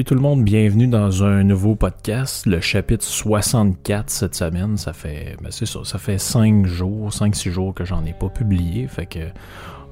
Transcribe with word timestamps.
Salut 0.00 0.08
tout 0.08 0.14
le 0.14 0.22
monde, 0.22 0.44
bienvenue 0.44 0.86
dans 0.86 1.24
un 1.24 1.44
nouveau 1.44 1.74
podcast, 1.74 2.46
le 2.46 2.62
chapitre 2.62 3.04
64 3.04 4.08
cette 4.08 4.34
semaine. 4.34 4.78
Ça 4.78 4.94
fait, 4.94 5.36
ben 5.42 5.50
c'est 5.50 5.66
ça, 5.66 5.80
ça 5.84 5.98
fait 5.98 6.16
5 6.16 6.64
jours, 6.64 7.10
5-6 7.10 7.50
jours 7.50 7.74
que 7.74 7.84
j'en 7.84 8.02
ai 8.06 8.14
pas 8.14 8.30
publié, 8.30 8.88
fait 8.88 9.04
que 9.04 9.18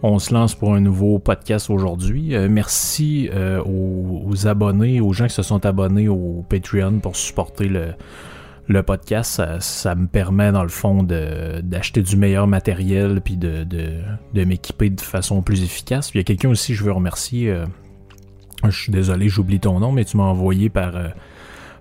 on 0.02 0.18
se 0.18 0.32
lance 0.32 0.54
pour 0.54 0.72
un 0.72 0.80
nouveau 0.80 1.18
podcast 1.18 1.68
aujourd'hui. 1.68 2.34
Euh, 2.34 2.48
merci 2.50 3.28
euh, 3.34 3.62
aux, 3.66 4.46
abonnés, 4.46 5.02
aux 5.02 5.12
gens 5.12 5.26
qui 5.26 5.34
se 5.34 5.42
sont 5.42 5.66
abonnés 5.66 6.08
au 6.08 6.42
Patreon 6.48 7.00
pour 7.00 7.14
supporter 7.14 7.68
le, 7.68 8.82
podcast. 8.82 9.42
Ça, 9.60 9.94
me 9.94 10.06
permet 10.06 10.52
dans 10.52 10.62
le 10.62 10.70
fond 10.70 11.02
d'acheter 11.02 12.00
du 12.00 12.16
meilleur 12.16 12.46
matériel 12.46 13.20
puis 13.20 13.36
de, 13.36 13.62
de, 13.64 14.44
m'équiper 14.44 14.88
de 14.88 15.02
façon 15.02 15.42
plus 15.42 15.62
efficace. 15.62 16.08
Puis 16.08 16.18
il 16.18 16.22
y 16.22 16.24
a 16.24 16.24
quelqu'un 16.24 16.48
aussi, 16.48 16.72
je 16.72 16.82
veux 16.82 16.92
remercier. 16.92 17.50
Euh, 17.50 17.66
je 18.64 18.82
suis 18.82 18.92
désolé, 18.92 19.28
j'oublie 19.28 19.60
ton 19.60 19.80
nom, 19.80 19.92
mais 19.92 20.04
tu 20.04 20.16
m'as 20.16 20.24
envoyé 20.24 20.68
par, 20.68 20.96
euh, 20.96 21.08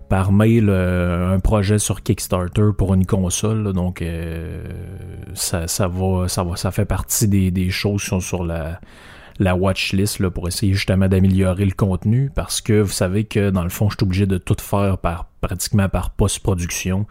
par 0.09 0.31
mail 0.31 0.67
euh, 0.69 1.33
un 1.33 1.39
projet 1.39 1.79
sur 1.79 2.03
Kickstarter 2.03 2.69
pour 2.77 2.93
une 2.93 3.05
console. 3.05 3.73
donc 3.73 4.01
euh, 4.01 4.63
ça, 5.33 5.67
ça, 5.67 5.87
va, 5.87 6.27
ça 6.27 6.43
va, 6.43 6.55
ça 6.55 6.71
fait 6.71 6.85
partie 6.85 7.27
des, 7.27 7.51
des 7.51 7.69
choses 7.69 8.03
qui 8.03 8.09
sont 8.09 8.19
sur 8.19 8.43
la, 8.43 8.79
la 9.39 9.55
watchlist 9.55 10.19
là, 10.19 10.29
pour 10.29 10.47
essayer 10.47 10.73
justement 10.73 11.07
d'améliorer 11.07 11.65
le 11.65 11.73
contenu 11.73 12.31
parce 12.33 12.61
que 12.61 12.81
vous 12.81 12.91
savez 12.91 13.25
que 13.25 13.49
dans 13.49 13.63
le 13.63 13.69
fond, 13.69 13.89
je 13.89 13.95
suis 13.97 14.03
obligé 14.03 14.25
de 14.25 14.37
tout 14.37 14.57
faire 14.59 14.97
par 14.97 15.25
pratiquement 15.41 15.89
par 15.89 16.11
post-production. 16.11 17.05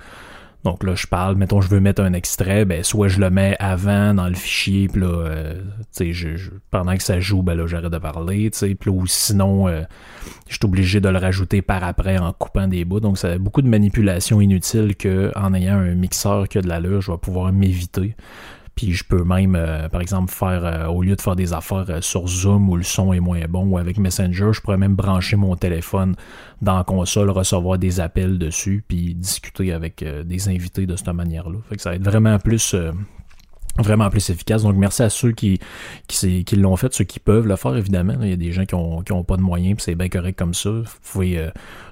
Donc 0.67 0.83
là, 0.83 0.97
je 0.97 1.06
parle, 1.06 1.36
mettons, 1.36 1.61
je 1.61 1.69
veux 1.69 1.78
mettre 1.78 2.03
un 2.03 2.12
extrait, 2.12 2.64
ben 2.64 2.83
soit 2.83 3.06
je 3.06 3.20
le 3.20 3.31
mets 3.31 3.55
avant 3.61 4.14
dans 4.14 4.27
le 4.27 4.34
fichier, 4.34 4.89
puis 4.89 5.00
là, 5.00 5.06
euh, 5.06 5.55
tu 5.97 6.12
sais, 6.12 6.36
pendant 6.73 6.97
que 6.97 7.05
ça 7.05 7.20
joue, 7.20 7.45
ben 7.45 7.55
là, 7.55 7.69
j'arrête 7.69 7.92
de 7.92 7.98
parler, 7.98 8.50
tu 8.50 8.58
sais, 8.58 8.75
puis 8.75 8.91
ou 8.91 9.06
sinon, 9.06 9.69
euh, 9.69 9.83
je 10.48 10.55
suis 10.55 10.64
obligé 10.64 10.98
de 10.98 11.08
le 11.08 11.19
rajouter 11.19 11.62
par 11.62 11.84
après 11.84 12.19
en 12.19 12.33
coupant 12.33 12.67
des 12.67 12.84
bouts. 12.84 12.98
Donc, 12.98 13.17
ça 13.17 13.39
beaucoup 13.39 13.62
de 13.62 13.69
manipulations 13.69 14.41
inutiles 14.41 14.97
que 14.97 15.31
en 15.36 15.55
ayant 15.55 15.77
un 15.77 15.95
mixeur 15.95 16.48
qui 16.48 16.58
a 16.58 16.62
de 16.62 16.69
l'allure, 16.69 17.01
je 17.01 17.12
vais 17.12 17.19
pouvoir 17.19 17.53
m'éviter. 17.53 18.17
Puis 18.77 18.92
je 18.92 19.05
peux 19.05 19.24
même, 19.24 19.56
euh, 19.56 19.88
par 19.88 20.02
exemple, 20.02 20.30
faire, 20.30 20.64
euh, 20.66 20.86
au 20.88 21.02
lieu 21.02 21.16
de 21.16 21.20
faire 21.22 21.34
des 21.34 21.55
affaires 21.55 21.86
euh, 21.88 22.02
sur 22.02 22.28
Zoom 22.28 22.69
où 22.69 22.77
le 22.77 22.83
son 22.83 23.14
est 23.14 23.20
moins 23.20 23.41
bon 23.48 23.64
ou 23.64 23.78
avec 23.78 23.96
Messenger, 23.96 24.50
je 24.52 24.60
pourrais 24.60 24.77
même 24.77 24.94
brancher 24.94 25.36
mon 25.36 25.56
téléphone 25.56 26.14
dans 26.60 26.77
la 26.77 26.84
console, 26.84 27.30
recevoir 27.30 27.78
des 27.78 28.00
appels 28.00 28.38
dessus, 28.38 28.84
puis 28.86 29.14
discuter 29.14 29.73
avec 29.73 30.05
des 30.24 30.48
invités 30.51 30.86
de 30.86 30.95
cette 30.95 31.08
manière-là. 31.08 31.58
Fait 31.68 31.77
que 31.77 31.83
ça 31.83 31.90
va 31.90 31.96
être 31.96 32.05
vraiment 32.05 32.39
plus 32.39 32.77
vraiment 33.78 34.08
plus 34.08 34.30
efficace. 34.30 34.62
Donc 34.62 34.77
merci 34.77 35.02
à 35.02 35.11
ceux 35.11 35.33
qui, 35.33 35.58
qui, 36.06 36.45
qui 36.45 36.56
l'ont 36.56 36.77
fait, 36.77 36.92
ceux 36.92 37.05
qui 37.05 37.20
peuvent 37.20 37.46
le 37.46 37.56
faire 37.56 37.77
évidemment. 37.77 38.14
Il 38.22 38.30
y 38.30 38.33
a 38.33 38.36
des 38.36 38.52
gens 38.52 38.64
qui 38.64 38.74
ont, 38.74 39.02
qui 39.02 39.12
ont 39.12 39.24
pas 39.24 39.36
de 39.36 39.42
moyens, 39.42 39.77
puis 39.77 39.84
c'est 39.84 39.95
bien 39.95 40.08
correct 40.08 40.39
comme 40.39 40.55
ça. 40.55 40.70
Vous 40.70 40.84
pouvez 41.12 41.51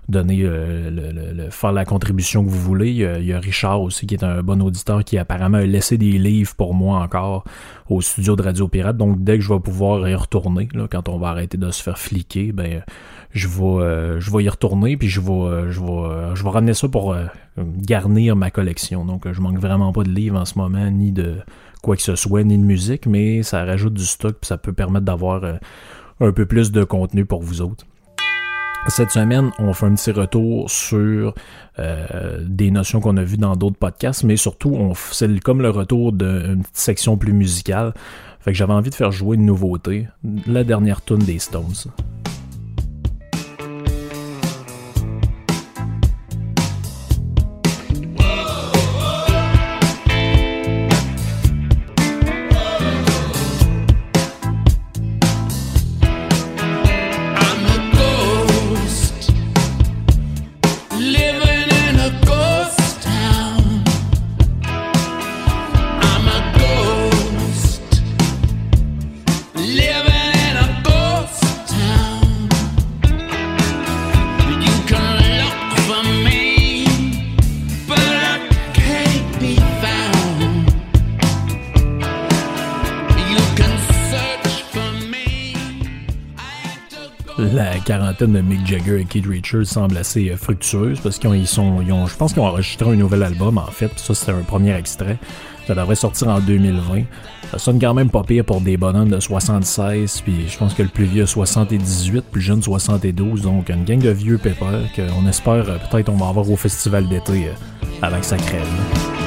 donner 0.09 0.41
euh, 0.43 0.91
le, 1.35 1.51
faire 1.51 1.73
la 1.73 1.85
contribution 1.85 2.45
que 2.45 2.51
vous 2.51 2.61
voulez. 2.61 2.91
Il 2.91 3.27
y, 3.27 3.33
a, 3.33 3.39
Richard 3.39 3.83
aussi 3.83 4.07
qui 4.07 4.15
est 4.15 4.25
un 4.25 4.43
bon 4.43 4.63
auditeur 4.63 5.05
qui 5.05 5.19
apparemment 5.19 5.59
a 5.59 5.65
laissé 5.65 5.99
des 5.99 6.19
livres 6.19 6.55
pour 6.57 6.75
moi 6.75 7.01
encore 7.01 7.45
au 7.89 8.01
studio 8.01 8.37
de 8.37 8.43
Radio 8.43 8.69
Pirate. 8.69 8.97
Donc 8.97 9.23
dès 9.23 9.37
que 9.37 9.45
je 9.45 9.53
vais 9.53 9.61
pouvoir 9.61 10.09
y 10.09 10.15
retourner, 10.15 10.69
là, 10.75 10.87
quand 10.91 11.09
on 11.09 11.19
va 11.19 11.29
arrêter 11.29 11.57
de 11.57 11.71
se 11.71 11.83
faire 11.83 11.99
fliquer, 11.99 12.53
ben 12.53 12.83
je 13.31 13.49
vais 13.49 13.65
euh, 13.65 14.21
je 14.21 14.31
vais 14.31 14.45
y 14.45 14.49
retourner 14.49 14.97
puis 14.97 15.09
je 15.09 15.21
vais 15.21 15.71
je 15.71 15.81
vais 15.81 16.35
je 16.35 16.45
vais 16.45 16.51
ramener 16.51 16.75
ça 16.75 16.89
pour 16.89 17.17
garnir 17.57 18.37
ma 18.37 18.51
collection. 18.51 19.05
Donc 19.05 19.31
je 19.31 19.41
manque 19.41 19.59
vraiment 19.59 19.93
pas 19.93 20.03
de 20.03 20.11
livres 20.11 20.39
en 20.39 20.45
ce 20.45 20.59
moment 20.59 20.91
ni 20.91 21.13
de 21.13 21.37
quoi 21.85 21.97
que 21.97 22.03
ce 22.03 22.17
soit, 22.17 22.43
ni 22.43 22.57
de 22.57 22.63
musique, 22.63 23.07
mais 23.07 23.43
ça 23.43 23.65
rajoute 23.65 23.93
du 23.93 24.07
stock, 24.07 24.37
puis 24.41 24.49
ça 24.49 24.57
peut 24.57 24.73
permettre 24.73 25.05
d'avoir 25.05 25.45
euh, 25.45 25.57
un 26.21 26.33
peu 26.33 26.47
plus 26.47 26.73
de 26.73 26.83
contenu 26.83 27.27
pour 27.27 27.43
vous 27.43 27.61
autres. 27.61 27.85
Cette 28.89 29.11
semaine, 29.11 29.51
on 29.59 29.73
fait 29.73 29.87
un 29.87 29.95
petit 29.95 30.11
retour 30.11 30.71
sur 30.71 31.35
euh, 31.79 32.39
des 32.43 32.71
notions 32.71 33.01
qu'on 33.01 33.17
a 33.17 33.25
vues 33.25 33.39
dans 33.39 33.57
d'autres 33.57 33.79
podcasts, 33.79 34.25
mais 34.25 34.37
surtout, 34.37 34.93
c'est 35.11 35.41
comme 35.41 35.63
le 35.63 35.71
retour 35.71 36.13
d'une 36.13 36.63
section 36.75 37.17
plus 37.17 37.33
musicale. 37.33 37.95
Fait 38.41 38.53
que 38.53 38.59
j'avais 38.59 38.75
envie 38.75 38.91
de 38.91 38.95
faire 38.95 39.11
jouer 39.11 39.37
une 39.37 39.47
nouveauté, 39.47 40.07
la 40.47 40.65
dernière 40.65 41.03
tune 41.03 41.19
des 41.19 41.39
Stones. 41.39 41.91
De 88.33 88.41
Mick 88.41 88.67
Jagger 88.67 89.01
et 89.01 89.05
Keith 89.05 89.27
Richards 89.27 89.67
semble 89.67 89.97
assez 89.97 90.31
euh, 90.31 90.37
fructueuse 90.37 91.01
parce 91.01 91.19
qu'ils 91.19 91.47
sont, 91.47 91.81
ils 91.83 91.93
ont, 91.93 92.07
je 92.07 92.17
pense 92.17 92.33
qu'ils 92.33 92.43
ont 92.43 92.47
enregistré 92.47 92.91
un 92.91 92.97
nouvel 92.97 93.23
album 93.23 93.59
en 93.59 93.67
fait. 93.67 93.91
Ça 93.97 94.15
c'était 94.15 94.33
un 94.33 94.43
premier 94.43 94.75
extrait. 94.75 95.19
Ça 95.67 95.75
devrait 95.75 95.95
sortir 95.95 96.29
en 96.29 96.41
2020. 96.41 97.03
Ça 97.51 97.59
sonne 97.59 97.79
quand 97.79 97.95
même 97.95 98.11
pas 98.11 98.23
pire 98.23 98.45
pour 98.45 98.61
des 98.61 98.77
bonhommes 98.77 99.09
de 99.09 99.21
76, 99.21 100.23
puis 100.23 100.49
je 100.49 100.59
pense 100.59 100.75
que 100.75 100.83
le 100.83 100.89
plus 100.89 101.05
vieux 101.05 101.27
78, 101.27 102.25
plus 102.31 102.41
jeune 102.41 102.63
72, 102.63 103.43
donc 103.43 103.69
une 103.69 103.85
gang 103.85 103.99
de 103.99 104.11
vieux 104.11 104.39
pépères 104.39 104.91
qu'on 104.95 105.27
espère 105.27 105.69
euh, 105.69 105.79
peut-être 105.91 106.09
on 106.09 106.17
va 106.17 106.29
avoir 106.29 106.51
au 106.51 106.57
festival 106.57 107.09
d'été 107.09 107.49
euh, 107.49 108.03
avec 108.03 108.25
sa 108.25 108.37
crème. 108.37 109.24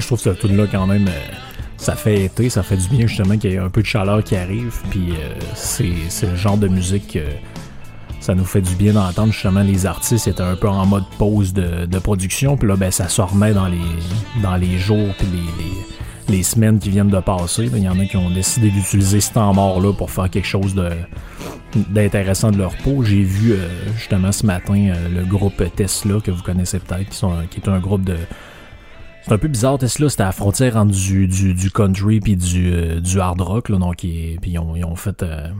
Je 0.00 0.06
trouve 0.06 0.22
que 0.22 0.34
ce 0.34 0.40
tune-là, 0.40 0.66
quand 0.70 0.86
même, 0.86 1.08
euh, 1.08 1.34
ça 1.76 1.94
fait 1.94 2.24
été, 2.24 2.48
ça 2.48 2.62
fait 2.62 2.76
du 2.76 2.88
bien, 2.88 3.06
justement, 3.06 3.36
qu'il 3.36 3.50
y 3.50 3.54
ait 3.54 3.58
un 3.58 3.70
peu 3.70 3.82
de 3.82 3.86
chaleur 3.86 4.22
qui 4.22 4.36
arrive. 4.36 4.74
Puis 4.90 5.12
euh, 5.12 5.34
c'est 5.54 6.30
le 6.30 6.36
genre 6.36 6.56
de 6.56 6.68
musique 6.68 7.14
que 7.14 7.24
ça 8.20 8.34
nous 8.34 8.44
fait 8.44 8.60
du 8.60 8.74
bien 8.74 8.92
d'entendre. 8.92 9.32
Justement, 9.32 9.62
les 9.62 9.86
artistes 9.86 10.28
étaient 10.28 10.42
un 10.42 10.56
peu 10.56 10.68
en 10.68 10.86
mode 10.86 11.04
pause 11.18 11.52
de, 11.52 11.98
production. 11.98 12.56
Puis 12.56 12.68
là, 12.68 12.76
ben, 12.76 12.90
ça 12.90 13.08
se 13.08 13.20
remet 13.20 13.52
dans 13.52 13.68
les, 13.68 13.78
dans 14.42 14.56
les 14.56 14.78
jours 14.78 15.14
puis 15.18 15.26
les, 15.32 16.36
les, 16.36 16.42
semaines 16.42 16.78
qui 16.78 16.90
viennent 16.90 17.08
de 17.08 17.20
passer. 17.20 17.70
Il 17.72 17.82
y 17.82 17.88
en 17.88 17.98
a 17.98 18.04
qui 18.04 18.16
ont 18.16 18.30
décidé 18.30 18.70
d'utiliser 18.70 19.20
ce 19.20 19.32
temps 19.32 19.52
mort-là 19.54 19.92
pour 19.92 20.10
faire 20.10 20.28
quelque 20.30 20.46
chose 20.46 20.74
d'intéressant 21.74 22.50
de 22.50 22.58
leur 22.58 22.74
peau. 22.76 23.02
J'ai 23.02 23.22
vu 23.22 23.52
euh, 23.52 23.68
justement 23.96 24.32
ce 24.32 24.44
matin 24.44 24.92
le 25.14 25.24
groupe 25.24 25.62
Tesla 25.74 26.20
que 26.20 26.30
vous 26.30 26.42
connaissez 26.42 26.78
peut-être, 26.80 27.08
qui, 27.08 27.26
qui 27.50 27.60
est 27.60 27.68
un 27.68 27.78
groupe 27.78 28.04
de, 28.04 28.16
c'est 29.22 29.32
un 29.32 29.38
peu 29.38 29.48
bizarre, 29.48 29.78
Tesla, 29.78 30.08
c'était 30.08 30.22
à 30.22 30.26
la 30.26 30.32
frontière 30.32 30.76
entre 30.76 30.92
du, 30.92 31.26
du, 31.26 31.70
country 31.70 32.20
puis 32.20 32.36
du, 32.36 32.72
euh, 32.72 33.00
du 33.00 33.20
hard 33.20 33.40
rock, 33.40 33.68
là, 33.68 33.78
donc, 33.78 33.96
puis 33.96 34.38
ils 34.46 34.58
ont, 34.58 34.74
ils 34.74 34.84
ont 34.84 34.96
fait 34.96 35.22
euh, 35.22 35.50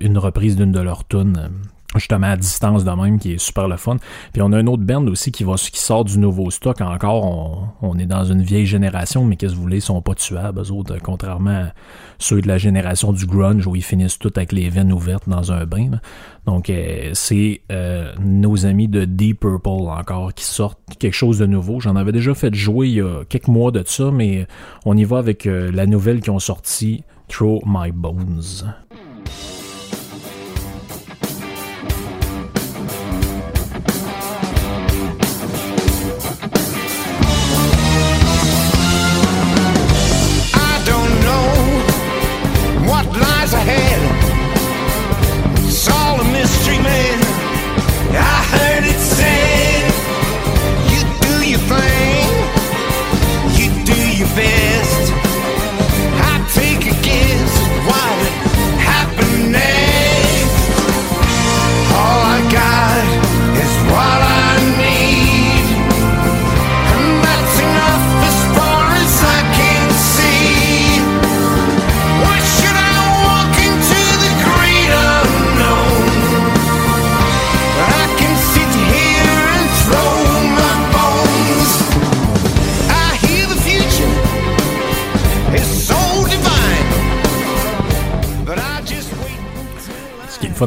une 0.00 0.18
reprise 0.18 0.56
d'une 0.56 0.72
de 0.72 0.80
leurs 0.80 1.06
tunes. 1.06 1.50
Justement 1.96 2.28
à 2.28 2.36
distance 2.36 2.84
de 2.84 2.90
même, 2.90 3.18
qui 3.18 3.32
est 3.32 3.38
super 3.38 3.68
le 3.68 3.76
fun. 3.76 3.96
Puis 4.32 4.42
on 4.42 4.52
a 4.52 4.58
un 4.58 4.66
autre 4.66 4.82
band 4.82 5.06
aussi 5.08 5.30
qui 5.32 5.44
va 5.44 5.54
qui 5.54 5.80
sort 5.80 6.04
du 6.04 6.18
nouveau 6.18 6.50
stock. 6.50 6.80
Encore, 6.80 7.24
on, 7.24 7.68
on 7.82 7.98
est 7.98 8.06
dans 8.06 8.24
une 8.24 8.42
vieille 8.42 8.66
génération, 8.66 9.24
mais 9.24 9.36
qu'est-ce 9.36 9.52
que 9.52 9.56
vous 9.56 9.62
voulez, 9.62 9.78
ils 9.78 9.82
sont 9.82 10.00
pas 10.00 10.14
tuables, 10.14 10.60
eux 10.60 10.72
autres, 10.72 10.96
contrairement 11.02 11.50
à 11.50 11.72
ceux 12.18 12.40
de 12.40 12.48
la 12.48 12.58
génération 12.58 13.12
du 13.12 13.26
grunge 13.26 13.66
où 13.66 13.76
ils 13.76 13.82
finissent 13.82 14.18
tout 14.18 14.32
avec 14.36 14.52
les 14.52 14.70
veines 14.70 14.92
ouvertes 14.92 15.28
dans 15.28 15.52
un 15.52 15.66
bain. 15.66 16.00
Donc 16.46 16.70
euh, 16.70 17.10
c'est 17.14 17.62
euh, 17.70 18.12
nos 18.20 18.66
amis 18.66 18.88
de 18.88 19.04
Deep 19.04 19.40
Purple 19.40 19.68
encore 19.68 20.34
qui 20.34 20.44
sortent 20.44 20.78
quelque 20.98 21.14
chose 21.14 21.38
de 21.38 21.46
nouveau. 21.46 21.80
J'en 21.80 21.96
avais 21.96 22.12
déjà 22.12 22.34
fait 22.34 22.54
jouer 22.54 22.88
il 22.88 22.94
y 22.94 23.00
a 23.00 23.24
quelques 23.28 23.48
mois 23.48 23.70
de 23.70 23.82
ça, 23.86 24.10
mais 24.10 24.46
on 24.84 24.96
y 24.96 25.04
va 25.04 25.18
avec 25.18 25.46
euh, 25.46 25.70
la 25.72 25.86
nouvelle 25.86 26.20
qui 26.20 26.30
ont 26.30 26.38
sorti 26.38 27.04
Throw 27.28 27.60
My 27.66 27.90
Bones. 27.92 28.64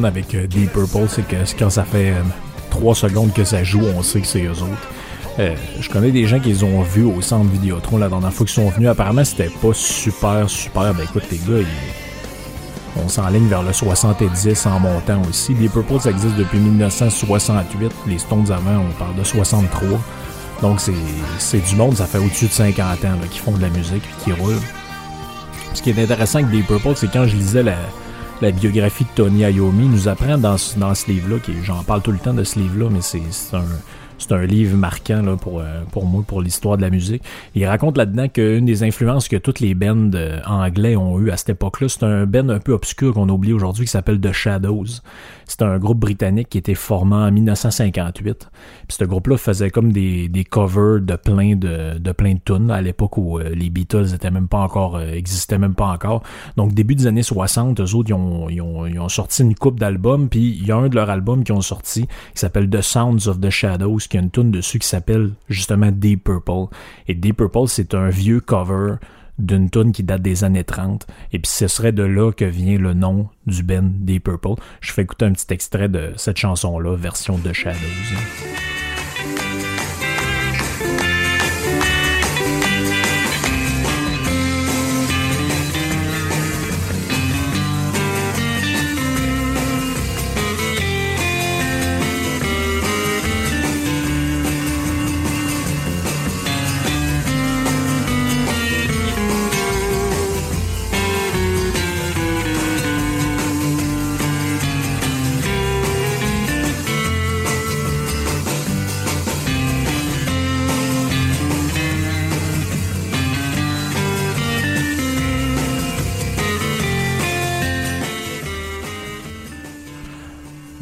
Avec 0.03 0.35
euh, 0.35 0.47
Deep 0.47 0.73
Purple, 0.73 1.07
c'est 1.07 1.25
que 1.25 1.35
quand 1.57 1.69
ça 1.69 1.83
fait 1.83 2.13
3 2.71 2.91
euh, 2.91 2.95
secondes 2.95 3.33
que 3.33 3.43
ça 3.43 3.63
joue, 3.63 3.83
on 3.95 4.03
sait 4.03 4.19
que 4.19 4.27
c'est 4.27 4.43
eux 4.43 4.51
autres. 4.51 4.89
Euh, 5.39 5.55
je 5.79 5.89
connais 5.89 6.11
des 6.11 6.25
gens 6.25 6.39
qui 6.39 6.49
les 6.49 6.63
ont 6.63 6.81
vus 6.81 7.03
au 7.03 7.21
centre 7.21 7.49
Vidéotron 7.49 7.97
la 7.97 8.09
dernière 8.09 8.33
fois 8.33 8.45
qu'ils 8.45 8.55
sont 8.55 8.69
venus. 8.69 8.89
Apparemment, 8.89 9.23
c'était 9.23 9.49
pas 9.49 9.73
super, 9.73 10.49
super. 10.49 10.93
Ben 10.93 11.03
écoute, 11.03 11.23
les 11.31 11.37
gars, 11.37 11.65
on 13.03 13.07
s'enligne 13.07 13.47
vers 13.47 13.63
le 13.63 13.73
70 13.73 14.65
en 14.65 14.79
montant 14.79 15.21
aussi. 15.29 15.53
Deep 15.53 15.71
Purple, 15.71 15.99
ça 15.99 16.09
existe 16.09 16.35
depuis 16.35 16.59
1968. 16.59 17.91
Les 18.07 18.17
Stones 18.17 18.51
avant, 18.51 18.85
on 18.89 18.91
parle 18.99 19.15
de 19.15 19.23
63. 19.23 19.99
Donc, 20.61 20.79
c'est 21.37 21.69
du 21.69 21.75
monde, 21.75 21.95
ça 21.95 22.05
fait 22.05 22.17
au-dessus 22.17 22.47
de 22.47 22.51
50 22.51 23.05
ans 23.05 23.09
qui 23.29 23.39
font 23.39 23.51
de 23.51 23.61
la 23.61 23.69
musique 23.69 24.03
et 24.03 24.23
qui 24.23 24.31
roulent. 24.31 24.61
Ce 25.73 25.81
qui 25.81 25.89
est 25.89 26.01
intéressant 26.01 26.39
avec 26.39 26.51
Deep 26.51 26.67
Purple, 26.67 26.93
c'est 26.95 27.11
quand 27.11 27.27
je 27.27 27.35
lisais 27.35 27.63
la, 27.63 27.75
la 28.41 28.51
biographie 28.51 29.05
de 29.05 29.09
Tony 29.15 29.41
Iommi, 29.41 29.87
nous 29.87 30.07
apprend 30.07 30.37
dans, 30.37 30.57
dans 30.77 30.95
ce 30.95 31.07
livre-là, 31.07 31.37
j'en 31.63 31.83
parle 31.83 32.01
tout 32.01 32.11
le 32.11 32.19
temps 32.19 32.33
de 32.33 32.43
ce 32.43 32.59
livre-là, 32.59 32.89
mais 32.91 33.01
c'est 33.01 33.21
un 33.53 33.63
c'est 34.17 34.31
un 34.31 34.45
livre 34.45 34.77
marquant 34.77 35.21
là, 35.21 35.35
pour, 35.35 35.59
euh, 35.59 35.81
pour 35.91 36.05
moi, 36.05 36.23
pour 36.25 36.41
l'histoire 36.41 36.77
de 36.77 36.81
la 36.81 36.89
musique. 36.89 37.23
Il 37.53 37.65
raconte 37.65 37.97
là-dedans 37.97 38.27
qu'une 38.27 38.65
des 38.65 38.83
influences 38.83 39.27
que 39.27 39.35
toutes 39.35 39.59
les 39.59 39.75
bands 39.75 40.11
euh, 40.13 40.39
anglais 40.45 40.95
ont 40.95 41.19
eu 41.19 41.31
à 41.31 41.37
cette 41.37 41.49
époque-là, 41.49 41.89
c'est 41.89 42.03
un 42.03 42.25
band 42.25 42.49
un 42.49 42.59
peu 42.59 42.73
obscur 42.73 43.13
qu'on 43.13 43.29
oublie 43.29 43.53
aujourd'hui 43.53 43.85
qui 43.85 43.91
s'appelle 43.91 44.19
The 44.19 44.31
Shadows. 44.31 45.01
C'est 45.45 45.61
un 45.61 45.77
groupe 45.77 45.99
britannique 45.99 46.49
qui 46.49 46.57
était 46.57 46.73
formé 46.73 47.15
en 47.15 47.31
1958. 47.31 48.49
Puis 48.87 48.97
ce 48.97 49.05
groupe-là 49.05 49.37
faisait 49.37 49.69
comme 49.69 49.91
des, 49.91 50.27
des 50.27 50.43
covers 50.43 51.01
de 51.01 51.15
plein 51.15 51.55
de, 51.55 51.99
de 51.99 52.11
plein 52.11 52.33
de 52.33 52.39
tunes 52.43 52.71
à 52.71 52.81
l'époque 52.81 53.17
où 53.17 53.39
euh, 53.39 53.49
les 53.53 53.69
Beatles 53.69 54.13
étaient 54.13 54.31
même 54.31 54.47
pas 54.47 54.59
encore 54.59 55.01
existaient 55.01 55.57
même 55.57 55.75
pas 55.75 55.87
encore. 55.87 56.23
Donc 56.57 56.73
début 56.73 56.95
des 56.95 57.07
années 57.07 57.23
60, 57.23 57.79
eux 57.79 57.95
autres 57.95 58.09
ils 58.09 58.13
ont, 58.13 58.49
ils 58.49 58.61
ont, 58.61 58.85
ils 58.87 58.99
ont 58.99 59.09
sorti 59.09 59.43
une 59.43 59.55
coupe 59.55 59.79
d'albums 59.79 60.29
puis 60.29 60.57
il 60.59 60.65
y 60.65 60.71
a 60.71 60.77
un 60.77 60.89
de 60.89 60.95
leurs 60.95 61.09
albums 61.09 61.43
qui 61.43 61.51
ont 61.51 61.61
sorti 61.61 62.07
qui 62.07 62.39
s'appelle 62.39 62.69
The 62.69 62.81
Sounds 62.81 63.27
of 63.27 63.39
the 63.39 63.49
Shadows 63.49 64.04
qui 64.07 64.17
a 64.17 64.21
une 64.21 64.31
tune 64.31 64.51
dessus 64.51 64.79
qui 64.79 64.87
s'appelle 64.87 65.31
justement 65.49 65.91
Deep 65.91 66.23
Purple. 66.23 66.73
Et 67.07 67.15
Deep 67.15 67.37
Purple, 67.37 67.67
c'est 67.67 67.93
un 67.93 68.09
vieux 68.09 68.39
cover 68.39 68.95
d'une 69.37 69.69
tune 69.69 69.91
qui 69.91 70.03
date 70.03 70.21
des 70.21 70.43
années 70.43 70.63
30. 70.63 71.05
Et 71.33 71.39
puis 71.39 71.51
ce 71.51 71.67
serait 71.67 71.91
de 71.91 72.03
là 72.03 72.31
que 72.31 72.45
vient 72.45 72.77
le 72.77 72.93
nom 72.93 73.29
du 73.45 73.63
band 73.63 73.83
Deep 73.83 74.25
Purple. 74.25 74.61
Je 74.81 74.91
fais 74.91 75.03
écouter 75.03 75.25
un 75.25 75.33
petit 75.33 75.53
extrait 75.53 75.89
de 75.89 76.13
cette 76.15 76.37
chanson-là, 76.37 76.95
version 76.95 77.37
de 77.37 77.51
Shadows. 77.53 78.64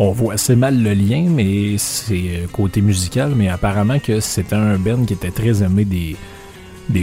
On 0.03 0.11
voit 0.11 0.33
assez 0.33 0.55
mal 0.57 0.83
le 0.83 0.93
lien, 0.93 1.27
mais 1.29 1.77
c'est 1.77 2.13
euh, 2.13 2.47
côté 2.51 2.81
musical, 2.81 3.33
mais 3.35 3.47
apparemment 3.47 3.99
que 3.99 4.19
c'était 4.19 4.55
un 4.55 4.77
band 4.77 5.05
qui 5.05 5.13
était 5.13 5.31
très 5.31 5.63
aimé 5.63 5.85
des, 5.85 6.17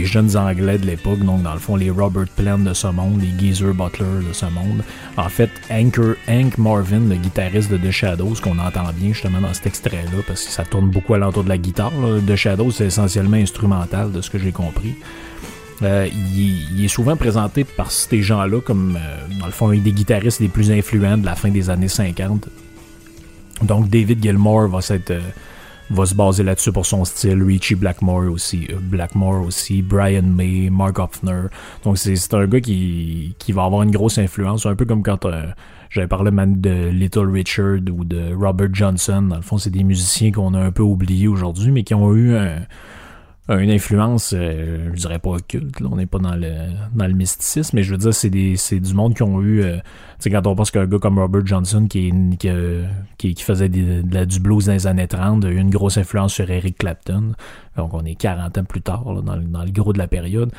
jeunes 0.05 0.37
anglais 0.37 0.77
de 0.77 0.85
l'époque, 0.85 1.19
donc 1.19 1.41
dans 1.41 1.53
le 1.53 1.59
fond 1.59 1.75
les 1.75 1.89
Robert 1.89 2.27
Plant 2.35 2.59
de 2.59 2.73
ce 2.75 2.85
monde, 2.87 3.19
les 3.19 3.33
Geezer 3.39 3.73
Butler 3.73 4.27
de 4.27 4.33
ce 4.33 4.45
monde. 4.45 4.83
En 5.17 5.29
fait, 5.29 5.49
Anchor, 5.71 6.13
Hank 6.29 6.59
Marvin, 6.59 7.09
le 7.09 7.15
guitariste 7.15 7.71
de 7.71 7.77
The 7.77 7.89
Shadows, 7.89 8.35
qu'on 8.43 8.59
entend 8.59 8.91
bien 8.95 9.13
justement 9.13 9.41
dans 9.41 9.53
cet 9.53 9.65
extrait-là, 9.65 10.21
parce 10.27 10.43
que 10.43 10.51
ça 10.51 10.63
tourne 10.63 10.91
beaucoup 10.91 11.15
à 11.15 11.17
l'entour 11.17 11.43
de 11.43 11.49
la 11.49 11.57
guitare. 11.57 11.91
The 12.27 12.35
Shadows, 12.35 12.69
c'est 12.69 12.85
essentiellement 12.85 13.37
instrumental, 13.37 14.11
de 14.11 14.21
ce 14.21 14.29
que 14.29 14.37
j'ai 14.37 14.51
compris. 14.51 14.93
Euh, 15.81 16.07
il, 16.35 16.85
est 16.85 16.87
souvent 16.87 17.15
présenté 17.15 17.63
par 17.63 17.89
ces 17.89 18.21
gens-là 18.21 18.61
comme, 18.61 18.95
euh, 18.95 19.39
dans 19.39 19.47
le 19.47 19.51
fond, 19.51 19.69
un 19.71 19.77
des 19.79 19.91
guitaristes 19.91 20.39
les 20.39 20.49
plus 20.49 20.69
influents 20.69 21.17
de 21.17 21.25
la 21.25 21.33
fin 21.33 21.49
des 21.49 21.71
années 21.71 21.87
50 21.87 22.47
donc 23.63 23.89
David 23.89 24.21
Gilmour 24.21 24.67
va 24.67 24.79
euh, 24.91 25.19
va 25.89 26.05
se 26.05 26.15
baser 26.15 26.43
là-dessus 26.43 26.71
pour 26.71 26.85
son 26.85 27.05
style. 27.05 27.43
Richie 27.43 27.75
Blackmore 27.75 28.31
aussi, 28.31 28.67
euh, 28.69 28.75
Blackmore 28.81 29.45
aussi, 29.45 29.81
Brian 29.81 30.23
May, 30.23 30.69
Mark 30.69 30.99
Hoffner. 30.99 31.43
Donc 31.83 31.97
c'est 31.97 32.33
un 32.33 32.47
gars 32.47 32.61
qui, 32.61 33.35
qui 33.37 33.51
va 33.51 33.65
avoir 33.65 33.83
une 33.83 33.91
grosse 33.91 34.17
influence, 34.17 34.65
un 34.65 34.75
peu 34.75 34.85
comme 34.85 35.03
quand 35.03 35.25
euh, 35.25 35.47
j'avais 35.89 36.07
parlé 36.07 36.31
de 36.31 36.89
Little 36.89 37.29
Richard 37.29 37.79
ou 37.91 38.05
de 38.05 38.33
Robert 38.33 38.69
Johnson. 38.73 39.21
Dans 39.23 39.35
le 39.35 39.41
fond, 39.41 39.57
c'est 39.57 39.69
des 39.69 39.83
musiciens 39.83 40.31
qu'on 40.31 40.53
a 40.53 40.59
un 40.59 40.71
peu 40.71 40.83
oubliés 40.83 41.27
aujourd'hui, 41.27 41.71
mais 41.71 41.83
qui 41.83 41.93
ont 41.93 42.13
eu 42.15 42.35
un 42.35 42.59
une 43.49 43.71
influence, 43.71 44.33
euh, 44.37 44.91
je 44.93 44.99
dirais 44.99 45.19
pas 45.19 45.31
occulte, 45.31 45.79
là, 45.79 45.89
on 45.91 45.95
n'est 45.95 46.05
pas 46.05 46.19
dans 46.19 46.35
le, 46.35 46.51
dans 46.93 47.07
le 47.07 47.13
mysticisme, 47.13 47.75
mais 47.75 47.83
je 47.83 47.91
veux 47.91 47.97
dire, 47.97 48.13
c'est, 48.13 48.29
des, 48.29 48.55
c'est 48.55 48.79
du 48.79 48.93
monde 48.93 49.15
qui 49.15 49.23
ont 49.23 49.41
eu, 49.41 49.61
euh, 49.61 49.77
tu 49.77 49.83
sais, 50.19 50.29
quand 50.29 50.45
on 50.47 50.55
pense 50.55 50.71
qu'un 50.71 50.85
gars 50.85 50.99
comme 50.99 51.19
Robert 51.19 51.45
Johnson 51.45 51.87
qui, 51.89 52.13
qui, 52.37 52.49
qui, 53.17 53.43
faisait 53.43 53.67
de 53.67 54.03
la, 54.13 54.25
du 54.25 54.39
blues 54.39 54.65
dans 54.65 54.73
les 54.73 54.87
années 54.87 55.07
30 55.07 55.43
a 55.45 55.49
eu 55.49 55.57
une 55.57 55.71
grosse 55.71 55.97
influence 55.97 56.33
sur 56.33 56.49
Eric 56.49 56.77
Clapton, 56.77 57.33
donc 57.75 57.93
on 57.93 58.05
est 58.05 58.15
40 58.15 58.57
ans 58.59 58.63
plus 58.63 58.81
tard, 58.81 59.03
dans, 59.03 59.37
dans 59.37 59.63
le 59.63 59.71
gros 59.71 59.91
de 59.91 59.97
la 59.97 60.07
période. 60.07 60.51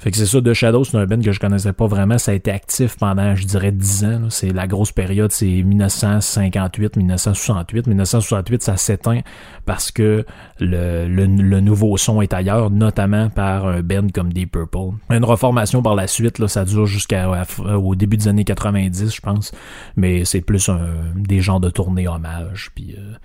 Fait 0.00 0.10
que 0.10 0.16
c'est 0.16 0.24
ça, 0.24 0.40
The 0.40 0.54
Shadows, 0.54 0.84
c'est 0.84 0.96
un 0.96 1.04
band 1.04 1.20
que 1.20 1.30
je 1.30 1.38
connaissais 1.38 1.74
pas 1.74 1.86
vraiment. 1.86 2.16
Ça 2.16 2.32
a 2.32 2.34
été 2.34 2.50
actif 2.50 2.96
pendant, 2.96 3.36
je 3.36 3.46
dirais, 3.46 3.70
10 3.70 4.04
ans. 4.06 4.30
C'est 4.30 4.48
la 4.48 4.66
grosse 4.66 4.92
période, 4.92 5.30
c'est 5.30 5.44
1958, 5.44 6.96
1968. 6.96 7.86
1968, 7.86 8.62
ça 8.62 8.78
s'éteint 8.78 9.20
parce 9.66 9.90
que 9.90 10.24
le, 10.58 11.26
nouveau 11.60 11.98
son 11.98 12.22
est 12.22 12.32
ailleurs, 12.32 12.70
notamment 12.70 13.28
par 13.28 13.66
un 13.66 13.82
band 13.82 14.08
comme 14.14 14.32
Deep 14.32 14.52
Purple. 14.52 14.96
Une 15.10 15.24
reformation 15.24 15.82
par 15.82 15.94
la 15.94 16.06
suite, 16.06 16.38
là, 16.38 16.48
ça 16.48 16.64
dure 16.64 16.86
jusqu'au 16.86 17.94
début 17.94 18.16
des 18.16 18.28
années 18.28 18.44
90, 18.44 19.14
je 19.14 19.20
pense. 19.20 19.52
Mais 19.96 20.24
c'est 20.24 20.40
plus 20.40 20.70
un, 20.70 20.80
des 21.14 21.42
genres 21.42 21.60
de 21.60 21.68
tournée 21.68 22.08
hommage. 22.08 22.70
Puis... 22.74 22.94
Euh, 22.96 23.16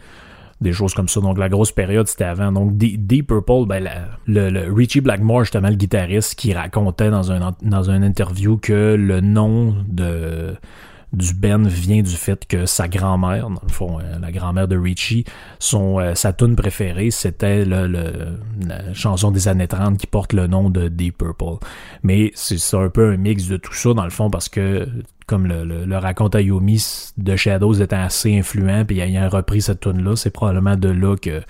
des 0.61 0.73
choses 0.73 0.93
comme 0.93 1.07
ça. 1.07 1.19
Donc 1.21 1.37
la 1.37 1.49
grosse 1.49 1.71
période, 1.71 2.07
c'était 2.07 2.25
avant. 2.25 2.51
Donc 2.51 2.77
Deep 2.77 3.27
Purple, 3.27 3.65
ben, 3.67 3.87
le, 4.27 4.73
Richie 4.73 5.01
Blackmore, 5.01 5.41
justement, 5.41 5.69
le 5.69 5.75
guitariste, 5.75 6.35
qui 6.35 6.53
racontait 6.53 7.09
dans 7.09 7.31
un, 7.31 7.55
dans 7.61 7.89
une 7.89 8.03
interview 8.03 8.57
que 8.57 8.95
le 8.95 9.21
nom 9.21 9.75
de 9.87 10.55
du 11.15 11.33
Ben 11.33 11.67
vient 11.67 12.01
du 12.01 12.15
fait 12.15 12.45
que 12.45 12.65
sa 12.65 12.87
grand-mère, 12.87 13.49
dans 13.49 13.61
le 13.65 13.71
fond, 13.71 13.99
euh, 13.99 14.19
la 14.19 14.31
grand-mère 14.31 14.67
de 14.67 14.77
Richie, 14.77 15.25
son, 15.59 15.99
euh, 15.99 16.13
sa 16.15 16.33
tune 16.33 16.55
préférée, 16.55 17.11
c'était 17.11 17.65
le, 17.65 17.87
la 17.87 18.93
chanson 18.93 19.31
des 19.31 19.47
années 19.47 19.67
30 19.67 19.97
qui 19.97 20.07
porte 20.07 20.33
le 20.33 20.47
nom 20.47 20.69
de 20.69 20.87
Deep 20.87 21.17
Purple. 21.19 21.65
Mais 22.03 22.31
c'est 22.35 22.57
un 22.75 22.89
peu 22.89 23.11
un 23.11 23.17
mix 23.17 23.47
de 23.47 23.57
tout 23.57 23.73
ça, 23.73 23.93
dans 23.93 24.03
le 24.03 24.09
fond, 24.09 24.29
parce 24.29 24.49
que 24.49 24.87
comme 25.25 25.47
le, 25.47 25.63
le, 25.63 25.97
raconte 25.97 26.35
Ayumi, 26.35 26.83
de 27.17 27.35
Shadows 27.35 27.81
était 27.81 27.95
assez 27.95 28.37
influent, 28.37 28.85
puis 28.85 28.97
il 28.97 29.17
a 29.17 29.27
repris 29.27 29.61
cette 29.61 29.79
tune 29.79 30.03
là 30.03 30.15
c'est 30.15 30.29
probablement 30.29 30.75
de 30.75 30.89
là 30.89 31.15
que 31.15 31.41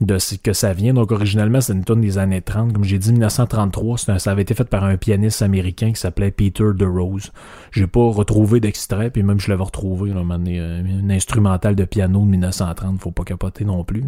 de 0.00 0.18
ce 0.18 0.36
que 0.36 0.52
ça 0.52 0.72
vient. 0.72 0.94
Donc 0.94 1.12
originellement, 1.12 1.60
c'est 1.60 1.74
une 1.74 1.84
tune 1.84 2.00
des 2.00 2.18
années 2.18 2.40
30. 2.40 2.72
Comme 2.72 2.84
j'ai 2.84 2.98
dit, 2.98 3.12
1933, 3.12 3.98
ça 4.18 4.30
avait 4.30 4.42
été 4.42 4.54
fait 4.54 4.64
par 4.64 4.84
un 4.84 4.96
pianiste 4.96 5.42
américain 5.42 5.92
qui 5.92 6.00
s'appelait 6.00 6.30
Peter 6.30 6.64
DeRose. 6.74 7.32
J'ai 7.70 7.86
pas 7.86 8.10
retrouvé 8.10 8.60
d'extrait, 8.60 9.10
puis 9.10 9.22
même 9.22 9.40
je 9.40 9.50
l'avais 9.50 9.62
retrouvé, 9.62 10.10
là, 10.10 10.20
euh, 10.20 10.82
une 10.84 11.12
instrumentale 11.12 11.76
de 11.76 11.84
piano 11.84 12.20
de 12.20 12.30
1930, 12.30 13.00
faut 13.00 13.10
pas 13.10 13.24
capoter 13.24 13.64
non 13.64 13.84
plus. 13.84 14.04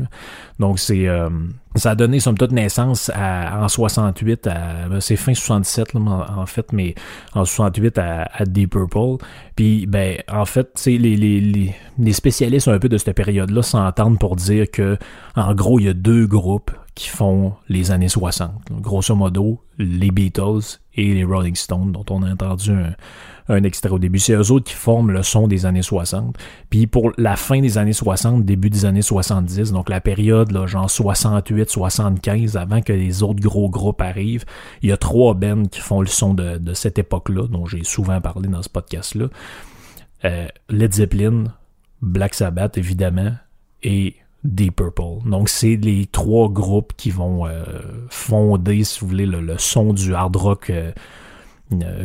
Donc 0.58 0.78
c'est 0.78 1.08
euh, 1.08 1.28
ça 1.74 1.90
a 1.90 1.94
donné 1.94 2.20
somme 2.20 2.36
toute 2.36 2.52
naissance 2.52 3.10
à, 3.14 3.62
en 3.62 3.68
68 3.68 4.46
à 4.46 4.88
ben, 4.88 5.00
c'est 5.00 5.16
fin 5.16 5.34
67 5.34 5.94
là, 5.94 6.00
en, 6.00 6.46
fait 6.46 6.72
mais 6.72 6.94
en 7.34 7.44
68 7.44 7.98
à, 7.98 8.28
à 8.32 8.44
Deep 8.44 8.70
Purple. 8.72 9.24
Puis 9.56 9.86
ben 9.86 10.18
en 10.30 10.44
fait 10.44 10.70
c'est 10.74 10.96
les, 10.98 11.16
les, 11.16 11.74
les, 11.98 12.12
spécialistes 12.12 12.68
un 12.68 12.78
peu 12.78 12.88
de 12.88 12.98
cette 12.98 13.14
période 13.16 13.50
là 13.50 13.62
s'entendent 13.62 14.18
pour 14.18 14.36
dire 14.36 14.70
que 14.70 14.98
en 15.36 15.54
gros 15.54 15.78
il 15.80 15.86
y 15.86 15.88
a 15.88 15.94
deux 15.94 16.26
groupes 16.26 16.70
qui 16.94 17.08
font 17.08 17.54
les 17.68 17.90
années 17.90 18.08
60 18.08 18.50
grosso 18.80 19.14
modo 19.14 19.62
les 19.78 20.10
Beatles 20.10 20.78
et 20.94 21.14
les 21.14 21.24
Rolling 21.24 21.54
Stones 21.54 21.92
dont 21.92 22.04
on 22.10 22.22
a 22.22 22.30
entendu 22.30 22.70
un, 22.70 22.94
un 23.52 23.62
extrait 23.64 23.90
au 23.90 23.98
début. 23.98 24.18
C'est 24.18 24.34
eux 24.34 24.50
autres 24.50 24.66
qui 24.66 24.74
forment 24.74 25.10
le 25.10 25.22
son 25.22 25.48
des 25.48 25.66
années 25.66 25.82
60. 25.82 26.36
Puis 26.70 26.86
pour 26.86 27.12
la 27.18 27.36
fin 27.36 27.60
des 27.60 27.78
années 27.78 27.92
60, 27.92 28.44
début 28.44 28.70
des 28.70 28.84
années 28.84 29.02
70, 29.02 29.72
donc 29.72 29.88
la 29.88 30.00
période, 30.00 30.52
genre 30.66 30.90
68, 30.90 31.70
75, 31.70 32.56
avant 32.56 32.80
que 32.80 32.92
les 32.92 33.22
autres 33.22 33.40
gros 33.40 33.68
groupes 33.68 34.00
arrivent, 34.00 34.44
il 34.82 34.88
y 34.88 34.92
a 34.92 34.96
trois 34.96 35.34
bands 35.34 35.64
qui 35.66 35.80
font 35.80 36.00
le 36.00 36.06
son 36.06 36.34
de, 36.34 36.58
de 36.58 36.74
cette 36.74 36.98
époque-là, 36.98 37.46
dont 37.48 37.66
j'ai 37.66 37.84
souvent 37.84 38.20
parlé 38.20 38.48
dans 38.48 38.62
ce 38.62 38.68
podcast-là. 38.68 39.26
Led 40.68 40.92
Zeppelin, 40.92 41.44
Black 42.00 42.34
Sabbath 42.34 42.78
évidemment, 42.78 43.32
et 43.82 44.14
Deep 44.44 44.76
Purple. 44.76 45.28
Donc 45.28 45.48
c'est 45.48 45.76
les 45.76 46.06
trois 46.06 46.48
groupes 46.48 46.92
qui 46.96 47.10
vont 47.10 47.46
fonder, 48.08 48.84
si 48.84 49.00
vous 49.00 49.08
voulez, 49.08 49.26
le, 49.26 49.54
son 49.58 49.92
du 49.92 50.14
hard 50.14 50.36
rock 50.36 50.70
euh, 50.70 50.92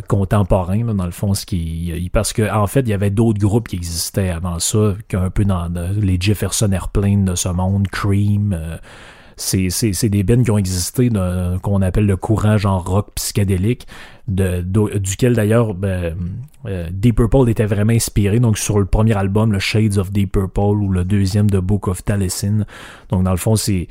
contemporain 0.07 0.93
dans 0.93 1.05
le 1.05 1.12
fond 1.12 1.33
ce 1.33 1.45
qui 1.45 2.09
parce 2.13 2.33
que 2.33 2.51
en 2.51 2.67
fait 2.67 2.81
il 2.81 2.89
y 2.89 2.93
avait 2.93 3.09
d'autres 3.09 3.39
groupes 3.39 3.67
qui 3.67 3.75
existaient 3.75 4.29
avant 4.29 4.59
ça 4.59 4.95
qu'un 5.07 5.29
peu 5.29 5.45
dans 5.45 5.71
les 5.95 6.17
Jefferson 6.19 6.71
Airplane 6.71 7.25
de 7.25 7.36
ce 7.36 7.50
monde 7.50 7.88
Cream 7.88 8.55
euh, 8.57 8.77
c'est, 9.38 10.09
des 10.09 10.24
bands 10.24 10.41
qui 10.43 10.51
ont 10.51 10.57
existé 10.57 11.09
qu'on 11.62 11.81
appelle 11.81 12.07
le 12.07 12.17
courant 12.17 12.57
genre 12.57 12.83
rock 12.83 13.09
psychédélique 13.15 13.88
duquel 14.27 15.36
d'ailleurs 15.36 15.74
ben, 15.75 16.15
euh, 16.65 16.88
Deep 16.91 17.17
Purple 17.17 17.50
était 17.50 17.65
vraiment 17.65 17.93
inspiré. 17.93 18.39
Donc 18.39 18.57
sur 18.57 18.79
le 18.79 18.86
premier 18.86 19.15
album 19.15 19.51
le 19.51 19.59
Shades 19.59 19.97
of 19.97 20.12
Deep 20.12 20.33
Purple 20.33 20.59
ou 20.59 20.91
le 20.91 21.05
deuxième 21.05 21.50
de 21.50 21.59
Book 21.59 21.88
of 21.88 22.03
Taliesin. 22.03 22.65
Donc 23.09 23.24
dans 23.24 23.31
le 23.31 23.38
fond 23.38 23.55
c'est 23.55 23.88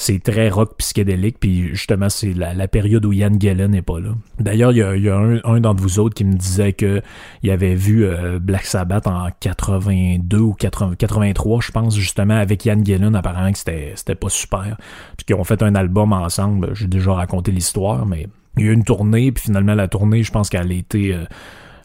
c'est 0.00 0.22
très 0.22 0.48
rock 0.48 0.78
psychédélique, 0.78 1.36
puis 1.38 1.68
justement, 1.68 2.08
c'est 2.08 2.32
la, 2.32 2.68
période 2.68 3.04
où 3.04 3.12
Ian 3.12 3.38
Gillen 3.38 3.70
n'est 3.70 3.82
pas 3.82 4.00
là. 4.00 4.12
D'ailleurs, 4.38 4.72
il 4.72 4.78
y 4.78 5.10
a, 5.10 5.18
un, 5.18 5.60
d'entre 5.60 5.82
vous 5.82 5.98
autres 5.98 6.14
qui 6.14 6.24
me 6.24 6.32
disait 6.36 6.72
que 6.72 7.02
il 7.42 7.50
avait 7.50 7.74
vu 7.74 8.06
euh, 8.06 8.38
Black 8.38 8.64
Sabbath 8.64 9.06
en 9.06 9.28
82 9.40 10.38
ou 10.38 10.54
83, 10.54 11.60
je 11.60 11.70
pense, 11.70 11.96
justement, 11.96 12.36
avec 12.36 12.64
Ian 12.64 12.82
Gillen, 12.82 13.14
apparemment 13.14 13.52
que 13.52 13.58
c'était, 13.58 13.92
c'était 13.94 14.14
pas 14.14 14.30
super. 14.30 14.78
Puis 15.18 15.26
qu'ils 15.26 15.36
ont 15.36 15.44
fait 15.44 15.62
un 15.62 15.74
album 15.74 16.14
ensemble, 16.14 16.74
j'ai 16.74 16.86
déjà 16.86 17.12
raconté 17.12 17.52
l'histoire, 17.52 18.06
mais 18.06 18.26
il 18.56 18.64
y 18.64 18.68
a 18.68 18.70
eu 18.70 18.74
une 18.74 18.84
tournée, 18.84 19.30
puis 19.32 19.44
finalement, 19.44 19.74
la 19.74 19.86
tournée, 19.86 20.22
je 20.22 20.32
pense 20.32 20.48
qu'elle 20.48 20.70
a 20.70 20.74
été... 20.74 21.12
Euh, 21.14 21.26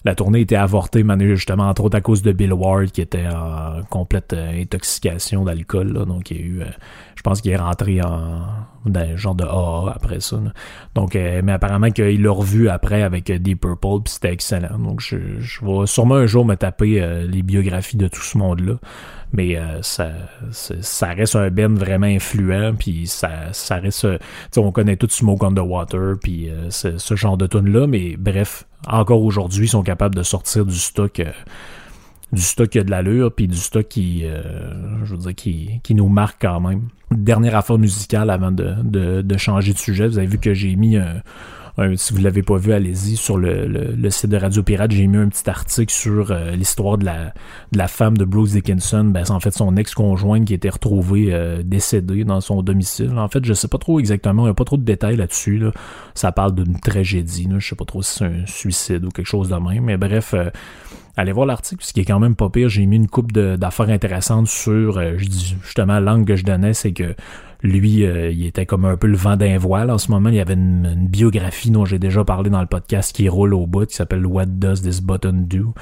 la 0.05 0.13
tournée 0.13 0.41
était 0.41 0.55
avortée, 0.55 1.03
justement, 1.19 1.67
entre 1.67 1.83
autres 1.83 1.97
à 1.97 2.01
cause 2.01 2.21
de 2.21 2.31
Bill 2.31 2.53
Ward, 2.53 2.91
qui 2.91 3.01
était 3.01 3.25
en 3.27 3.81
complète 3.89 4.33
euh, 4.33 4.61
intoxication 4.61 5.43
d'alcool. 5.43 5.93
Donc, 6.05 6.29
il 6.29 6.37
y 6.37 6.39
a 6.39 6.43
eu, 6.43 6.61
euh, 6.61 6.65
je 7.15 7.21
pense 7.21 7.41
qu'il 7.41 7.51
est 7.51 7.57
rentré 7.57 8.01
en 8.01 8.41
dans 8.85 8.99
un 8.99 9.15
genre 9.15 9.33
de 9.33 9.43
AA 9.43 9.93
après 9.95 10.19
ça. 10.19 10.37
Donc, 10.93 11.15
euh, 11.15 11.41
mais 11.43 11.53
apparemment 11.53 11.89
qu'il 11.89 12.21
l'a 12.21 12.31
revu 12.31 12.69
après 12.69 13.01
avec 13.01 13.31
Deep 13.31 13.61
Purple, 13.61 14.03
puis 14.03 14.13
c'était 14.13 14.31
excellent. 14.31 14.77
Donc, 14.77 15.01
je, 15.01 15.17
vais 15.17 15.87
sûrement 15.87 16.15
un 16.15 16.27
jour 16.27 16.45
me 16.45 16.53
taper 16.53 17.23
les 17.27 17.41
biographies 17.41 17.97
de 17.97 18.07
tout 18.07 18.21
ce 18.21 18.37
monde-là. 18.37 18.75
Mais 19.33 19.57
ça, 19.81 20.11
reste 21.01 21.35
un 21.35 21.49
Ben 21.49 21.73
vraiment 21.73 22.05
influent, 22.05 22.75
puis 22.77 23.07
ça, 23.07 23.51
reste... 23.71 24.07
on 24.55 24.71
connaît 24.71 24.97
tout 24.97 25.09
Smoke 25.09 25.43
on 25.43 25.51
the 25.51 25.65
Water, 25.65 26.13
puis 26.21 26.51
ce 26.69 27.15
genre 27.15 27.37
de 27.37 27.47
tune 27.47 27.73
là 27.73 27.87
mais 27.87 28.17
bref, 28.17 28.67
encore 28.87 29.23
aujourd'hui, 29.23 29.67
sont 29.67 29.83
capables 29.83 30.15
de 30.15 30.23
sortir 30.23 30.65
du 30.65 30.75
stock. 30.75 31.19
Euh, 31.19 31.31
du 32.31 32.41
stock 32.41 32.69
qui 32.69 32.79
a 32.79 32.83
de 32.83 32.91
l'allure, 32.91 33.31
puis 33.31 33.47
du 33.47 33.55
stock 33.55 33.87
qui, 33.87 34.25
euh, 34.25 35.05
je 35.05 35.15
veux 35.15 35.31
dire, 35.31 35.35
qui 35.35 35.95
nous 35.95 36.09
marque 36.09 36.41
quand 36.41 36.59
même. 36.59 36.89
Dernière 37.17 37.55
affaire 37.55 37.77
musicale 37.77 38.29
avant 38.29 38.51
de, 38.51 39.37
changer 39.37 39.73
de 39.73 39.77
sujet. 39.77 40.07
Vous 40.07 40.17
avez 40.17 40.27
vu 40.27 40.37
que 40.37 40.53
j'ai 40.53 40.75
mis 40.75 40.97
un, 40.97 41.21
si 41.95 42.13
vous 42.13 42.21
l'avez 42.21 42.41
pas 42.41 42.57
vu, 42.57 42.71
allez-y 42.71 43.17
sur 43.17 43.37
le, 43.37 44.09
site 44.09 44.29
de 44.29 44.37
Radio 44.37 44.63
Pirate. 44.63 44.91
J'ai 44.91 45.07
mis 45.07 45.17
un 45.17 45.27
petit 45.27 45.49
article 45.49 45.93
sur 45.93 46.31
euh, 46.31 46.51
l'histoire 46.51 46.97
de 46.97 47.05
la, 47.05 47.87
femme 47.87 48.17
de 48.17 48.23
Bruce 48.23 48.53
Dickinson. 48.53 49.03
Ben, 49.03 49.25
c'est 49.25 49.31
en 49.31 49.41
fait 49.41 49.51
son 49.51 49.75
ex-conjointe 49.75 50.45
qui 50.45 50.53
était 50.53 50.69
retrouvée 50.69 51.33
euh, 51.33 51.63
décédée 51.63 52.23
dans 52.23 52.39
son 52.39 52.61
domicile. 52.61 53.17
En 53.17 53.27
fait, 53.27 53.43
je 53.43 53.53
sais 53.53 53.67
pas 53.67 53.77
trop 53.77 53.99
exactement, 53.99 54.43
il 54.43 54.45
n'y 54.45 54.51
a 54.51 54.53
pas 54.53 54.63
trop 54.63 54.77
de 54.77 54.83
détails 54.83 55.17
là-dessus. 55.17 55.57
Là. 55.57 55.71
Ça 56.13 56.31
parle 56.31 56.55
d'une 56.55 56.79
tragédie. 56.79 57.47
Là. 57.47 57.59
Je 57.59 57.67
sais 57.67 57.75
pas 57.75 57.85
trop 57.85 58.01
si 58.01 58.19
c'est 58.19 58.25
un 58.25 58.45
suicide 58.45 59.03
ou 59.03 59.09
quelque 59.09 59.27
chose 59.27 59.49
de 59.49 59.55
même. 59.55 59.83
Mais 59.83 59.97
bref, 59.97 60.33
euh, 60.33 60.49
allez 61.17 61.31
voir 61.31 61.45
l'article, 61.45 61.83
ce 61.83 61.93
qui 61.93 62.01
est 62.01 62.05
quand 62.05 62.19
même 62.19 62.35
pas 62.35 62.49
pire. 62.49 62.69
J'ai 62.69 62.85
mis 62.85 62.95
une 62.95 63.07
coupe 63.07 63.31
d'affaires 63.31 63.89
intéressantes 63.89 64.47
sur, 64.47 64.99
dis 65.17 65.55
justement, 65.63 65.99
l'angle 65.99 66.25
que 66.25 66.35
je 66.35 66.43
donnais, 66.43 66.73
c'est 66.73 66.93
que 66.93 67.15
lui, 67.65 68.05
euh, 68.05 68.31
il 68.31 68.45
était 68.45 68.65
comme 68.65 68.85
un 68.85 68.97
peu 68.97 69.07
le 69.07 69.17
vent 69.17 69.35
d'un 69.35 69.57
voile. 69.57 69.91
En 69.91 69.97
ce 69.97 70.11
moment, 70.11 70.29
il 70.29 70.35
y 70.35 70.39
avait 70.39 70.53
une, 70.53 71.07
biographie 71.07 71.71
dont 71.71 71.85
j'ai 71.85 71.99
déjà 71.99 72.23
parlé 72.23 72.49
dans 72.49 72.61
le 72.61 72.67
podcast 72.67 73.15
qui 73.15 73.29
roule 73.29 73.53
au 73.53 73.65
bout, 73.65 73.85
qui 73.85 73.95
s'appelle 73.95 74.25
What 74.25 74.45
Does 74.45 74.81
This 74.81 75.01
Button 75.01 75.45
Do? 75.47 75.73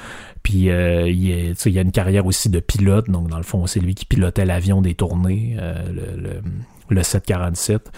Puis 0.42 0.70
euh, 0.70 1.08
il, 1.08 1.30
est, 1.30 1.66
il 1.66 1.72
y 1.72 1.78
a 1.78 1.82
une 1.82 1.92
carrière 1.92 2.26
aussi 2.26 2.48
de 2.48 2.60
pilote, 2.60 3.10
donc 3.10 3.28
dans 3.28 3.36
le 3.36 3.42
fond, 3.42 3.66
c'est 3.66 3.80
lui 3.80 3.94
qui 3.94 4.04
pilotait 4.04 4.44
l'avion 4.44 4.82
des 4.82 4.94
tournées, 4.94 5.56
euh, 5.58 5.74
le, 5.92 6.22
le, 6.22 6.30
747. 6.90 7.90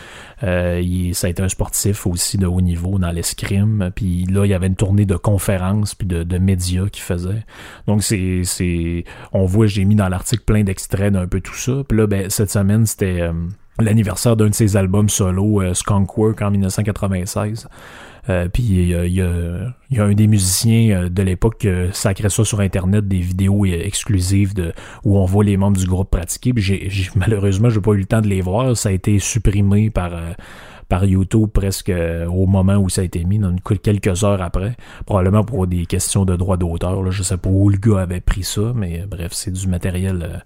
il, 0.43 1.15
ça 1.15 1.27
a 1.27 1.31
été 1.31 1.43
un 1.43 1.49
sportif 1.49 2.07
aussi 2.07 2.39
de 2.39 2.47
haut 2.47 2.61
niveau 2.61 2.99
dans 2.99 3.11
l'escrime. 3.11 3.91
Puis 3.95 4.25
là, 4.27 4.45
il 4.45 4.51
y 4.51 4.55
avait 4.55 4.67
une 4.67 4.77
tournée 4.77 5.07
de 5.07 5.17
conférences 5.17 5.95
puis 5.95 6.07
de, 6.07 6.23
de 6.23 6.39
médias 6.39 6.89
qu'il 6.89 7.03
faisait. 7.03 7.45
Donc 7.87 8.03
c'est, 8.03 8.43
c'est, 8.45 9.05
on 9.33 9.45
voit, 9.45 9.67
j'ai 9.67 9.85
mis 9.85 9.97
dans 9.97 10.09
l'article 10.09 10.45
plein 10.45 10.65
d'extraits 10.65 11.13
d'un 11.13 11.27
peu 11.27 11.41
tout 11.41 11.55
ça. 11.55 11.83
Puis 11.89 11.99
là, 11.99 12.07
ben, 12.07 12.31
cette 12.31 12.51
semaine, 12.51 12.87
c'était 12.87 13.31
l'anniversaire 13.81 14.37
d'un 14.37 14.49
de 14.49 14.55
ses 14.55 14.77
albums 14.77 15.09
solo, 15.09 15.63
euh, 15.63 15.75
Skunkwork, 15.75 16.41
en 16.43 16.51
1996. 16.51 17.69
Euh, 18.29 18.49
puis 18.49 18.65
il 18.65 18.89
y, 18.89 19.21
a, 19.23 20.05
un 20.05 20.13
des 20.13 20.27
musiciens 20.27 21.05
euh, 21.05 21.09
de 21.09 21.23
l'époque 21.23 21.59
qui 21.59 21.69
sacrait 21.93 22.29
ça 22.29 22.45
sur 22.45 22.59
internet 22.59 23.07
des 23.07 23.21
vidéos 23.21 23.65
exclusives 23.65 24.53
de 24.53 24.73
où 25.05 25.17
on 25.17 25.25
voit 25.27 25.45
les 25.45 25.57
membres 25.57 25.77
du 25.77 25.87
groupe 25.87 26.11
pratiquer. 26.11 26.53
Puis 26.53 26.63
j'ai, 26.63 27.11
malheureusement 27.15 27.71
j'ai 27.71 27.81
pas 27.81 27.93
eu 27.93 27.99
le 27.99 28.07
temps 28.07 28.21
de 28.21 28.27
les 28.27 28.41
voir. 28.41 28.77
Ça 28.77 28.89
a 28.89 28.93
été 28.93 29.19
supprimé 29.19 29.91
par 29.91 30.13
par 30.89 31.05
YouTube 31.05 31.51
presque 31.53 31.93
au 32.29 32.47
moment 32.47 32.77
où 32.77 32.89
ça 32.89 33.01
a 33.01 33.05
été 33.05 33.25
mis, 33.25 33.41
donc 33.41 33.61
quelques 33.83 34.23
heures 34.23 34.41
après, 34.41 34.77
probablement 35.05 35.43
pour 35.43 35.67
des 35.67 35.85
questions 35.85 36.25
de 36.25 36.37
droit 36.37 36.57
d'auteur. 36.57 37.11
Je 37.11 37.25
sais 37.25 37.37
pas 37.37 37.49
où 37.49 37.69
le 37.69 37.77
gars 37.77 38.03
avait 38.03 38.21
pris 38.21 38.45
ça, 38.45 38.73
mais 38.73 39.05
bref, 39.09 39.33
c'est 39.33 39.53
du 39.53 39.67
matériel 39.67 40.45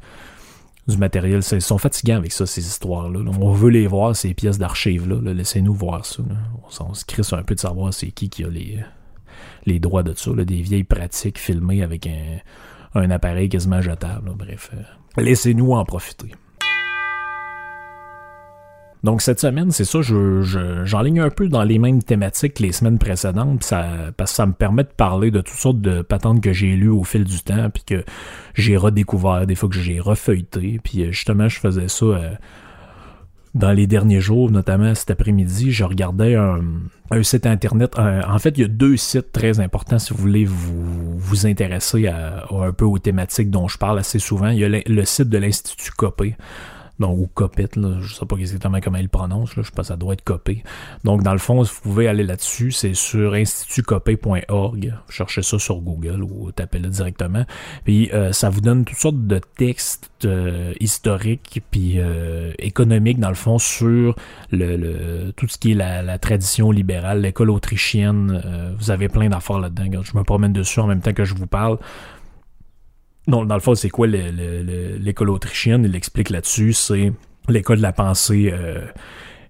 du 0.90 0.98
matériel. 0.98 1.40
Ils 1.52 1.62
sont 1.62 1.78
fatigants 1.78 2.16
avec 2.16 2.32
ça, 2.32 2.46
ces 2.46 2.66
histoires-là. 2.66 3.20
On 3.40 3.52
veut 3.52 3.70
les 3.70 3.86
voir, 3.86 4.14
ces 4.14 4.34
pièces 4.34 4.58
d'archives-là. 4.58 5.32
Laissez-nous 5.32 5.74
voir 5.74 6.04
ça. 6.04 6.22
On, 6.80 6.94
se 6.94 7.04
crisse 7.04 7.32
un 7.32 7.42
peu 7.42 7.54
de 7.54 7.60
savoir 7.60 7.94
c'est 7.94 8.10
qui 8.10 8.28
qui 8.28 8.44
a 8.44 8.48
les, 8.48 8.78
les 9.66 9.80
droits 9.80 10.02
de 10.02 10.14
ça. 10.14 10.32
Des 10.32 10.62
vieilles 10.62 10.84
pratiques 10.84 11.38
filmées 11.38 11.82
avec 11.82 12.06
un, 12.06 12.38
un 12.94 13.10
appareil 13.10 13.48
quasiment 13.48 13.80
jetable. 13.80 14.32
Bref, 14.36 14.70
euh, 14.74 15.22
laissez-nous 15.22 15.72
en 15.72 15.84
profiter. 15.84 16.32
Donc 19.02 19.22
cette 19.22 19.40
semaine, 19.40 19.70
c'est 19.70 19.84
ça, 19.84 20.02
je, 20.02 20.42
j'enligne 20.84 21.20
un 21.20 21.30
peu 21.30 21.48
dans 21.48 21.62
les 21.62 21.78
mêmes 21.78 22.02
thématiques 22.02 22.54
que 22.54 22.62
les 22.62 22.72
semaines 22.72 22.98
précédentes, 22.98 23.64
ça, 23.64 23.86
parce 24.16 24.32
que 24.32 24.36
ça 24.36 24.46
me 24.46 24.52
permet 24.52 24.84
de 24.84 24.90
parler 24.94 25.30
de 25.30 25.40
toutes 25.40 25.56
sortes 25.56 25.80
de 25.80 26.02
patentes 26.02 26.42
que 26.42 26.52
j'ai 26.52 26.76
lues 26.76 26.90
au 26.90 27.04
fil 27.04 27.24
du 27.24 27.40
temps, 27.40 27.70
puis 27.70 27.82
que 27.84 28.04
j'ai 28.54 28.76
redécouvert, 28.76 29.46
des 29.46 29.54
fois 29.54 29.70
que 29.70 29.76
j'ai 29.76 30.00
refeuilleté, 30.00 30.80
puis 30.84 31.02
euh, 31.02 31.12
justement 31.12 31.48
je 31.48 31.58
faisais 31.60 31.88
ça 31.88 32.04
euh, 32.04 32.30
dans 33.54 33.72
les 33.72 33.86
derniers 33.86 34.20
jours, 34.20 34.50
notamment 34.50 34.94
cet 34.94 35.10
après-midi, 35.10 35.72
je 35.72 35.84
regardais 35.84 36.34
un, 36.34 36.60
site 37.22 37.46
internet. 37.46 37.98
en 37.98 38.38
fait, 38.38 38.56
il 38.56 38.60
y 38.60 38.64
a 38.64 38.68
deux 38.68 38.96
sites 38.96 39.32
très 39.32 39.58
importants 39.58 39.98
si 39.98 40.12
vous 40.12 40.20
voulez 40.20 40.44
vous, 40.44 41.46
intéresser 41.46 42.06
un 42.06 42.72
peu 42.72 42.84
aux 42.84 42.98
thématiques 42.98 43.50
dont 43.50 43.66
je 43.66 43.78
parle 43.78 43.98
assez 43.98 44.20
souvent. 44.20 44.50
Il 44.50 44.58
y 44.58 44.64
a 44.64 44.68
le, 44.68 45.04
site 45.04 45.28
de 45.28 45.38
l'Institut 45.38 45.90
Copé 45.90 46.36
donc, 47.00 47.18
ou 47.18 47.26
Copit, 47.32 47.68
là, 47.76 47.98
je 48.02 48.14
sais 48.14 48.26
pas 48.26 48.36
exactement 48.36 48.78
comment 48.80 48.98
il 48.98 49.08
prononce, 49.08 49.50
je 49.54 49.62
pense 49.62 49.72
que 49.72 49.82
ça 49.84 49.96
doit 49.96 50.12
être 50.12 50.22
Copé. 50.22 50.62
Donc, 51.02 51.22
dans 51.22 51.32
le 51.32 51.38
fond, 51.38 51.62
vous 51.62 51.80
pouvez 51.82 52.06
aller 52.06 52.24
là-dessus, 52.24 52.72
c'est 52.72 52.94
sur 52.94 53.32
institutcopé.org, 53.32 54.94
cherchez 55.08 55.42
ça 55.42 55.58
sur 55.58 55.80
Google 55.80 56.22
ou 56.22 56.52
tapez-le 56.52 56.88
directement. 56.88 57.44
Puis, 57.84 58.10
euh, 58.12 58.32
ça 58.32 58.50
vous 58.50 58.60
donne 58.60 58.84
toutes 58.84 58.98
sortes 58.98 59.26
de 59.26 59.40
textes 59.56 60.10
euh, 60.26 60.74
historiques 60.78 61.62
puis 61.70 61.94
euh, 61.96 62.52
économiques, 62.58 63.18
dans 63.18 63.30
le 63.30 63.34
fond, 63.34 63.58
sur 63.58 64.14
tout 64.50 65.48
ce 65.48 65.58
qui 65.58 65.72
est 65.72 65.74
la, 65.74 66.02
la 66.02 66.18
tradition 66.18 66.70
libérale, 66.70 67.22
l'école 67.22 67.50
autrichienne. 67.50 68.74
vous 68.78 68.90
avez 68.90 69.08
plein 69.08 69.28
d'affaires 69.28 69.58
là-dedans. 69.58 70.02
Je 70.02 70.16
me 70.18 70.22
promène 70.22 70.52
dessus 70.52 70.80
en 70.80 70.86
même 70.86 71.00
temps 71.00 71.12
que 71.12 71.24
je 71.24 71.34
vous 71.34 71.46
parle. 71.46 71.78
Non, 73.26 73.44
dans 73.44 73.54
le 73.54 73.60
fond, 73.60 73.74
c'est 73.74 73.90
quoi 73.90 74.06
l'école 74.06 75.30
autrichienne? 75.30 75.84
Il 75.84 75.94
explique 75.94 76.30
là-dessus, 76.30 76.72
c'est 76.72 77.12
l'école 77.48 77.78
de 77.78 77.82
la 77.82 77.92
pensée 77.92 78.50
euh, 78.52 78.86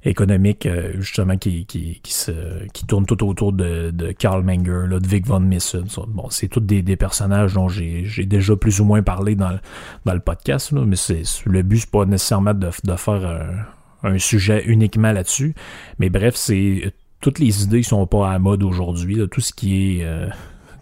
économique, 0.05 0.67
euh, 0.67 0.93
justement, 0.99 1.37
qui, 1.37 1.67
se, 2.05 2.67
qui 2.73 2.87
tourne 2.87 3.07
tout 3.07 3.25
autour 3.27 3.53
de, 3.53 4.12
Karl 4.19 4.43
Menger, 4.43 4.87
Ludwig 4.87 5.27
von 5.27 5.41
Mises. 5.41 5.77
Bon, 6.09 6.29
c'est 6.31 6.49
tous 6.49 6.61
des, 6.61 6.97
personnages 6.97 7.55
dont 7.55 7.69
j'ai 7.69 8.27
déjà 8.27 8.57
plus 8.57 8.81
ou 8.81 8.85
moins 8.85 9.03
parlé 9.03 9.35
dans, 9.35 9.59
le 10.07 10.21
podcast, 10.21 10.73
mais 10.73 10.97
c'est 10.97 11.23
le 11.47 11.62
but, 11.62 11.79
c'est 11.81 11.91
pas 11.91 12.05
nécessairement 12.05 12.55
de, 12.55 12.71
faire 12.97 13.67
un, 14.03 14.19
sujet 14.19 14.65
uniquement 14.67 15.12
là-dessus. 15.12 15.55
Mais 15.99 16.11
bref, 16.11 16.35
c'est 16.35 16.93
toutes 17.21 17.39
les 17.39 17.62
idées 17.65 17.83
sont 17.83 18.07
pas 18.07 18.33
à 18.33 18.39
mode 18.39 18.62
aujourd'hui. 18.62 19.19
Tout 19.31 19.41
ce 19.41 19.53
qui 19.53 19.99
est... 19.99 20.05
Euh, 20.05 20.29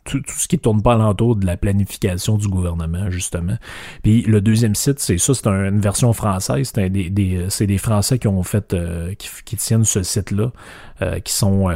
tout, 0.04 0.22
ce 0.26 0.48
qui 0.48 0.58
tourne 0.58 0.82
pas 0.82 0.94
alentour 0.94 1.36
de 1.36 1.46
la 1.46 1.56
planification 1.56 2.36
du 2.36 2.48
gouvernement, 2.48 3.10
justement. 3.10 3.56
Puis 4.02 4.22
le 4.22 4.40
deuxième 4.40 4.74
site, 4.74 4.98
c'est 4.98 5.18
ça, 5.18 5.34
c'est 5.34 5.46
une 5.46 5.80
version 5.80 6.12
française. 6.12 6.70
C'est 6.74 6.90
des, 6.90 7.10
des, 7.10 7.78
Français 7.78 8.18
qui 8.18 8.28
ont 8.28 8.42
fait, 8.42 8.74
euh, 8.74 9.14
qui, 9.14 9.56
tiennent 9.56 9.84
ce 9.84 10.02
site-là, 10.02 10.52
euh, 11.02 11.20
qui 11.20 11.32
sont 11.32 11.68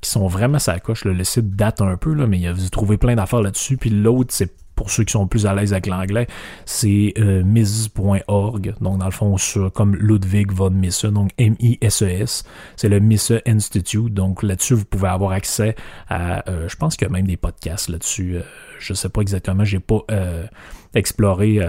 qui 0.00 0.10
sont 0.10 0.26
vraiment 0.26 0.58
sa 0.58 0.78
coche. 0.78 1.04
Le 1.04 1.24
site 1.24 1.54
date 1.56 1.80
un 1.80 1.96
peu, 1.96 2.14
là, 2.14 2.26
mais 2.26 2.38
il 2.38 2.48
a 2.48 2.54
plein 2.96 3.16
d'affaires 3.16 3.42
là-dessus. 3.42 3.76
Puis 3.76 3.90
l'autre, 3.90 4.32
c'est 4.32 4.65
pour 4.76 4.90
ceux 4.90 5.04
qui 5.04 5.12
sont 5.12 5.26
plus 5.26 5.46
à 5.46 5.54
l'aise 5.54 5.72
avec 5.72 5.86
l'anglais, 5.86 6.28
c'est 6.64 7.14
euh. 7.18 7.42
Donc, 8.80 8.98
dans 8.98 9.04
le 9.04 9.10
fond, 9.10 9.36
sur, 9.38 9.72
comme 9.72 9.96
Ludwig 9.96 10.52
von 10.52 10.70
Mises, 10.70 11.04
donc 11.06 11.30
M-I-S-E-S. 11.38 12.44
E 12.44 12.48
c'est 12.76 12.88
le 12.88 13.00
Mises 13.00 13.40
Institute. 13.46 14.12
Donc, 14.12 14.42
là-dessus, 14.42 14.74
vous 14.74 14.84
pouvez 14.84 15.08
avoir 15.08 15.32
accès 15.32 15.74
à, 16.08 16.48
euh, 16.48 16.68
je 16.68 16.76
pense 16.76 16.96
qu'il 16.96 17.08
y 17.08 17.10
a 17.10 17.12
même 17.12 17.26
des 17.26 17.36
podcasts 17.36 17.88
là-dessus. 17.88 18.36
Euh, 18.36 18.42
je 18.78 18.92
sais 18.92 19.08
pas 19.08 19.22
exactement, 19.22 19.64
j'ai 19.64 19.80
pas 19.80 20.00
euh, 20.10 20.46
exploré 20.94 21.60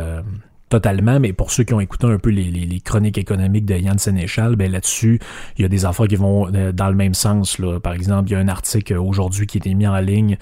totalement, 0.69 1.19
mais 1.19 1.33
pour 1.33 1.51
ceux 1.51 1.63
qui 1.63 1.73
ont 1.73 1.79
écouté 1.79 2.07
un 2.07 2.17
peu 2.17 2.29
les, 2.29 2.81
chroniques 2.81 3.17
économiques 3.17 3.65
de 3.65 3.75
Yann 3.75 3.97
Sénéchal, 3.97 4.55
ben 4.55 4.71
là-dessus, 4.71 5.19
il 5.57 5.61
y 5.61 5.65
a 5.65 5.69
des 5.69 5.85
affaires 5.85 6.07
qui 6.07 6.15
vont 6.15 6.53
euh, 6.53 6.71
dans 6.71 6.89
le 6.89 6.95
même 6.95 7.13
sens. 7.13 7.59
Là. 7.59 7.79
Par 7.79 7.93
exemple, 7.93 8.29
il 8.29 8.33
y 8.33 8.35
a 8.35 8.39
un 8.39 8.47
article 8.47 8.95
aujourd'hui 8.97 9.47
qui 9.47 9.57
a 9.57 9.59
été 9.59 9.73
mis 9.73 9.87
en 9.87 9.97
ligne 9.99 10.37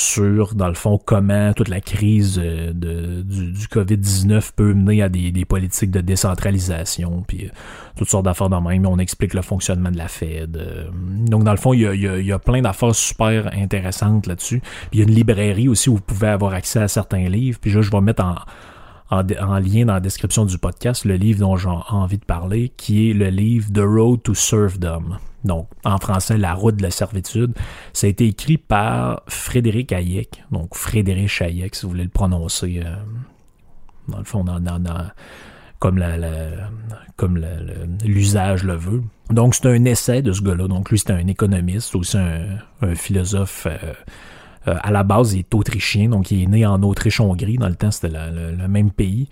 sur, 0.00 0.54
dans 0.54 0.68
le 0.68 0.74
fond, 0.74 0.98
comment 1.04 1.52
toute 1.52 1.68
la 1.68 1.80
crise 1.80 2.40
euh, 2.42 2.72
de, 2.72 3.22
du, 3.22 3.52
du 3.52 3.66
COVID-19 3.66 4.50
peut 4.54 4.72
mener 4.72 5.02
à 5.02 5.08
des, 5.08 5.30
des, 5.30 5.44
politiques 5.44 5.90
de 5.90 6.00
décentralisation, 6.00 7.22
puis 7.26 7.46
euh, 7.46 7.50
toutes 7.96 8.08
sortes 8.08 8.24
d'affaires 8.24 8.48
dans 8.48 8.60
même. 8.60 8.86
On 8.86 8.98
explique 8.98 9.34
le 9.34 9.42
fonctionnement 9.42 9.90
de 9.90 9.98
la 9.98 10.08
Fed. 10.08 10.58
donc, 11.26 11.44
dans 11.44 11.50
le 11.50 11.58
fond, 11.58 11.74
il 11.74 11.80
y 11.80 11.86
a, 11.86 11.94
y 11.94 12.32
a, 12.32 12.38
plein 12.38 12.62
d'affaires 12.62 12.94
super 12.94 13.50
intéressantes 13.54 14.26
là-dessus. 14.26 14.62
Il 14.92 14.98
y 14.98 15.02
a 15.02 15.04
une 15.04 15.14
librairie 15.14 15.68
aussi 15.68 15.90
où 15.90 15.96
vous 15.96 16.00
pouvez 16.00 16.28
avoir 16.28 16.54
accès 16.54 16.80
à 16.80 16.88
certains 16.88 17.28
livres. 17.28 17.58
Puis 17.60 17.72
là, 17.72 17.82
je 17.82 17.90
vais 17.90 18.00
mettre 18.00 18.24
en 18.24 18.36
en, 19.10 19.58
lien 19.58 19.84
dans 19.86 19.94
la 19.94 20.00
description 20.00 20.44
du 20.44 20.56
podcast 20.58 21.04
le 21.04 21.16
livre 21.16 21.40
dont 21.40 21.56
j'ai 21.56 21.68
envie 21.68 22.18
de 22.18 22.24
parler, 22.24 22.72
qui 22.76 23.10
est 23.10 23.14
le 23.14 23.28
livre 23.28 23.68
The 23.72 23.82
Road 23.82 24.22
to 24.22 24.34
Serfdom. 24.34 25.16
Donc, 25.44 25.68
en 25.84 25.98
français, 25.98 26.36
La 26.36 26.54
route 26.54 26.76
de 26.76 26.82
la 26.82 26.90
servitude. 26.90 27.54
Ça 27.92 28.06
a 28.06 28.10
été 28.10 28.26
écrit 28.26 28.58
par 28.58 29.22
Frédéric 29.26 29.92
Hayek. 29.92 30.44
Donc, 30.50 30.74
Frédéric 30.74 31.40
Hayek, 31.40 31.74
si 31.74 31.82
vous 31.82 31.90
voulez 31.90 32.04
le 32.04 32.10
prononcer, 32.10 32.82
euh, 32.84 32.94
dans 34.08 34.18
le 34.18 34.24
fond, 34.24 34.44
dans, 34.44 34.60
comme 35.78 35.96
la, 35.96 36.16
comme 37.16 37.42
l'usage 38.04 38.64
le 38.64 38.74
veut. 38.74 39.02
Donc, 39.30 39.54
c'est 39.54 39.66
un 39.66 39.84
essai 39.86 40.20
de 40.20 40.32
ce 40.32 40.42
gars-là. 40.42 40.68
Donc, 40.68 40.90
lui, 40.90 40.98
c'est 40.98 41.10
un 41.10 41.26
économiste, 41.26 41.94
aussi 41.94 42.18
un, 42.18 42.94
philosophe 42.94 43.66
euh, 43.66 43.94
euh, 44.68 44.76
à 44.82 44.90
la 44.90 45.02
base, 45.02 45.34
il 45.34 45.40
est 45.40 45.54
autrichien, 45.54 46.08
donc 46.08 46.30
il 46.30 46.42
est 46.42 46.46
né 46.46 46.66
en 46.66 46.82
Autriche-Hongrie. 46.82 47.56
Dans 47.56 47.68
le 47.68 47.74
temps, 47.74 47.90
c'était 47.90 48.10
le, 48.10 48.68
même 48.68 48.90
pays. 48.90 49.28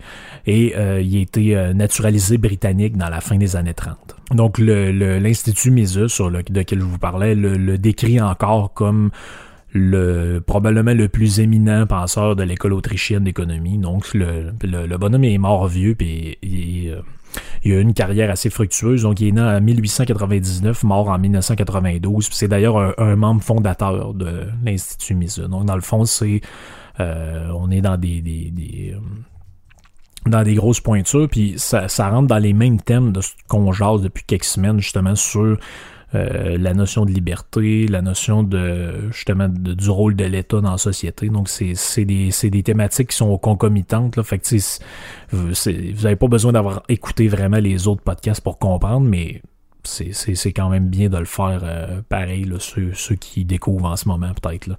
Et 0.47 0.73
euh, 0.75 1.01
il 1.01 1.17
a 1.17 1.21
été 1.21 1.55
euh, 1.55 1.73
naturalisé 1.73 2.37
britannique 2.37 2.97
dans 2.97 3.09
la 3.09 3.21
fin 3.21 3.37
des 3.37 3.55
années 3.55 3.73
30. 3.73 4.15
Donc 4.31 4.57
l'Institut 4.57 5.71
Mises, 5.71 6.07
sur 6.07 6.29
lequel 6.29 6.79
je 6.79 6.83
vous 6.83 6.97
parlais, 6.97 7.35
le, 7.35 7.77
décrit 7.77 8.19
encore 8.21 8.73
comme 8.73 9.11
le 9.71 10.39
probablement 10.39 10.95
le 10.95 11.07
plus 11.09 11.39
éminent 11.39 11.85
penseur 11.85 12.35
de 12.35 12.41
l'école 12.41 12.73
autrichienne 12.73 13.23
d'économie. 13.23 13.77
Donc 13.77 14.13
le, 14.15 14.51
le, 14.63 14.97
bonhomme 14.97 15.23
est 15.23 15.37
mort 15.37 15.67
vieux 15.67 15.93
puis 15.93 16.37
il, 16.41 16.49
il 16.49 16.95
a 17.65 17.67
eu 17.67 17.81
une 17.81 17.93
carrière 17.93 18.29
assez 18.29 18.49
fructueuse. 18.49 19.03
Donc, 19.03 19.19
il 19.19 19.29
est 19.29 19.31
né 19.31 19.41
en 19.41 19.61
1899, 19.61 20.83
mort 20.83 21.09
en 21.09 21.19
1992. 21.19 22.29
C'est 22.31 22.47
d'ailleurs 22.47 22.99
un, 22.99 23.15
membre 23.15 23.43
fondateur 23.43 24.13
de 24.13 24.47
l'Institut 24.63 25.15
Mises. 25.15 25.39
Donc, 25.39 25.65
dans 25.65 25.75
le 25.75 25.81
fond, 25.81 26.05
c'est 26.05 26.41
euh, 26.99 27.49
on 27.55 27.71
est 27.71 27.81
dans 27.81 27.97
des, 27.97 28.21
des, 28.21 28.93
euh, 28.93 28.99
dans 30.29 30.43
des 30.43 30.55
grosses 30.55 30.81
pointures, 30.81 31.29
puis 31.29 31.53
ça, 31.57 31.87
ça 31.87 32.09
rentre 32.09 32.27
dans 32.27 32.37
les 32.37 32.53
mêmes 32.53 32.81
thèmes 32.81 33.13
de 33.13 33.21
ce 33.21 33.31
qu'on 33.47 33.71
jase 33.71 34.01
depuis 34.01 34.23
quelques 34.25 34.43
semaines, 34.43 34.79
justement, 34.79 35.15
sur 35.15 35.57
euh, 36.15 36.57
la 36.57 36.73
notion 36.73 37.05
de 37.05 37.11
liberté, 37.11 37.87
la 37.87 38.01
notion 38.01 38.43
de 38.43 39.09
justement 39.11 39.47
du 39.47 39.89
rôle 39.89 40.15
de 40.15 40.25
l'État 40.25 40.61
dans 40.61 40.71
la 40.71 40.77
société. 40.77 41.29
Donc 41.29 41.49
c'est 41.49 42.05
des, 42.05 42.31
des 42.43 42.63
thématiques 42.63 43.09
qui 43.09 43.17
sont 43.17 43.37
concomitantes. 43.37 44.15
Là. 44.15 44.23
Fait 44.23 44.41
vous 45.31 45.53
n'avez 46.03 46.15
pas 46.15 46.27
besoin 46.27 46.51
d'avoir 46.51 46.83
écouté 46.89 47.27
vraiment 47.27 47.57
les 47.57 47.87
autres 47.87 48.01
podcasts 48.01 48.41
pour 48.41 48.57
comprendre, 48.57 49.07
mais 49.07 49.41
c'est 49.83 50.53
quand 50.53 50.69
même 50.69 50.87
bien 50.87 51.09
de 51.09 51.17
le 51.17 51.25
faire 51.25 51.61
euh, 51.63 52.01
pareil, 52.07 52.43
là, 52.43 52.57
ceux, 52.59 52.91
ceux, 52.93 53.15
qui 53.15 53.45
découvrent 53.45 53.85
en 53.85 53.95
ce 53.95 54.07
moment 54.07 54.31
peut-être. 54.41 54.69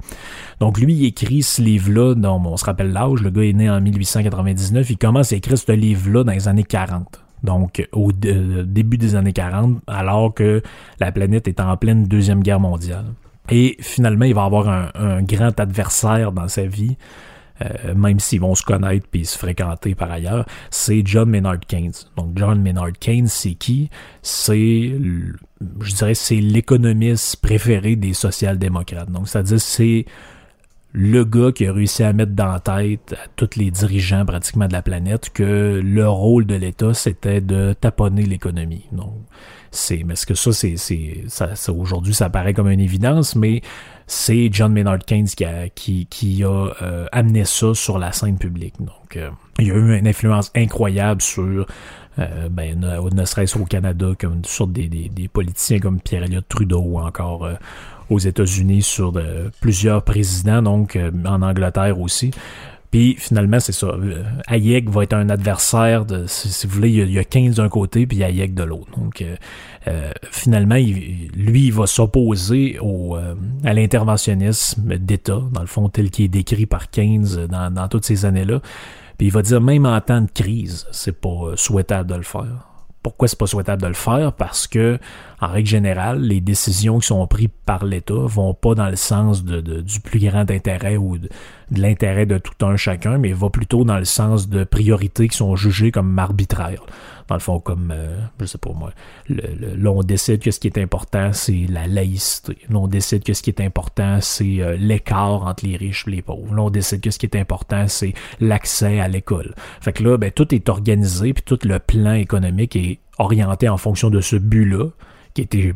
Donc 0.60 0.78
lui, 0.78 0.94
il 0.94 1.04
écrit 1.06 1.42
ce 1.42 1.62
livre-là, 1.62 2.14
on 2.16 2.56
se 2.56 2.64
rappelle 2.64 2.92
l'âge, 2.92 3.22
le 3.22 3.30
gars 3.30 3.42
est 3.42 3.52
né 3.52 3.70
en 3.70 3.80
1899, 3.80 4.90
il 4.90 4.98
commence 4.98 5.32
à 5.32 5.36
écrire 5.36 5.58
ce 5.58 5.72
livre-là 5.72 6.24
dans 6.24 6.32
les 6.32 6.48
années 6.48 6.64
40 6.64 7.19
donc 7.42 7.86
au 7.92 8.12
début 8.12 8.98
des 8.98 9.14
années 9.14 9.32
40, 9.32 9.78
alors 9.86 10.34
que 10.34 10.62
la 10.98 11.12
planète 11.12 11.48
est 11.48 11.60
en 11.60 11.76
pleine 11.76 12.04
Deuxième 12.04 12.42
Guerre 12.42 12.60
mondiale. 12.60 13.06
Et 13.50 13.76
finalement, 13.80 14.26
il 14.26 14.34
va 14.34 14.44
avoir 14.44 14.68
un, 14.94 15.22
grand 15.22 15.58
adversaire 15.58 16.32
dans 16.32 16.48
sa 16.48 16.66
vie, 16.66 16.96
euh, 17.62 17.94
même 17.94 18.20
s'ils 18.20 18.40
vont 18.40 18.54
se 18.54 18.62
connaître 18.62 19.06
puis 19.10 19.26
se 19.26 19.36
fréquenter 19.36 19.94
par 19.94 20.10
ailleurs, 20.10 20.46
c'est 20.70 21.02
John 21.04 21.28
Maynard 21.28 21.60
Keynes. 21.60 21.92
Donc 22.16 22.32
John 22.36 22.62
Maynard 22.62 22.92
Keynes, 22.98 23.26
c'est 23.26 23.54
qui? 23.54 23.90
C'est, 24.22 24.92
je 25.80 25.94
dirais, 25.94 26.14
c'est 26.14 26.36
l'économiste 26.36 27.36
préféré 27.42 27.96
des 27.96 28.14
social-démocrates. 28.14 29.10
Donc, 29.10 29.28
c'est-à-dire, 29.28 29.60
c'est 29.60 30.06
le 30.92 31.24
gars 31.24 31.52
qui 31.52 31.66
a 31.66 31.72
réussi 31.72 32.02
à 32.02 32.12
mettre 32.12 32.32
dans 32.32 32.46
la 32.46 32.60
tête 32.60 33.12
à 33.12 33.28
tous 33.36 33.56
les 33.56 33.70
dirigeants 33.70 34.24
pratiquement 34.24 34.66
de 34.66 34.72
la 34.72 34.82
planète 34.82 35.30
que 35.32 35.80
le 35.82 36.08
rôle 36.08 36.46
de 36.46 36.56
l'État, 36.56 36.94
c'était 36.94 37.40
de 37.40 37.74
taponner 37.74 38.22
l'économie. 38.22 38.86
Donc, 38.90 39.14
c'est, 39.70 40.04
ce 40.14 40.26
que 40.26 40.34
ça, 40.34 40.52
c'est, 40.52 40.76
c'est, 40.76 41.24
ça, 41.28 41.54
aujourd'hui, 41.72 42.12
ça 42.12 42.28
paraît 42.28 42.54
comme 42.54 42.68
une 42.68 42.80
évidence, 42.80 43.36
mais 43.36 43.62
c'est 44.08 44.48
John 44.52 44.72
Maynard 44.72 44.98
Keynes 44.98 45.28
qui 45.28 45.44
a, 45.44 45.68
qui, 45.68 46.06
qui 46.06 46.42
a 46.42 46.72
euh, 46.82 47.06
amené 47.12 47.44
ça 47.44 47.72
sur 47.74 47.98
la 47.98 48.10
scène 48.10 48.36
publique. 48.36 48.74
Donc, 48.80 49.16
euh, 49.16 49.30
il 49.60 49.68
y 49.68 49.70
a 49.70 49.74
eu 49.74 49.96
une 49.96 50.08
influence 50.08 50.50
incroyable 50.56 51.22
sur 51.22 51.66
euh, 52.18 52.48
ben, 52.48 52.80
ne, 52.80 53.24
serait-ce 53.24 53.56
au 53.56 53.64
Canada, 53.64 54.08
comme 54.18 54.44
sur 54.44 54.66
des, 54.66 54.88
des, 54.88 55.08
des 55.08 55.28
politiciens 55.28 55.78
comme 55.78 56.00
Pierre-Éliott 56.00 56.48
Trudeau 56.48 56.80
ou 56.80 56.98
encore 56.98 57.48
aux 58.10 58.18
États-Unis 58.18 58.82
sur 58.82 59.12
de, 59.12 59.50
plusieurs 59.60 60.02
présidents, 60.02 60.62
donc 60.62 60.96
euh, 60.96 61.10
en 61.24 61.42
Angleterre 61.42 61.98
aussi. 62.00 62.32
Puis 62.90 63.14
finalement, 63.16 63.60
c'est 63.60 63.72
ça. 63.72 63.86
Euh, 63.86 64.24
Hayek 64.48 64.90
va 64.90 65.04
être 65.04 65.12
un 65.12 65.30
adversaire 65.30 66.04
de, 66.04 66.24
si, 66.26 66.66
vous 66.66 66.74
voulez, 66.74 66.90
il 66.90 67.12
y, 67.12 67.18
a, 67.20 67.24
15 67.24 67.54
d'un 67.56 67.68
côté 67.68 68.04
puis 68.06 68.22
Hayek 68.22 68.52
de 68.52 68.64
l'autre. 68.64 68.90
Donc 68.98 69.22
euh, 69.86 70.12
finalement, 70.32 70.74
lui, 70.74 71.66
il 71.66 71.72
va 71.72 71.86
s'opposer 71.86 72.78
au 72.80 73.16
à 73.64 73.72
l'interventionnisme 73.72 74.98
d'État, 74.98 75.40
dans 75.52 75.60
le 75.60 75.68
fond 75.68 75.88
tel 75.88 76.10
qu'il 76.10 76.24
est 76.24 76.28
décrit 76.28 76.66
par 76.66 76.90
Keynes 76.90 77.46
dans, 77.48 77.72
dans 77.72 77.86
toutes 77.86 78.04
ces 78.04 78.24
années-là. 78.24 78.60
Puis 79.18 79.28
il 79.28 79.32
va 79.32 79.42
dire 79.42 79.60
même 79.60 79.86
en 79.86 80.00
temps 80.00 80.22
de 80.22 80.30
crise, 80.30 80.86
c'est 80.90 81.20
pas 81.20 81.52
souhaitable 81.54 82.10
de 82.10 82.16
le 82.16 82.22
faire. 82.22 82.69
Pourquoi 83.02 83.28
c'est 83.28 83.38
pas 83.38 83.46
souhaitable 83.46 83.80
de 83.82 83.86
le 83.86 83.94
faire? 83.94 84.32
Parce 84.32 84.66
que, 84.66 84.98
en 85.40 85.48
règle 85.48 85.68
générale, 85.68 86.20
les 86.20 86.40
décisions 86.40 86.98
qui 86.98 87.06
sont 87.06 87.26
prises 87.26 87.48
par 87.64 87.84
l'État 87.84 88.14
vont 88.14 88.52
pas 88.52 88.74
dans 88.74 88.88
le 88.88 88.96
sens 88.96 89.42
du 89.42 90.00
plus 90.00 90.20
grand 90.20 90.50
intérêt 90.50 90.96
ou 90.98 91.16
de, 91.16 91.28
de 91.70 91.80
l'intérêt 91.80 92.26
de 92.26 92.36
tout 92.38 92.66
un 92.66 92.76
chacun, 92.76 93.16
mais 93.16 93.32
va 93.32 93.48
plutôt 93.48 93.84
dans 93.84 93.98
le 93.98 94.04
sens 94.04 94.48
de 94.48 94.64
priorités 94.64 95.28
qui 95.28 95.36
sont 95.36 95.56
jugées 95.56 95.90
comme 95.90 96.18
arbitraires 96.18 96.84
dans 97.30 97.36
le 97.36 97.40
fond, 97.40 97.60
comme, 97.60 97.92
euh, 97.94 98.18
je 98.40 98.46
sais 98.46 98.58
pas 98.58 98.72
moi, 98.72 98.90
le, 99.28 99.76
là, 99.76 99.90
on 99.92 100.02
décide 100.02 100.40
que 100.40 100.50
ce 100.50 100.58
qui 100.58 100.66
est 100.66 100.78
important, 100.78 101.32
c'est 101.32 101.66
la 101.68 101.86
laïcité. 101.86 102.58
Là, 102.68 102.80
on 102.80 102.88
décide 102.88 103.22
que 103.22 103.34
ce 103.34 103.42
qui 103.42 103.50
est 103.50 103.60
important, 103.60 104.18
c'est 104.20 104.60
euh, 104.60 104.76
l'écart 104.76 105.46
entre 105.46 105.64
les 105.64 105.76
riches 105.76 106.08
et 106.08 106.10
les 106.10 106.22
pauvres. 106.22 106.52
Là, 106.52 106.62
on 106.62 106.70
décide 106.70 107.00
que 107.00 107.12
ce 107.12 107.20
qui 107.20 107.26
est 107.26 107.36
important, 107.36 107.86
c'est 107.86 108.14
l'accès 108.40 108.98
à 108.98 109.06
l'école. 109.06 109.54
Fait 109.80 109.92
que 109.92 110.02
là, 110.02 110.18
ben, 110.18 110.32
tout 110.32 110.52
est 110.52 110.68
organisé, 110.68 111.32
puis 111.32 111.44
tout 111.44 111.58
le 111.62 111.78
plan 111.78 112.14
économique 112.14 112.74
est 112.74 112.98
orienté 113.18 113.68
en 113.68 113.76
fonction 113.76 114.10
de 114.10 114.20
ce 114.20 114.34
but-là, 114.34 114.88
qui 115.34 115.42
était 115.42 115.72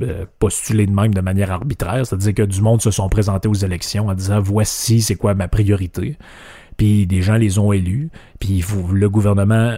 euh, 0.00 0.26
postulé 0.38 0.86
de 0.86 0.92
même 0.92 1.12
de 1.12 1.20
manière 1.20 1.50
arbitraire, 1.50 2.06
c'est-à-dire 2.06 2.34
que 2.34 2.42
du 2.42 2.60
monde 2.60 2.80
se 2.80 2.92
sont 2.92 3.08
présentés 3.08 3.48
aux 3.48 3.54
élections 3.54 4.06
en 4.06 4.14
disant 4.14 4.40
voici 4.40 5.02
c'est 5.02 5.16
quoi 5.16 5.34
ma 5.34 5.48
priorité, 5.48 6.16
puis 6.76 7.08
des 7.08 7.20
gens 7.20 7.34
les 7.34 7.58
ont 7.58 7.72
élus, 7.72 8.10
puis 8.38 8.64
le 8.92 9.10
gouvernement 9.10 9.76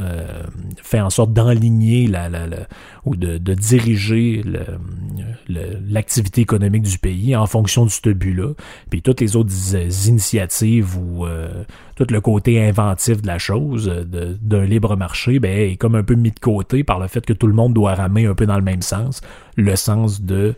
euh, 0.00 0.42
fait 0.82 1.00
en 1.00 1.10
sorte 1.10 1.32
d'enligner 1.32 2.08
la, 2.08 2.28
ou 3.04 3.14
de, 3.14 3.38
diriger 3.54 4.42
l'activité 5.48 6.40
économique 6.40 6.82
du 6.82 6.98
pays 6.98 7.36
en 7.36 7.46
fonction 7.46 7.84
de 7.84 7.90
ce 7.90 8.10
but-là. 8.10 8.54
Puis 8.90 9.02
toutes 9.02 9.20
les 9.20 9.36
autres 9.36 9.52
initiatives 10.08 10.98
ou 10.98 11.26
euh, 11.26 11.62
tout 11.94 12.06
le 12.10 12.20
côté 12.20 12.66
inventif 12.66 13.22
de 13.22 13.26
la 13.28 13.38
chose, 13.38 13.88
d'un 14.42 14.64
libre 14.64 14.96
marché, 14.96 15.38
ben, 15.38 15.56
est 15.56 15.76
comme 15.76 15.94
un 15.94 16.02
peu 16.02 16.14
mis 16.14 16.32
de 16.32 16.40
côté 16.40 16.82
par 16.82 16.98
le 16.98 17.06
fait 17.06 17.24
que 17.24 17.32
tout 17.32 17.46
le 17.46 17.54
monde 17.54 17.72
doit 17.72 17.94
ramer 17.94 18.26
un 18.26 18.34
peu 18.34 18.46
dans 18.46 18.56
le 18.56 18.62
même 18.62 18.82
sens, 18.82 19.20
le 19.56 19.76
sens 19.76 20.22
de 20.22 20.54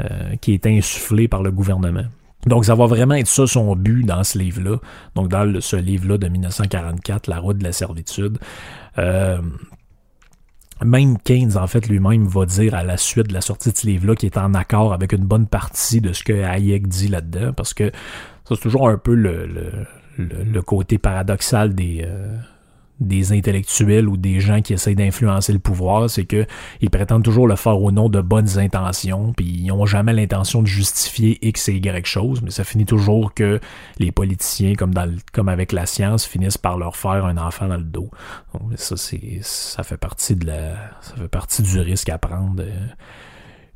euh, 0.00 0.36
qui 0.40 0.54
est 0.54 0.64
insufflé 0.64 1.26
par 1.26 1.42
le 1.42 1.50
gouvernement. 1.50 2.04
Donc, 2.46 2.64
ça 2.64 2.74
va 2.74 2.86
vraiment 2.86 3.14
être 3.14 3.26
ça 3.26 3.46
son 3.46 3.74
but 3.74 4.04
dans 4.04 4.22
ce 4.24 4.38
livre-là. 4.38 4.78
Donc, 5.14 5.28
dans 5.28 5.60
ce 5.60 5.76
livre-là 5.76 6.18
de 6.18 6.28
1944, 6.28 7.26
La 7.26 7.38
route 7.40 7.58
de 7.58 7.64
la 7.64 7.72
servitude. 7.72 8.38
Euh, 8.98 9.40
même 10.84 11.18
Keynes, 11.18 11.56
en 11.56 11.66
fait, 11.66 11.88
lui-même 11.88 12.26
va 12.26 12.46
dire 12.46 12.74
à 12.74 12.84
la 12.84 12.96
suite 12.96 13.28
de 13.28 13.34
la 13.34 13.40
sortie 13.40 13.72
de 13.72 13.76
ce 13.76 13.86
livre-là 13.86 14.14
qu'il 14.14 14.26
est 14.26 14.38
en 14.38 14.54
accord 14.54 14.92
avec 14.92 15.12
une 15.12 15.24
bonne 15.24 15.46
partie 15.46 16.00
de 16.00 16.12
ce 16.12 16.22
que 16.22 16.32
Hayek 16.32 16.86
dit 16.86 17.08
là-dedans, 17.08 17.52
parce 17.52 17.74
que 17.74 17.90
ça, 18.44 18.54
c'est 18.54 18.60
toujours 18.60 18.88
un 18.88 18.96
peu 18.96 19.14
le, 19.14 20.62
côté 20.62 20.98
paradoxal 20.98 21.74
des, 21.74 22.04
euh, 22.06 22.36
des 23.00 23.32
intellectuels 23.32 24.08
ou 24.08 24.16
des 24.16 24.40
gens 24.40 24.60
qui 24.60 24.72
essayent 24.72 24.94
d'influencer 24.94 25.52
le 25.52 25.58
pouvoir, 25.58 26.10
c'est 26.10 26.24
que 26.24 26.46
ils 26.80 26.90
prétendent 26.90 27.22
toujours 27.22 27.46
le 27.46 27.56
faire 27.56 27.80
au 27.80 27.92
nom 27.92 28.08
de 28.08 28.20
bonnes 28.20 28.58
intentions, 28.58 29.32
puis 29.36 29.46
ils 29.46 29.66
n'ont 29.68 29.86
jamais 29.86 30.12
l'intention 30.12 30.62
de 30.62 30.66
justifier 30.66 31.38
X 31.42 31.68
et 31.68 31.74
Y 31.74 32.06
choses, 32.06 32.42
mais 32.42 32.50
ça 32.50 32.64
finit 32.64 32.86
toujours 32.86 33.34
que 33.34 33.60
les 33.98 34.12
politiciens, 34.12 34.74
comme 34.74 34.92
dans 34.92 35.08
comme 35.32 35.48
avec 35.48 35.72
la 35.72 35.86
science, 35.86 36.24
finissent 36.24 36.58
par 36.58 36.78
leur 36.78 36.96
faire 36.96 37.24
un 37.24 37.36
enfant 37.36 37.68
dans 37.68 37.76
le 37.76 37.82
dos. 37.82 38.10
Donc, 38.54 38.72
ça 38.76 38.96
c'est 38.96 39.40
ça 39.42 39.82
fait 39.82 39.96
partie 39.96 40.36
de 40.36 40.46
la 40.46 40.74
ça 41.00 41.14
fait 41.16 41.28
partie 41.28 41.62
du 41.62 41.78
risque 41.80 42.08
à 42.08 42.18
prendre. 42.18 42.62
Euh, 42.62 42.86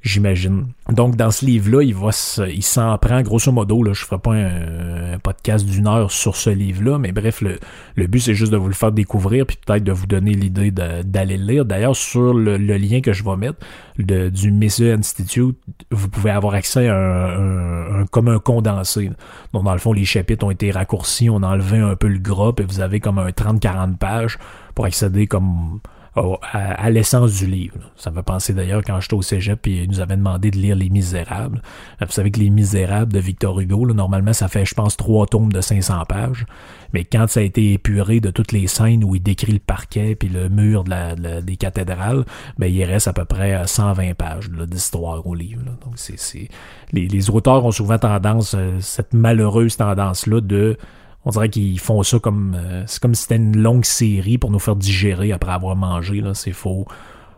j'imagine. 0.03 0.67
Donc, 0.91 1.17
dans 1.17 1.31
ce 1.31 1.45
livre-là, 1.45 1.83
il 1.83 1.95
va 1.95 2.11
il 2.49 2.63
s'en 2.63 2.99
prend, 2.99 3.23
grosso 3.23 3.53
modo, 3.53 3.83
là, 3.83 3.93
je 3.93 4.05
ferai 4.05 4.19
pas 4.19 4.35
un, 4.35 5.19
podcast 5.23 5.65
d'une 5.65 5.87
heure 5.87 6.11
sur 6.11 6.37
ce 6.37 6.51
livre-là, 6.51 6.99
mais 6.99 7.13
bref, 7.13 7.41
le, 7.41 7.59
le 7.95 8.07
but, 8.07 8.21
c'est 8.21 8.35
juste 8.35 8.51
de 8.51 8.57
vous 8.57 8.67
le 8.67 8.75
faire 8.75 8.91
découvrir, 8.91 9.47
puis 9.47 9.57
peut-être 9.65 9.85
de 9.85 9.93
vous 9.93 10.07
donner 10.07 10.33
l'idée 10.33 10.71
d'aller 10.71 11.37
le 11.37 11.45
lire. 11.45 11.65
D'ailleurs, 11.65 11.95
sur 11.95 12.35
le, 12.35 12.57
lien 12.57 13.01
que 13.01 13.13
je 13.13 13.23
vais 13.23 13.37
mettre 13.37 13.59
de, 13.99 14.29
du 14.29 14.51
Mesa 14.51 14.93
Institute, 14.93 15.57
vous 15.91 16.09
pouvez 16.09 16.31
avoir 16.31 16.55
accès 16.55 16.89
à 16.89 16.97
un, 16.97 18.01
un, 18.01 18.07
comme 18.07 18.29
un 18.29 18.41
condensé. 18.41 19.11
Donc, 19.53 19.65
dans 19.65 19.73
le 19.73 19.79
fond, 19.79 19.93
les 19.93 20.05
chapitres 20.05 20.45
ont 20.45 20.51
été 20.51 20.71
raccourcis, 20.73 21.31
on 21.31 21.43
a 21.43 21.49
enlevé 21.49 21.79
un 21.79 21.95
peu 21.95 22.09
le 22.09 22.19
gras, 22.19 22.53
et 22.59 22.65
vous 22.65 22.81
avez 22.81 22.99
comme 22.99 23.19
un 23.19 23.29
30-40 23.29 23.97
pages 23.97 24.39
pour 24.75 24.87
accéder 24.87 25.27
comme 25.27 25.81
à, 26.15 26.91
l'essence 26.91 27.39
du 27.39 27.47
livre. 27.47 27.79
Ça 27.97 28.11
me 28.11 28.17
fait 28.17 28.23
penser 28.23 28.53
d'ailleurs 28.53 28.83
quand 28.85 29.01
j'étais 29.01 29.15
au 29.15 29.23
cégep 29.23 29.63
puis 29.63 29.85
il 29.85 29.89
nous 29.89 30.01
avait 30.01 30.17
demandé 30.17 30.51
de 30.51 30.59
lire 30.59 30.77
Les 30.77 30.91
Misérables. 30.91 31.63
Vous 32.01 32.13
savez 32.13 32.31
que 32.31 32.39
Les 32.39 32.51
Misérables 32.51 33.13
de 33.13 33.19
Victor 33.19 33.59
Hugo, 33.59 33.87
là, 33.87 33.95
normalement, 33.95 34.35
ça 34.35 34.49
fait, 34.49 34.67
je 34.67 34.75
pense, 34.75 34.97
trois 34.97 35.27
tomes 35.27 35.53
de 35.53 35.61
500 35.61 36.05
pages. 36.07 36.45
Mais 36.93 37.05
quand 37.05 37.29
ça 37.29 37.41
a 37.41 37.43
été 37.43 37.73
épuré 37.73 38.21
de 38.21 38.31
toutes 38.31 38.53
les 38.53 38.67
scènes 38.67 39.05
où 39.05 39.15
il 39.15 39.23
décrit 39.23 39.53
le 39.53 39.59
parquet 39.59 40.15
puis 40.15 40.29
le 40.29 40.51
mur 40.51 40.85
de 40.85 40.91
la, 40.91 41.41
des 41.41 41.57
cathédrales, 41.57 42.25
ben, 42.59 42.67
il 42.67 42.85
reste 42.85 43.09
à 43.09 43.15
peu 43.15 43.25
près 43.25 43.67
120 43.67 44.15
pages 44.15 44.51
d'histoire 44.51 45.27
au 45.27 45.35
livre. 45.35 45.63
Donc, 45.83 45.95
c'est, 45.97 46.49
les, 46.93 47.09
les 47.09 47.31
auteurs 47.31 47.65
ont 47.65 47.73
souvent 47.73 47.99
tendance, 47.99 48.55
euh, 48.55 48.79
cette 48.81 49.15
malheureuse 49.15 49.79
tendance-là 49.79 50.43
de 50.43 50.77
on 51.25 51.31
dirait 51.31 51.49
qu'ils 51.49 51.79
font 51.79 52.03
ça 52.03 52.19
comme 52.19 52.57
euh, 52.57 52.85
c'est 52.87 53.01
comme 53.01 53.15
si 53.15 53.23
c'était 53.23 53.37
une 53.37 53.57
longue 53.57 53.85
série 53.85 54.39
pour 54.39 54.51
nous 54.51 54.59
faire 54.59 54.77
digérer 54.77 55.33
après 55.33 55.53
avoir 55.53 55.77
mangé 55.77 56.21
là 56.21 56.35
c'est 56.35 56.53
faux 56.53 56.87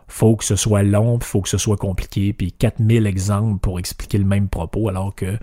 faut 0.07 0.35
que 0.35 0.43
ce 0.43 0.55
soit 0.55 0.83
long 0.83 1.17
puis 1.19 1.27
faut 1.27 1.41
que 1.41 1.49
ce 1.49 1.57
soit 1.57 1.77
compliqué 1.77 2.33
puis 2.33 2.51
4000 2.51 3.07
exemples 3.07 3.59
pour 3.59 3.79
expliquer 3.79 4.17
le 4.17 4.25
même 4.25 4.47
propos 4.49 4.89
alors 4.89 5.13
que 5.15 5.37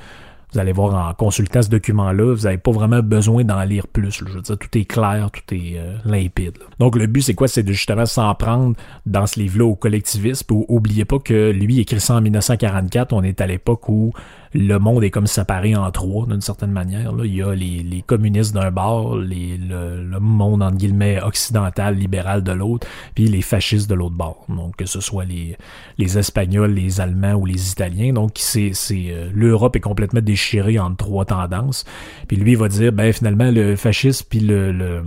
vous 0.52 0.58
allez 0.58 0.72
voir 0.72 1.08
en 1.08 1.14
consultant 1.14 1.62
ce 1.62 1.70
document-là, 1.70 2.34
vous 2.34 2.42
n'avez 2.42 2.58
pas 2.58 2.72
vraiment 2.72 3.00
besoin 3.00 3.42
d'en 3.42 3.62
lire 3.62 3.86
plus. 3.86 4.10
Je 4.12 4.24
veux 4.34 4.42
dire, 4.42 4.58
tout 4.58 4.78
est 4.78 4.84
clair, 4.84 5.30
tout 5.30 5.54
est 5.54 5.78
euh, 5.78 5.96
limpide. 6.04 6.58
Donc 6.78 6.96
le 6.96 7.06
but, 7.06 7.22
c'est 7.22 7.34
quoi? 7.34 7.48
C'est 7.48 7.62
de 7.62 7.72
justement 7.72 8.04
s'en 8.04 8.34
prendre 8.34 8.76
dans 9.06 9.26
ce 9.26 9.40
livre-là 9.40 9.64
au 9.64 9.74
collectivisme. 9.74 10.44
Puis, 10.46 10.64
oubliez 10.68 11.04
pas 11.06 11.18
que 11.18 11.50
lui 11.50 11.80
écrit 11.80 12.00
ça 12.00 12.16
en 12.16 12.20
1944. 12.20 13.14
On 13.14 13.22
est 13.22 13.40
à 13.40 13.46
l'époque 13.46 13.88
où 13.88 14.12
le 14.54 14.78
monde 14.78 15.04
est 15.04 15.10
comme 15.10 15.26
séparé 15.26 15.74
en 15.74 15.90
trois, 15.90 16.26
d'une 16.26 16.40
certaine 16.40 16.72
manière. 16.72 17.12
Là. 17.12 17.24
Il 17.24 17.34
y 17.34 17.42
a 17.42 17.54
les, 17.54 18.04
communistes 18.06 18.54
d'un 18.54 18.70
bord, 18.70 19.16
les, 19.16 19.56
le, 19.56 20.18
monde, 20.20 20.62
entre 20.62 20.76
guillemets, 20.76 21.20
occidental, 21.22 21.96
libéral 21.96 22.42
de 22.42 22.52
l'autre, 22.52 22.86
puis 23.14 23.26
les 23.28 23.42
fascistes 23.42 23.88
de 23.88 23.94
l'autre 23.94 24.16
bord. 24.16 24.44
Donc, 24.48 24.76
que 24.76 24.86
ce 24.86 25.00
soit 25.00 25.24
les, 25.24 25.56
les 25.98 26.18
Espagnols, 26.18 26.72
les 26.72 27.00
Allemands 27.00 27.34
ou 27.34 27.46
les 27.46 27.70
Italiens. 27.70 28.12
Donc, 28.12 28.32
c'est, 28.36 28.72
c'est 28.74 29.06
euh, 29.10 29.30
l'Europe 29.34 29.76
est 29.76 29.80
complètement 29.80 30.20
déchirée 30.20 30.78
entre 30.78 30.96
trois 30.96 31.24
tendances. 31.24 31.84
Puis 32.28 32.36
lui, 32.36 32.52
il 32.52 32.58
va 32.58 32.68
dire, 32.68 32.92
ben 32.92 33.12
finalement, 33.12 33.50
le 33.50 33.76
fascisme 33.76 34.26
puis 34.28 34.40
le 34.40 35.02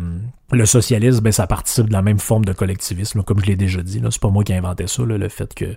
le 0.52 0.66
socialisme, 0.66 1.22
ben, 1.22 1.32
ça 1.32 1.48
participe 1.48 1.88
de 1.88 1.94
la 1.94 2.02
même 2.02 2.20
forme 2.20 2.46
de 2.46 2.54
collectivisme, 2.54 3.24
comme 3.24 3.40
je 3.40 3.48
l'ai 3.48 3.56
déjà 3.56 3.82
dit. 3.82 4.02
C'est 4.10 4.22
pas 4.22 4.30
moi 4.30 4.44
qui 4.44 4.52
ai 4.52 4.58
inventé 4.58 4.88
ça, 4.88 5.04
le 5.04 5.30
fait 5.30 5.54
que 5.54 5.76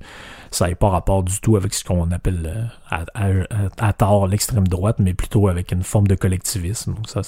ça 0.51 0.69
n'ait 0.69 0.75
pas 0.75 0.89
rapport 0.91 1.23
du 1.23 1.41
tout 1.41 1.57
avec 1.57 1.73
ce 1.73 1.85
qu'on 1.85 2.11
appelle 2.11 2.71
euh, 2.93 3.45
à, 3.79 3.93
tort 3.95 4.27
l'extrême 4.27 4.69
droite, 4.69 4.97
mais 4.99 5.15
plutôt 5.15 5.49
avec 5.49 5.73
une 5.73 5.83
forme 5.83 6.07
de 6.07 6.15
collectivisme. 6.15 6.95
Donc 6.95 7.09
ça, 7.09 7.23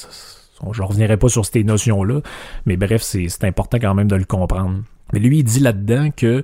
je 0.70 0.82
reviendrai 0.82 1.16
pas 1.16 1.28
sur 1.28 1.46
ces 1.46 1.64
notions-là, 1.64 2.20
mais 2.66 2.76
bref, 2.76 3.02
c'est 3.02 3.44
important 3.44 3.78
quand 3.80 3.94
même 3.94 4.08
de 4.08 4.16
le 4.16 4.24
comprendre. 4.24 4.82
Mais 5.12 5.18
lui, 5.18 5.38
il 5.38 5.44
dit 5.44 5.60
là-dedans 5.60 6.10
que 6.14 6.42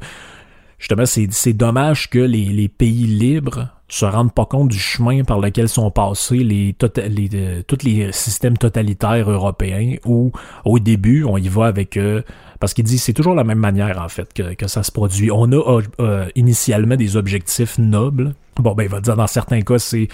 justement, 0.79 1.05
c'est 1.07 1.53
dommage 1.53 2.09
que 2.09 2.19
les 2.19 2.69
pays 2.69 3.07
libres 3.07 3.76
se 3.89 4.05
rendent 4.05 4.33
pas 4.33 4.47
compte 4.47 4.69
du 4.69 4.79
chemin 4.79 5.23
par 5.23 5.39
lequel 5.39 5.69
sont 5.69 5.91
passés 5.91 6.39
les, 6.39 6.75
les 7.09 7.31
euh, 7.35 7.63
tous 7.67 7.85
les 7.85 8.11
systèmes 8.13 8.59
totalitaires 8.59 9.31
européens 9.31 9.97
où 10.05 10.33
au 10.65 10.79
début 10.79 11.25
on 11.25 11.37
y 11.37 11.49
va 11.49 11.67
avec 11.67 11.97
euh, 11.97 12.23
parce 12.59 12.75
qu'il 12.75 12.85
dit 12.85 12.99
c'est 12.99 13.13
toujours 13.13 13.35
la 13.35 13.45
même 13.45 13.59
manière 13.59 14.03
en 14.03 14.09
fait 14.09 14.33
que, 14.33 14.55
que 14.55 14.67
ça 14.67 14.83
se 14.83 14.91
produit. 14.91 15.31
On 15.31 15.53
a 15.53 15.81
euh, 16.01 16.27
initialement 16.35 16.97
des 16.97 17.17
objectifs 17.17 17.79
nobles. 17.79 18.35
Bon 18.57 18.75
ben 18.75 18.85
il 18.85 18.89
va 18.89 19.01
dire 19.01 19.17
dans 19.17 19.27
certains 19.27 19.61
cas 19.61 19.79
c'est 19.79 20.09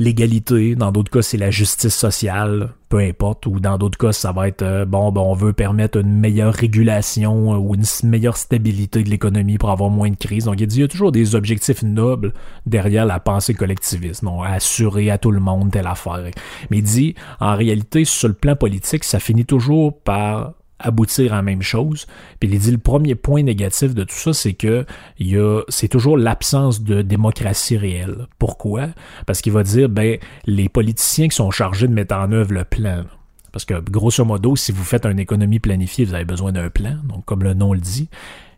l'égalité, 0.00 0.74
dans 0.74 0.90
d'autres 0.90 1.10
cas 1.10 1.22
c'est 1.22 1.36
la 1.36 1.50
justice 1.50 1.94
sociale, 1.94 2.72
peu 2.88 2.98
importe, 2.98 3.46
ou 3.46 3.60
dans 3.60 3.76
d'autres 3.76 3.98
cas 3.98 4.12
ça 4.12 4.32
va 4.32 4.48
être 4.48 4.62
euh, 4.62 4.84
bon, 4.86 5.12
ben, 5.12 5.20
on 5.20 5.34
veut 5.34 5.52
permettre 5.52 5.98
une 5.98 6.18
meilleure 6.18 6.54
régulation 6.54 7.52
euh, 7.52 7.58
ou 7.58 7.74
une 7.74 7.84
meilleure 8.08 8.38
stabilité 8.38 9.02
de 9.04 9.10
l'économie 9.10 9.58
pour 9.58 9.70
avoir 9.70 9.90
moins 9.90 10.10
de 10.10 10.16
crise. 10.16 10.46
Donc 10.46 10.58
il 10.58 10.66
dit 10.66 10.78
il 10.78 10.80
y 10.80 10.84
a 10.84 10.88
toujours 10.88 11.12
des 11.12 11.34
objectifs 11.34 11.82
nobles 11.82 12.32
derrière 12.64 13.04
la 13.04 13.20
pensée 13.20 13.52
collectiviste, 13.52 14.22
non, 14.22 14.42
assurer 14.42 15.10
à 15.10 15.18
tout 15.18 15.30
le 15.30 15.40
monde 15.40 15.70
telle 15.70 15.86
affaire. 15.86 16.30
Mais 16.70 16.78
il 16.78 16.82
dit 16.82 17.14
en 17.38 17.54
réalité 17.54 18.06
sur 18.06 18.28
le 18.28 18.34
plan 18.34 18.56
politique 18.56 19.04
ça 19.04 19.20
finit 19.20 19.44
toujours 19.44 20.00
par 20.00 20.54
aboutir 20.80 21.32
à 21.32 21.36
la 21.36 21.42
même 21.42 21.62
chose. 21.62 22.06
Puis 22.40 22.48
il 22.50 22.58
dit 22.58 22.72
le 22.72 22.78
premier 22.78 23.14
point 23.14 23.42
négatif 23.42 23.94
de 23.94 24.04
tout 24.04 24.14
ça, 24.14 24.32
c'est 24.32 24.54
que 24.54 24.84
c'est 25.68 25.88
toujours 25.88 26.16
l'absence 26.16 26.82
de 26.82 27.02
démocratie 27.02 27.76
réelle. 27.76 28.26
Pourquoi? 28.38 28.88
Parce 29.26 29.40
qu'il 29.40 29.52
va 29.52 29.62
dire, 29.62 29.88
ben, 29.88 30.18
les 30.46 30.68
politiciens 30.68 31.28
qui 31.28 31.36
sont 31.36 31.50
chargés 31.50 31.86
de 31.86 31.92
mettre 31.92 32.14
en 32.14 32.32
œuvre 32.32 32.52
le 32.52 32.64
plan, 32.64 33.04
parce 33.52 33.64
que 33.64 33.80
grosso 33.80 34.24
modo, 34.24 34.56
si 34.56 34.72
vous 34.72 34.84
faites 34.84 35.06
une 35.06 35.18
économie 35.18 35.58
planifiée, 35.58 36.04
vous 36.04 36.14
avez 36.14 36.24
besoin 36.24 36.52
d'un 36.52 36.70
plan, 36.70 36.96
donc 37.04 37.24
comme 37.24 37.42
le 37.42 37.54
nom 37.54 37.72
le 37.72 37.80
dit 37.80 38.08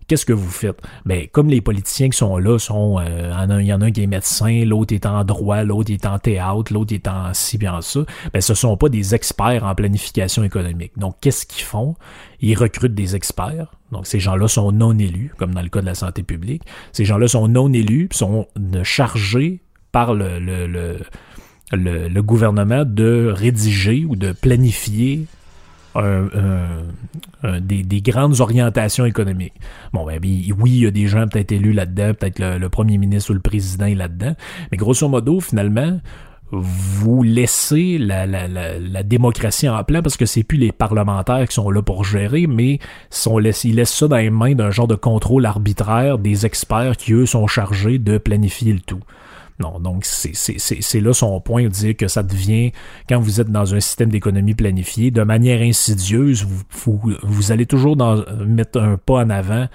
qu'est-ce 0.06 0.26
que 0.26 0.32
vous 0.32 0.50
faites? 0.50 0.80
Ben, 1.04 1.26
comme 1.30 1.48
les 1.48 1.60
politiciens 1.60 2.08
qui 2.08 2.18
sont 2.18 2.36
là 2.38 2.58
sont, 2.58 2.98
euh, 3.00 3.32
il 3.60 3.66
y 3.66 3.72
en 3.72 3.80
a 3.80 3.86
un 3.86 3.90
qui 3.90 4.02
est 4.02 4.06
médecin, 4.06 4.64
l'autre 4.64 4.94
est 4.94 5.06
en 5.06 5.24
droit, 5.24 5.62
l'autre 5.62 5.92
est 5.92 6.06
en 6.06 6.18
théâtre, 6.18 6.72
l'autre 6.72 6.94
est 6.94 7.08
en 7.08 7.34
ci, 7.34 7.58
bien 7.58 7.80
ça, 7.80 8.00
ben, 8.32 8.40
ce 8.40 8.54
sont 8.54 8.76
pas 8.76 8.88
des 8.88 9.14
experts 9.14 9.64
en 9.64 9.74
planification 9.74 10.44
économique. 10.44 10.92
Donc, 10.96 11.16
qu'est-ce 11.20 11.46
qu'ils 11.46 11.64
font? 11.64 11.94
Ils 12.40 12.56
recrutent 12.56 12.94
des 12.94 13.14
experts. 13.16 13.72
Donc, 13.92 14.06
ces 14.06 14.20
gens-là 14.20 14.48
sont 14.48 14.72
non 14.72 14.98
élus, 14.98 15.32
comme 15.36 15.54
dans 15.54 15.62
le 15.62 15.68
cas 15.68 15.80
de 15.80 15.86
la 15.86 15.94
santé 15.94 16.22
publique. 16.22 16.62
Ces 16.92 17.04
gens-là 17.04 17.28
sont 17.28 17.48
non 17.48 17.72
élus, 17.72 18.08
sont 18.12 18.46
chargés 18.82 19.62
par 19.92 20.14
le, 20.14 20.38
le, 20.38 20.66
le, 20.66 22.08
le 22.08 22.22
gouvernement 22.22 22.84
de 22.86 23.32
rédiger 23.34 24.04
ou 24.06 24.16
de 24.16 24.32
planifier 24.32 25.26
des, 25.94 28.02
grandes 28.02 28.40
orientations 28.40 29.04
économiques. 29.04 29.54
Bon, 29.92 30.06
ben, 30.06 30.18
oui, 30.22 30.54
il 30.64 30.78
y 30.78 30.86
a 30.86 30.90
des 30.90 31.06
gens 31.06 31.26
peut-être 31.28 31.52
élus 31.52 31.72
là-dedans, 31.72 32.14
peut-être 32.14 32.38
le, 32.38 32.68
premier 32.68 32.98
ministre 32.98 33.30
ou 33.30 33.34
le 33.34 33.40
président 33.40 33.86
est 33.86 33.94
là-dedans, 33.94 34.34
mais 34.70 34.78
grosso 34.78 35.08
modo, 35.08 35.40
finalement, 35.40 36.00
vous 36.52 37.22
laissez 37.22 37.96
la, 37.96 38.26
la, 38.26 38.46
la, 38.46 39.02
démocratie 39.02 39.68
en 39.68 39.82
plein 39.84 40.02
parce 40.02 40.18
que 40.18 40.26
c'est 40.26 40.42
plus 40.42 40.58
les 40.58 40.70
parlementaires 40.70 41.48
qui 41.48 41.54
sont 41.54 41.70
là 41.70 41.80
pour 41.80 42.04
gérer, 42.04 42.46
mais 42.46 42.78
ils 43.26 43.74
laissent 43.74 43.94
ça 43.94 44.06
dans 44.06 44.16
les 44.16 44.28
mains 44.28 44.54
d'un 44.54 44.70
genre 44.70 44.86
de 44.86 44.94
contrôle 44.94 45.46
arbitraire 45.46 46.18
des 46.18 46.44
experts 46.44 46.98
qui, 46.98 47.14
eux, 47.14 47.24
sont 47.24 47.46
chargés 47.46 47.98
de 47.98 48.18
planifier 48.18 48.74
le 48.74 48.80
tout. 48.80 49.00
Non, 49.60 49.78
donc 49.78 50.04
c'est 50.04 51.00
là 51.00 51.12
son 51.12 51.40
point 51.40 51.64
de 51.64 51.68
dire 51.68 51.96
que 51.96 52.08
ça 52.08 52.22
devient, 52.22 52.72
quand 53.08 53.20
vous 53.20 53.40
êtes 53.40 53.50
dans 53.50 53.74
un 53.74 53.80
système 53.80 54.10
d'économie 54.10 54.54
planifiée, 54.54 55.10
de 55.10 55.22
manière 55.22 55.60
insidieuse, 55.60 56.44
vous, 56.44 57.00
vous, 57.22 57.52
allez 57.52 57.66
toujours 57.66 57.96
mettre 58.46 58.80
un 58.80 58.96
pas 58.96 59.24
en 59.24 59.30
avant 59.30 59.68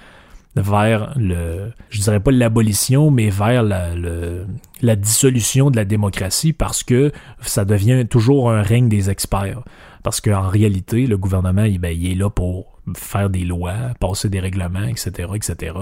vers 0.56 1.14
le, 1.16 1.72
je 1.90 2.00
dirais 2.00 2.20
pas 2.20 2.32
l'abolition, 2.32 3.10
mais 3.10 3.30
vers 3.30 3.62
la 3.62 4.96
dissolution 4.96 5.70
de 5.70 5.76
la 5.76 5.84
démocratie 5.84 6.52
parce 6.52 6.82
que 6.82 7.12
ça 7.42 7.64
devient 7.64 8.04
toujours 8.08 8.50
un 8.50 8.62
règne 8.62 8.88
des 8.88 9.10
experts. 9.10 9.62
Parce 10.02 10.20
qu'en 10.20 10.48
réalité, 10.48 11.06
le 11.06 11.16
gouvernement, 11.16 11.64
il, 11.64 11.78
ben, 11.78 11.96
il 11.96 12.12
est 12.12 12.14
là 12.14 12.30
pour 12.30 12.78
faire 12.96 13.30
des 13.30 13.44
lois, 13.44 13.74
passer 14.00 14.28
des 14.28 14.40
règlements, 14.40 14.84
etc., 14.84 15.28
etc., 15.34 15.74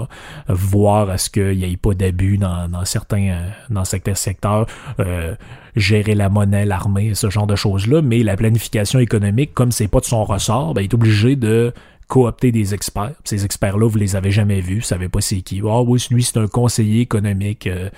voir 0.49 1.09
à 1.09 1.17
ce 1.17 1.29
qu'il 1.29 1.57
n'y 1.57 1.71
ait 1.71 1.77
pas 1.77 1.93
d'abus 1.93 2.37
dans, 2.37 2.67
certains, 2.85 3.51
dans 3.69 3.85
certains 3.85 4.15
secteurs, 4.15 4.65
euh, 4.99 5.35
gérer 5.75 6.15
la 6.15 6.29
monnaie, 6.29 6.65
l'armée, 6.65 7.13
ce 7.15 7.29
genre 7.29 7.47
de 7.47 7.55
choses-là, 7.55 8.01
mais 8.01 8.23
la 8.23 8.35
planification 8.35 8.99
économique, 8.99 9.53
comme 9.53 9.71
c'est 9.71 9.87
pas 9.87 9.99
de 9.99 10.05
son 10.05 10.23
ressort, 10.23 10.73
ben, 10.73 10.81
il 10.81 10.85
est 10.85 10.93
obligé 10.93 11.35
de 11.35 11.73
coopter 12.07 12.51
des 12.51 12.73
experts. 12.73 13.13
Ces 13.25 13.43
experts-là, 13.45 13.87
vous 13.87 13.97
les 13.97 14.15
avez 14.15 14.31
jamais 14.31 14.61
vus, 14.61 14.77
vous 14.77 14.85
savez 14.85 15.09
pas 15.09 15.21
c'est 15.21 15.41
qui. 15.41 15.61
Ah 15.65 15.81
oui, 15.81 16.05
lui, 16.09 16.23
c'est 16.23 16.37
un 16.37 16.47
conseiller 16.47 17.01
économique 17.01 17.67
euh, 17.67 17.89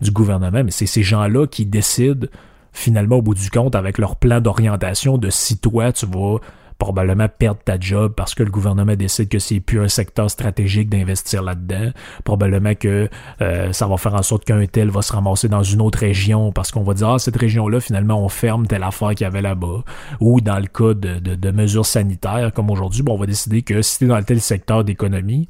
du 0.00 0.10
gouvernement, 0.10 0.64
mais 0.64 0.70
c'est 0.70 0.86
ces 0.86 1.02
gens-là 1.02 1.46
qui 1.46 1.66
décident 1.66 2.26
finalement 2.72 3.16
au 3.16 3.22
bout 3.22 3.34
du 3.34 3.50
compte 3.50 3.74
avec 3.74 3.98
leur 3.98 4.16
plan 4.16 4.40
d'orientation 4.40 5.18
de 5.18 5.30
si 5.30 5.58
toi 5.58 5.92
tu 5.92 6.06
vas 6.06 6.38
probablement 6.78 7.26
perdre 7.28 7.60
ta 7.64 7.78
job 7.78 8.12
parce 8.16 8.34
que 8.34 8.42
le 8.44 8.50
gouvernement 8.50 8.94
décide 8.94 9.28
que 9.28 9.40
c'est 9.40 9.60
plus 9.60 9.80
un 9.80 9.88
secteur 9.88 10.30
stratégique 10.30 10.88
d'investir 10.88 11.42
là-dedans. 11.42 11.90
Probablement 12.24 12.74
que 12.74 13.08
euh, 13.42 13.72
ça 13.72 13.86
va 13.88 13.96
faire 13.96 14.14
en 14.14 14.22
sorte 14.22 14.44
qu'un 14.44 14.64
tel 14.66 14.88
va 14.88 15.02
se 15.02 15.12
ramasser 15.12 15.48
dans 15.48 15.64
une 15.64 15.80
autre 15.80 15.98
région 15.98 16.52
parce 16.52 16.70
qu'on 16.70 16.84
va 16.84 16.94
dire 16.94 17.08
ah 17.08 17.18
cette 17.18 17.36
région-là 17.36 17.80
finalement 17.80 18.22
on 18.22 18.28
ferme 18.28 18.66
telle 18.66 18.84
affaire 18.84 19.10
qu'il 19.10 19.22
y 19.22 19.24
avait 19.24 19.42
là-bas. 19.42 19.82
Ou 20.20 20.40
dans 20.40 20.58
le 20.58 20.66
cas 20.66 20.94
de, 20.94 21.18
de, 21.18 21.50
mesures 21.50 21.86
sanitaires 21.86 22.52
comme 22.54 22.70
aujourd'hui, 22.70 23.02
bon, 23.02 23.14
on 23.14 23.18
va 23.18 23.26
décider 23.26 23.62
que 23.62 23.82
si 23.82 23.98
tu 23.98 24.04
es 24.04 24.08
dans 24.08 24.22
tel 24.22 24.40
secteur 24.40 24.84
d'économie, 24.84 25.48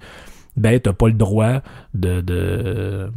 ben 0.57 0.81
t'as 0.81 0.95
pas 0.95 1.09
le 1.09 1.15
droit 1.15 1.61
de, 1.93 2.23
de 2.23 3.11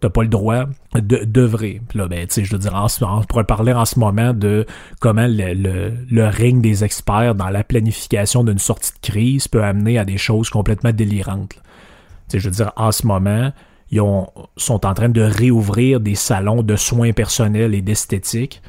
t'as 0.00 0.10
pas 0.10 0.22
le 0.22 0.28
droit 0.28 0.64
d'œuvrer. 0.94 1.80
Là, 1.94 2.06
ben, 2.08 2.26
tu 2.26 2.34
sais, 2.34 2.44
je 2.44 2.52
veux 2.52 2.58
dire, 2.58 2.74
en, 2.74 2.86
on 3.02 3.22
pourrait 3.22 3.44
parler 3.44 3.72
en 3.72 3.84
ce 3.84 3.98
moment 3.98 4.32
de 4.32 4.66
comment 5.00 5.26
le, 5.28 5.54
le, 5.54 6.60
des 6.60 6.84
experts 6.84 7.34
dans 7.34 7.48
la 7.48 7.64
planification 7.64 8.44
d'une 8.44 8.58
sortie 8.58 8.92
de 8.92 9.06
crise 9.06 9.48
peut 9.48 9.62
amener 9.62 9.98
à 9.98 10.04
des 10.04 10.18
choses 10.18 10.50
complètement 10.50 10.92
délirantes. 10.92 11.54
Tu 11.54 11.60
sais, 12.28 12.38
je 12.38 12.48
veux 12.48 12.54
dire, 12.54 12.72
en 12.76 12.92
ce 12.92 13.06
moment, 13.06 13.52
ils 13.90 14.00
ont, 14.00 14.28
sont 14.56 14.86
en 14.86 14.94
train 14.94 15.08
de 15.08 15.22
réouvrir 15.22 16.00
des 16.00 16.14
salons 16.14 16.62
de 16.62 16.76
soins 16.76 17.12
personnels 17.12 17.74
et 17.74 17.80
d'esthétique, 17.80 18.62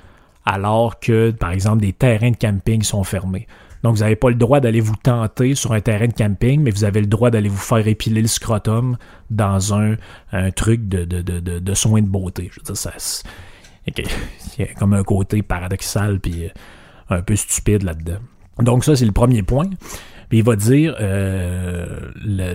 alors 0.45 0.99
que, 0.99 1.31
par 1.31 1.51
exemple, 1.51 1.81
des 1.81 1.93
terrains 1.93 2.31
de 2.31 2.37
camping 2.37 2.81
sont 2.81 3.03
fermés. 3.03 3.47
Donc, 3.83 3.95
vous 3.95 4.01
n'avez 4.01 4.15
pas 4.15 4.29
le 4.29 4.35
droit 4.35 4.59
d'aller 4.59 4.81
vous 4.81 4.95
tenter 4.95 5.55
sur 5.55 5.71
un 5.71 5.81
terrain 5.81 6.07
de 6.07 6.13
camping, 6.13 6.61
mais 6.61 6.71
vous 6.71 6.83
avez 6.83 7.01
le 7.01 7.07
droit 7.07 7.29
d'aller 7.29 7.49
vous 7.49 7.57
faire 7.57 7.87
épiler 7.87 8.21
le 8.21 8.27
scrotum 8.27 8.97
dans 9.29 9.73
un, 9.73 9.95
truc 10.55 10.87
de, 10.87 11.05
de, 11.05 11.21
de, 11.21 11.59
de, 11.59 11.73
soins 11.73 12.01
de 12.01 12.07
beauté. 12.07 12.51
Je 12.51 12.73
ça, 12.73 12.91
il 13.87 14.03
y 14.59 14.63
a 14.63 14.73
comme 14.73 14.93
un 14.93 15.03
côté 15.03 15.41
paradoxal 15.41 16.19
puis 16.19 16.45
euh, 16.45 16.49
un 17.09 17.21
peu 17.21 17.35
stupide 17.35 17.83
là-dedans. 17.83 18.19
Donc, 18.59 18.83
ça, 18.83 18.95
c'est 18.95 19.05
le 19.05 19.11
premier 19.11 19.43
point. 19.43 19.69
Puis 20.29 20.39
il 20.39 20.43
va 20.43 20.55
dire 20.55 20.95
euh, 20.99 22.11
la, 22.23 22.53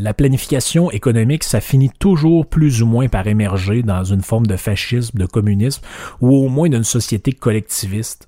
la, 0.00 0.14
planification 0.14 0.90
économique, 0.90 1.44
ça 1.44 1.60
finit 1.60 1.90
toujours 2.00 2.46
plus 2.46 2.82
ou 2.82 2.86
moins 2.86 3.06
par 3.06 3.28
émerger 3.28 3.84
dans 3.84 4.02
une 4.02 4.22
forme 4.22 4.48
de 4.48 4.56
fascisme, 4.56 5.16
de 5.16 5.26
communisme, 5.26 5.82
ou 6.20 6.34
au 6.34 6.48
moins 6.48 6.68
d'une 6.68 6.82
société 6.82 7.32
collectiviste. 7.32 8.26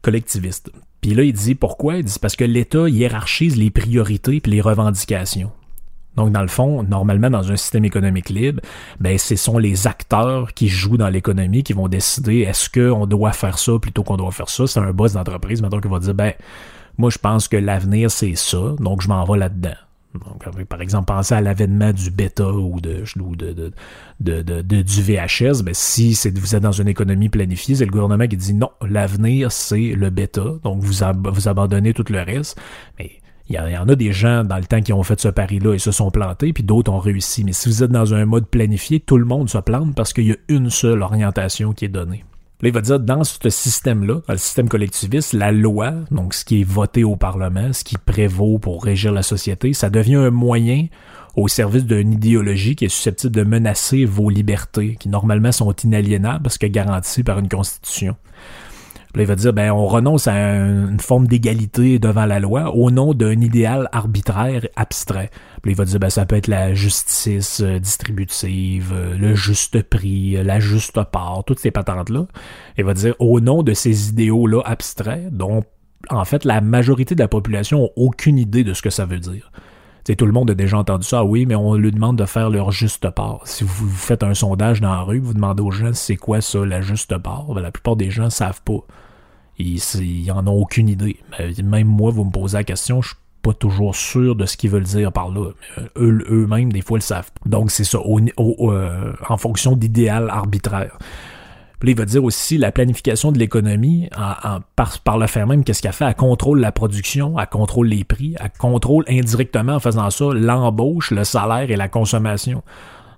collectiviste. 0.00 0.70
Puis 1.04 1.12
là, 1.12 1.22
il 1.22 1.34
dit 1.34 1.54
pourquoi? 1.54 1.96
Il 1.96 2.04
dit 2.04 2.18
parce 2.18 2.34
que 2.34 2.44
l'État 2.44 2.88
hiérarchise 2.88 3.58
les 3.58 3.68
priorités 3.70 4.40
et 4.42 4.48
les 4.48 4.62
revendications. 4.62 5.52
Donc, 6.16 6.32
dans 6.32 6.40
le 6.40 6.48
fond, 6.48 6.82
normalement, 6.82 7.28
dans 7.28 7.52
un 7.52 7.56
système 7.56 7.84
économique 7.84 8.30
libre, 8.30 8.62
ben, 9.00 9.18
ce 9.18 9.36
sont 9.36 9.58
les 9.58 9.86
acteurs 9.86 10.54
qui 10.54 10.68
jouent 10.68 10.96
dans 10.96 11.10
l'économie 11.10 11.62
qui 11.62 11.74
vont 11.74 11.88
décider 11.88 12.38
est-ce 12.38 12.70
qu'on 12.70 13.06
doit 13.06 13.32
faire 13.32 13.58
ça 13.58 13.72
plutôt 13.78 14.02
qu'on 14.02 14.16
doit 14.16 14.30
faire 14.30 14.48
ça? 14.48 14.66
C'est 14.66 14.80
un 14.80 14.94
boss 14.94 15.12
d'entreprise, 15.12 15.60
maintenant, 15.60 15.82
qui 15.82 15.88
va 15.88 15.98
dire, 15.98 16.14
ben, 16.14 16.32
moi, 16.96 17.10
je 17.10 17.18
pense 17.18 17.48
que 17.48 17.58
l'avenir, 17.58 18.10
c'est 18.10 18.34
ça, 18.34 18.74
donc 18.78 19.02
je 19.02 19.08
m'en 19.08 19.26
vais 19.26 19.38
là-dedans. 19.38 19.76
Donc, 20.14 20.64
par 20.66 20.80
exemple, 20.80 21.06
penser 21.06 21.34
à 21.34 21.40
l'avènement 21.40 21.92
du 21.92 22.10
bêta 22.10 22.48
ou 22.48 22.80
de, 22.80 23.02
de, 23.16 23.72
de, 24.20 24.62
de, 24.62 24.82
du 24.82 25.02
VHS, 25.02 25.62
ben 25.62 25.74
si 25.74 26.16
vous 26.34 26.54
êtes 26.54 26.62
dans 26.62 26.72
une 26.72 26.88
économie 26.88 27.28
planifiée, 27.28 27.74
c'est 27.74 27.84
le 27.84 27.90
gouvernement 27.90 28.26
qui 28.28 28.36
dit 28.36 28.54
non, 28.54 28.70
l'avenir 28.82 29.50
c'est 29.50 29.92
le 29.92 30.10
bêta, 30.10 30.44
donc 30.62 30.82
vous, 30.82 31.04
vous 31.32 31.48
abandonnez 31.48 31.92
tout 31.94 32.04
le 32.10 32.20
reste. 32.20 32.60
Mais 32.98 33.18
il 33.48 33.56
y, 33.56 33.58
en 33.58 33.88
a 33.88 33.94
des 33.94 34.12
gens 34.12 34.42
dans 34.42 34.56
le 34.56 34.64
temps 34.64 34.80
qui 34.80 34.92
ont 34.92 35.02
fait 35.02 35.20
ce 35.20 35.28
pari-là 35.28 35.74
et 35.74 35.78
se 35.78 35.90
sont 35.90 36.10
plantés, 36.10 36.52
puis 36.52 36.62
d'autres 36.62 36.90
ont 36.90 36.98
réussi. 36.98 37.44
Mais 37.44 37.52
si 37.52 37.68
vous 37.68 37.82
êtes 37.82 37.90
dans 37.90 38.14
un 38.14 38.24
mode 38.24 38.46
planifié, 38.46 39.00
tout 39.00 39.18
le 39.18 39.26
monde 39.26 39.50
se 39.50 39.58
plante 39.58 39.94
parce 39.94 40.14
qu'il 40.14 40.28
y 40.28 40.32
a 40.32 40.36
une 40.48 40.70
seule 40.70 41.02
orientation 41.02 41.72
qui 41.74 41.84
est 41.84 41.88
donnée. 41.88 42.24
Là, 42.60 42.68
il 42.68 42.72
va 42.72 42.80
dire, 42.80 43.00
dans 43.00 43.24
ce 43.24 43.50
système-là, 43.50 44.20
le 44.28 44.36
système 44.36 44.68
collectiviste, 44.68 45.32
la 45.32 45.52
loi, 45.52 45.92
donc 46.10 46.34
ce 46.34 46.44
qui 46.44 46.60
est 46.60 46.64
voté 46.64 47.04
au 47.04 47.16
Parlement, 47.16 47.72
ce 47.72 47.84
qui 47.84 47.98
prévaut 47.98 48.58
pour 48.58 48.84
régir 48.84 49.12
la 49.12 49.22
société, 49.22 49.72
ça 49.72 49.90
devient 49.90 50.14
un 50.14 50.30
moyen 50.30 50.86
au 51.36 51.48
service 51.48 51.84
d'une 51.84 52.12
idéologie 52.12 52.76
qui 52.76 52.84
est 52.84 52.88
susceptible 52.88 53.34
de 53.34 53.42
menacer 53.42 54.04
vos 54.04 54.30
libertés, 54.30 54.96
qui 54.98 55.08
normalement 55.08 55.52
sont 55.52 55.72
inaliénables 55.72 56.42
parce 56.42 56.58
que 56.58 56.66
garanties 56.66 57.24
par 57.24 57.38
une 57.38 57.48
constitution. 57.48 58.16
Là, 59.14 59.22
il 59.22 59.26
va 59.26 59.36
dire, 59.36 59.52
ben, 59.52 59.70
on 59.70 59.86
renonce 59.86 60.26
à 60.26 60.34
une 60.34 60.98
forme 60.98 61.28
d'égalité 61.28 62.00
devant 62.00 62.26
la 62.26 62.40
loi 62.40 62.74
au 62.74 62.90
nom 62.90 63.14
d'un 63.14 63.40
idéal 63.40 63.88
arbitraire 63.92 64.66
abstrait. 64.74 65.30
Puis 65.62 65.70
il 65.70 65.76
va 65.76 65.84
dire, 65.84 66.00
ben, 66.00 66.10
ça 66.10 66.26
peut 66.26 66.34
être 66.34 66.48
la 66.48 66.74
justice 66.74 67.60
euh, 67.60 67.78
distributive, 67.78 68.92
euh, 68.92 69.16
le 69.16 69.36
juste 69.36 69.82
prix, 69.84 70.36
euh, 70.36 70.42
la 70.42 70.58
juste 70.58 71.00
part, 71.04 71.44
toutes 71.46 71.60
ces 71.60 71.70
patentes-là. 71.70 72.26
Il 72.76 72.84
va 72.84 72.92
dire, 72.92 73.14
au 73.20 73.38
nom 73.38 73.62
de 73.62 73.72
ces 73.72 74.08
idéaux-là 74.08 74.62
abstraits, 74.64 75.32
dont, 75.32 75.62
en 76.10 76.24
fait, 76.24 76.44
la 76.44 76.60
majorité 76.60 77.14
de 77.14 77.20
la 77.20 77.28
population 77.28 77.82
n'a 77.82 77.88
aucune 77.94 78.36
idée 78.36 78.64
de 78.64 78.74
ce 78.74 78.82
que 78.82 78.90
ça 78.90 79.06
veut 79.06 79.20
dire. 79.20 79.52
T'sais, 80.02 80.16
tout 80.16 80.26
le 80.26 80.32
monde 80.32 80.50
a 80.50 80.54
déjà 80.54 80.76
entendu 80.76 81.06
ça, 81.06 81.24
oui, 81.24 81.46
mais 81.46 81.54
on 81.54 81.76
lui 81.76 81.92
demande 81.92 82.18
de 82.18 82.26
faire 82.26 82.50
leur 82.50 82.72
juste 82.72 83.08
part. 83.10 83.40
Si 83.44 83.62
vous, 83.64 83.88
faites 83.88 84.24
un 84.24 84.34
sondage 84.34 84.80
dans 84.80 84.92
la 84.92 85.00
rue, 85.00 85.20
vous 85.20 85.34
demandez 85.34 85.62
aux 85.62 85.70
gens 85.70 85.94
c'est 85.94 86.16
quoi 86.16 86.40
ça, 86.40 86.66
la 86.66 86.80
juste 86.80 87.16
part, 87.16 87.46
ben, 87.54 87.62
la 87.62 87.70
plupart 87.70 87.94
des 87.94 88.10
gens 88.10 88.28
savent 88.28 88.60
pas. 88.62 88.84
Ils, 89.58 90.32
en 90.32 90.46
ont 90.46 90.60
aucune 90.60 90.88
idée. 90.88 91.18
Même 91.62 91.86
moi, 91.86 92.10
vous 92.10 92.24
me 92.24 92.30
posez 92.30 92.56
la 92.56 92.64
question, 92.64 93.02
je 93.02 93.08
suis 93.08 93.16
pas 93.42 93.52
toujours 93.52 93.94
sûr 93.94 94.34
de 94.34 94.46
ce 94.46 94.56
qu'ils 94.56 94.70
veulent 94.70 94.82
dire 94.82 95.12
par 95.12 95.28
là. 95.28 95.50
Euh, 95.78 95.88
eux, 95.96 96.24
eux-mêmes, 96.30 96.72
des 96.72 96.80
fois, 96.80 96.96
ils 96.96 97.02
le 97.02 97.04
savent. 97.04 97.30
Donc, 97.46 97.70
c'est 97.70 97.84
ça, 97.84 97.98
euh, 97.98 99.12
en 99.28 99.36
fonction 99.36 99.76
d'idéal 99.76 100.30
arbitraire. 100.30 100.98
Puis 101.78 101.90
il 101.90 101.98
va 101.98 102.06
dire 102.06 102.24
aussi 102.24 102.56
la 102.56 102.72
planification 102.72 103.30
de 103.30 103.38
l'économie, 103.38 104.08
par, 104.74 105.18
le 105.18 105.26
fait 105.26 105.44
même, 105.44 105.64
qu'est-ce 105.64 105.82
qu'elle 105.82 105.92
fait? 105.92 106.06
Elle 106.06 106.14
contrôle 106.14 106.60
la 106.60 106.72
production, 106.72 107.38
elle 107.38 107.46
contrôle 107.46 107.88
les 107.88 108.04
prix, 108.04 108.34
elle 108.40 108.50
contrôle 108.58 109.04
indirectement 109.06 109.74
en 109.74 109.80
faisant 109.80 110.08
ça 110.08 110.24
l'embauche, 110.32 111.10
le 111.10 111.24
salaire 111.24 111.70
et 111.70 111.76
la 111.76 111.88
consommation. 111.88 112.62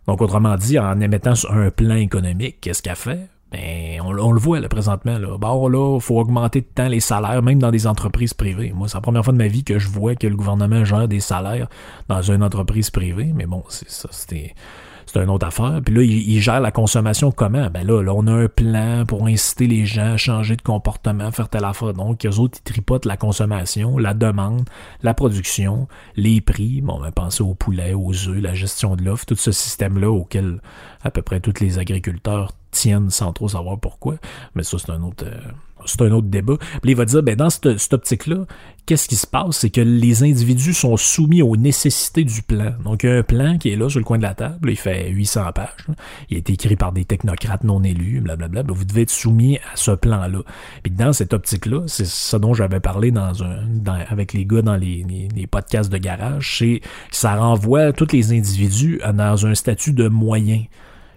Donc, 0.09 0.20
autrement 0.20 0.57
dit, 0.57 0.81
en 0.81 1.01
émettant 1.01 1.35
un 1.49 1.70
plan 1.70 1.94
économique, 1.94 2.61
qu'est-ce 2.61 2.83
qu'elle 2.83 2.96
fait? 2.96 3.29
On, 4.03 4.33
le 4.33 4.40
voit 4.40 4.61
présentement. 4.69 5.19
Là. 5.19 5.38
Bon, 5.38 5.69
là, 5.69 5.99
faut 6.01 6.19
augmenter 6.19 6.61
de 6.61 6.66
temps 6.66 6.88
les 6.88 7.01
salaires, 7.01 7.42
même 7.42 7.59
dans 7.59 7.71
des 7.71 7.87
entreprises 7.87 8.35
privées. 8.35 8.73
Moi, 8.75 8.88
c'est 8.88 8.97
la 8.97 9.01
première 9.01 9.25
fois 9.25 9.33
de 9.33 9.38
ma 9.38 9.49
vie 9.49 9.64
que 9.64 9.79
je 9.79 9.88
vois 9.88 10.14
que 10.14 10.27
le 10.27 10.37
gouvernement 10.37 10.85
gère 10.85 11.09
des 11.09 11.21
salaires 11.21 11.69
dans 12.09 12.23
une 12.23 12.42
entreprise 12.42 12.90
privée. 12.90 13.33
Mais 13.35 13.47
bon, 13.47 13.62
c'est 13.69 13.90
ça, 13.90 14.09
c'était 14.11 14.55
une 15.23 15.31
autre 15.31 15.47
affaire. 15.47 15.81
Puis 15.85 15.95
là, 15.95 16.03
il, 16.03 16.40
gère 16.40 16.61
la 16.61 16.71
consommation 16.71 17.31
comment? 17.31 17.69
Ben 17.71 17.87
là, 17.87 18.03
là, 18.03 18.12
on 18.14 18.27
a 18.27 18.33
un 18.33 18.49
plan 18.49 19.05
pour 19.07 19.27
inciter 19.27 19.66
les 19.66 19.87
gens 19.87 20.14
à 20.14 20.16
changer 20.16 20.57
de 20.57 20.62
comportement, 20.62 21.31
faire 21.31 21.49
telle 21.49 21.64
affaire. 21.64 21.95
Donc, 21.95 22.25
eux 22.25 22.38
autres, 22.38 22.59
ils 22.59 22.73
tripotent 22.73 23.05
la 23.05 23.16
consommation, 23.16 23.99
la 23.99 24.14
demande, 24.14 24.69
la 25.03 25.14
production, 25.14 25.88
les 26.16 26.40
prix. 26.40 26.81
Bon, 26.81 27.01
ben, 27.01 27.11
pensez 27.12 27.42
au 27.42 27.55
poulet, 27.55 27.95
aux 27.95 28.12
œufs, 28.29 28.40
la 28.40 28.55
gestion 28.55 28.97
de 28.97 29.05
l'offre, 29.05 29.27
tout 29.27 29.37
ce 29.37 29.53
système-là 29.53 30.11
auquel 30.11 30.61
à 31.03 31.11
peu 31.11 31.23
près 31.23 31.40
tous 31.40 31.61
les 31.61 31.79
agriculteurs 31.79 32.53
sans 32.76 33.32
trop 33.32 33.48
savoir 33.48 33.78
pourquoi. 33.78 34.16
Mais 34.54 34.62
ça, 34.62 34.78
c'est 34.78 34.90
un 34.90 35.02
autre... 35.02 35.24
Euh, 35.26 35.40
c'est 35.86 36.02
un 36.02 36.12
autre 36.12 36.28
débat. 36.28 36.56
Puis 36.82 36.92
il 36.92 36.96
va 36.96 37.04
dire, 37.04 37.22
ben 37.22 37.36
dans 37.36 37.50
cette, 37.50 37.92
optique-là, 37.92 38.46
qu'est-ce 38.86 39.08
qui 39.08 39.16
se 39.16 39.26
passe? 39.26 39.58
C'est 39.58 39.70
que 39.70 39.80
les 39.80 40.22
individus 40.22 40.74
sont 40.74 40.96
soumis 40.96 41.42
aux 41.42 41.56
nécessités 41.56 42.24
du 42.24 42.42
plan. 42.42 42.72
Donc, 42.84 43.02
il 43.02 43.10
y 43.10 43.12
a 43.12 43.16
un 43.16 43.22
plan 43.22 43.58
qui 43.58 43.70
est 43.70 43.76
là 43.76 43.88
sur 43.88 43.98
le 43.98 44.04
coin 44.04 44.18
de 44.18 44.22
la 44.22 44.34
table, 44.34 44.70
il 44.70 44.76
fait 44.76 45.08
800 45.10 45.52
pages. 45.54 45.86
Il 46.30 46.36
est 46.36 46.50
écrit 46.50 46.76
par 46.76 46.92
des 46.92 47.04
technocrates 47.04 47.64
non 47.64 47.82
élus, 47.82 48.20
blablabla. 48.20 48.64
Vous 48.68 48.84
devez 48.84 49.02
être 49.02 49.10
soumis 49.10 49.58
à 49.58 49.76
ce 49.76 49.92
plan-là. 49.92 50.40
Puis 50.82 50.92
dans 50.92 51.12
cette 51.12 51.32
optique-là, 51.32 51.82
c'est 51.86 52.06
ça 52.06 52.38
dont 52.38 52.54
j'avais 52.54 52.80
parlé 52.80 53.10
dans 53.10 53.42
un, 53.42 53.66
avec 54.08 54.32
les 54.32 54.44
gars 54.44 54.62
dans 54.62 54.76
les, 54.76 55.04
les, 55.34 55.46
podcasts 55.46 55.90
de 55.90 55.98
garage, 55.98 56.56
c'est 56.58 56.80
ça 57.12 57.36
renvoie 57.36 57.92
tous 57.92 58.12
les 58.12 58.32
individus 58.32 59.00
dans 59.14 59.46
un 59.46 59.54
statut 59.54 59.92
de 59.92 60.08
moyen. 60.08 60.64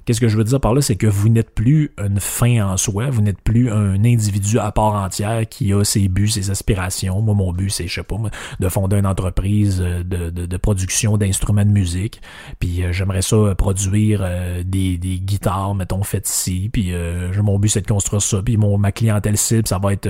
Qu'est-ce 0.06 0.22
que 0.22 0.28
je 0.28 0.38
veux 0.38 0.44
dire 0.44 0.60
par 0.60 0.74
là, 0.74 0.82
c'est 0.82 0.96
que 0.96 1.08
vous 1.08 1.30
n'êtes 1.30 1.52
plus 1.52 1.92
une 2.04 2.20
fin 2.20 2.66
en 2.66 2.78
soi, 2.78 3.10
vous 3.10 3.22
n'êtes 3.22 3.42
plus 3.42 3.72
un 3.72 4.04
individu 4.04 4.60
à 4.60 4.72
part 4.72 4.96
entière 4.96 5.48
qui 5.48 5.74
a 5.74 5.84
ses 5.84 6.08
buts, 6.08 6.28
ses 6.28 6.50
aspirations. 6.50 7.22
Moi, 7.22 7.36
mon 7.36 7.54
but, 7.54 7.70
c'est, 7.70 7.88
je 7.88 7.96
sais 7.96 8.04
pas, 8.04 8.18
de 8.60 8.70
fonder 8.70 8.98
une 8.98 9.06
entreprise 9.06 9.82
euh, 9.82 10.04
de, 10.04 10.30
de, 10.30 10.58
production 10.58 11.18
d'instruments 11.18 11.66
de 11.66 11.72
musique. 11.72 12.22
Puis 12.60 12.84
euh, 12.84 12.92
j'aimerais 12.92 13.22
ça 13.22 13.36
euh, 13.36 13.56
produire 13.56 14.28
des, 14.66 14.98
des 14.98 15.20
guitares, 15.20 15.76
mettons, 15.76 16.04
faites 16.04 16.30
ici. 16.30 16.70
Puis 16.72 16.94
mon 17.42 17.60
but, 17.60 17.70
c'est 17.70 17.82
de 17.82 17.88
construire 17.88 18.22
ça. 18.22 18.42
Puis 18.42 18.58
mon, 18.58 18.78
ma 18.78 18.92
clientèle 18.92 19.38
cible, 19.38 19.68
ça 19.68 19.80
va 19.80 19.94
être, 19.94 20.10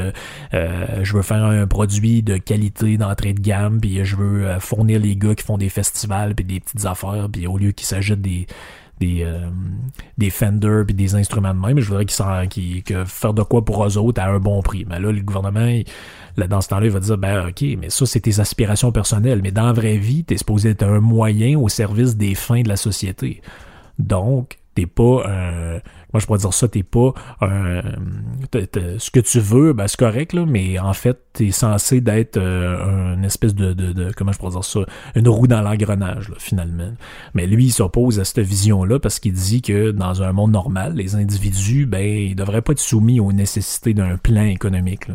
je 0.52 1.14
veux 1.14 1.22
faire 1.22 1.44
un 1.44 1.68
produit 1.68 2.22
de 2.24 2.38
qualité, 2.38 2.98
d'entrée 2.98 3.34
de 3.34 3.42
gamme. 3.42 3.80
Puis 3.80 4.04
je 4.04 4.16
veux 4.16 4.48
fournir 4.60 5.00
les 5.00 5.16
gars 5.16 5.36
qui 5.36 5.44
font 5.44 5.58
des 5.58 5.70
festivals, 5.70 6.36
puis 6.36 6.46
des 6.46 6.60
petites 6.60 6.86
affaires. 6.86 7.28
Puis 7.32 7.48
au 7.48 7.58
lieu 7.58 7.72
qu'ils 7.72 7.88
s'ajoutent 7.88 8.22
des 8.22 8.48
des, 9.00 9.24
euh, 9.24 9.48
des 10.18 10.30
Fender 10.30 10.84
puis 10.86 10.94
des 10.94 11.16
instruments 11.16 11.54
de 11.54 11.60
même. 11.60 11.80
Je 11.80 11.88
voudrais 11.88 12.06
qu'ils 12.06 12.84
que 12.84 13.06
faire 13.06 13.34
de 13.34 13.44
quoi 13.44 13.64
pour 13.64 13.86
eux 13.86 13.98
autres 13.98 14.22
à 14.22 14.28
un 14.28 14.40
bon 14.40 14.62
prix. 14.62 14.86
Mais 14.90 15.00
là, 15.00 15.12
le 15.12 15.22
gouvernement, 15.22 15.70
là, 16.38 16.48
dans 16.48 16.62
ce 16.62 16.70
temps-là, 16.70 16.86
il 16.86 16.92
va 16.92 17.00
dire 17.00 17.18
ben 17.18 17.48
ok, 17.48 17.64
mais 17.80 17.90
ça, 17.90 18.06
c'est 18.06 18.22
tes 18.22 18.40
aspirations 18.40 18.92
personnelles. 18.92 19.42
Mais 19.42 19.52
dans 19.52 19.66
la 19.66 19.74
vraie 19.74 19.98
vie, 19.98 20.24
t'es 20.24 20.38
supposé 20.38 20.70
être 20.72 20.84
un 20.84 21.00
moyen 21.00 21.58
au 21.58 21.70
service 21.70 22.18
des 22.18 22.36
fins 22.36 22.62
de 22.62 22.70
la 22.70 22.78
société. 22.78 23.42
Donc, 23.98 24.58
t'es 24.76 24.86
pas 24.86 25.24
un 25.28 25.80
moi 26.14 26.20
je 26.20 26.26
pourrais 26.26 26.40
dire 26.40 26.54
ça, 26.54 26.68
t'es 26.68 26.84
pas 26.84 27.14
un, 27.42 27.82
ce 28.98 29.12
que 29.12 29.20
tu 29.20 29.40
veux, 29.40 29.74
ben 29.74 29.88
c'est 29.88 30.00
correct, 30.00 30.34
là, 30.34 30.46
mais 30.46 30.80
en 30.80 30.94
fait, 30.94 31.20
t'es 31.34 31.52
censé 31.52 32.02
d'être 32.02 32.38
euh, 32.38 33.14
une 33.14 33.24
espèce 33.24 33.54
de, 33.54 34.12
comment 34.18 34.32
je 34.32 34.40
pourrais 34.40 34.54
dire 34.54 34.64
ça, 34.64 34.80
une 35.16 35.28
roue 35.28 35.48
dans 35.48 35.62
l'engrenage, 35.62 36.32
finalement. 36.40 36.92
Mais 37.36 37.46
lui, 37.46 37.66
il 37.66 37.72
s'oppose 37.72 38.20
à 38.20 38.26
cette 38.26 38.40
vision-là 38.40 39.00
parce 39.00 39.20
qu'il 39.20 39.34
dit 39.34 39.62
que 39.62 39.92
dans 39.92 40.24
un 40.24 40.32
monde 40.32 40.52
normal, 40.52 40.96
les 40.96 41.16
individus, 41.16 41.86
ben, 41.86 42.04
ils 42.04 42.36
devraient 42.36 42.64
pas 42.64 42.72
être 42.72 42.80
soumis 42.80 43.20
aux 43.20 43.32
nécessités 43.32 43.94
d'un 43.94 44.18
plan 44.18 44.46
économique. 44.46 45.08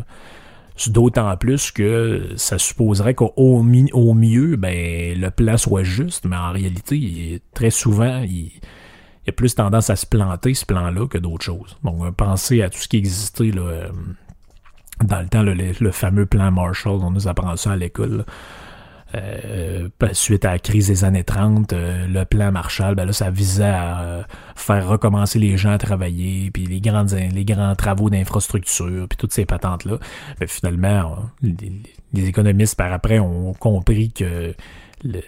D'autant 0.87 1.35
plus 1.37 1.71
que 1.71 2.33
ça 2.35 2.57
supposerait 2.57 3.13
qu'au 3.13 3.33
au 3.35 3.63
mieux, 4.13 4.55
ben, 4.55 5.19
le 5.19 5.29
plan 5.29 5.57
soit 5.57 5.83
juste, 5.83 6.25
mais 6.25 6.35
en 6.35 6.51
réalité, 6.51 7.41
très 7.53 7.69
souvent, 7.69 8.21
il, 8.23 8.51
il 9.25 9.29
y 9.29 9.31
a 9.31 9.33
plus 9.33 9.55
tendance 9.55 9.89
à 9.89 9.95
se 9.95 10.05
planter, 10.05 10.53
ce 10.53 10.65
plan-là, 10.65 11.07
que 11.07 11.17
d'autres 11.17 11.43
choses. 11.43 11.77
Bon, 11.81 12.11
pensez 12.11 12.61
à 12.61 12.69
tout 12.69 12.77
ce 12.77 12.87
qui 12.87 12.97
existait 12.97 13.51
là, 13.51 13.61
euh, 13.61 13.89
dans 15.03 15.19
le 15.19 15.27
temps, 15.27 15.41
le, 15.41 15.91
fameux 15.91 16.27
plan 16.27 16.51
Marshall, 16.51 16.99
on 17.01 17.09
nous 17.09 17.27
apprend 17.27 17.55
ça 17.55 17.71
à 17.71 17.75
l'école. 17.75 18.23
Euh, 19.15 19.87
suite 20.11 20.45
à 20.45 20.51
la 20.51 20.59
crise 20.59 20.87
des 20.87 21.05
années 21.05 21.23
30, 21.23 21.73
euh, 21.73 22.05
le 22.07 22.25
plan 22.25 22.51
Marshall, 22.51 22.95
ben 22.95 23.05
là, 23.05 23.13
ça 23.13 23.31
visait 23.31 23.63
à 23.63 24.27
faire 24.55 24.87
recommencer 24.87 25.39
les 25.39 25.57
gens 25.57 25.71
à 25.71 25.77
travailler, 25.77 26.51
puis 26.51 26.65
les 26.65 26.81
grands 26.81 27.75
travaux 27.75 28.09
d'infrastructure, 28.09 29.07
puis 29.07 29.17
toutes 29.17 29.33
ces 29.33 29.45
patentes-là. 29.45 29.97
finalement, 30.47 31.17
les, 31.41 32.27
économistes 32.27 32.77
par 32.77 32.93
après 32.93 33.19
ont 33.19 33.53
compris 33.53 34.11
que 34.11 34.53
le, 35.03 35.21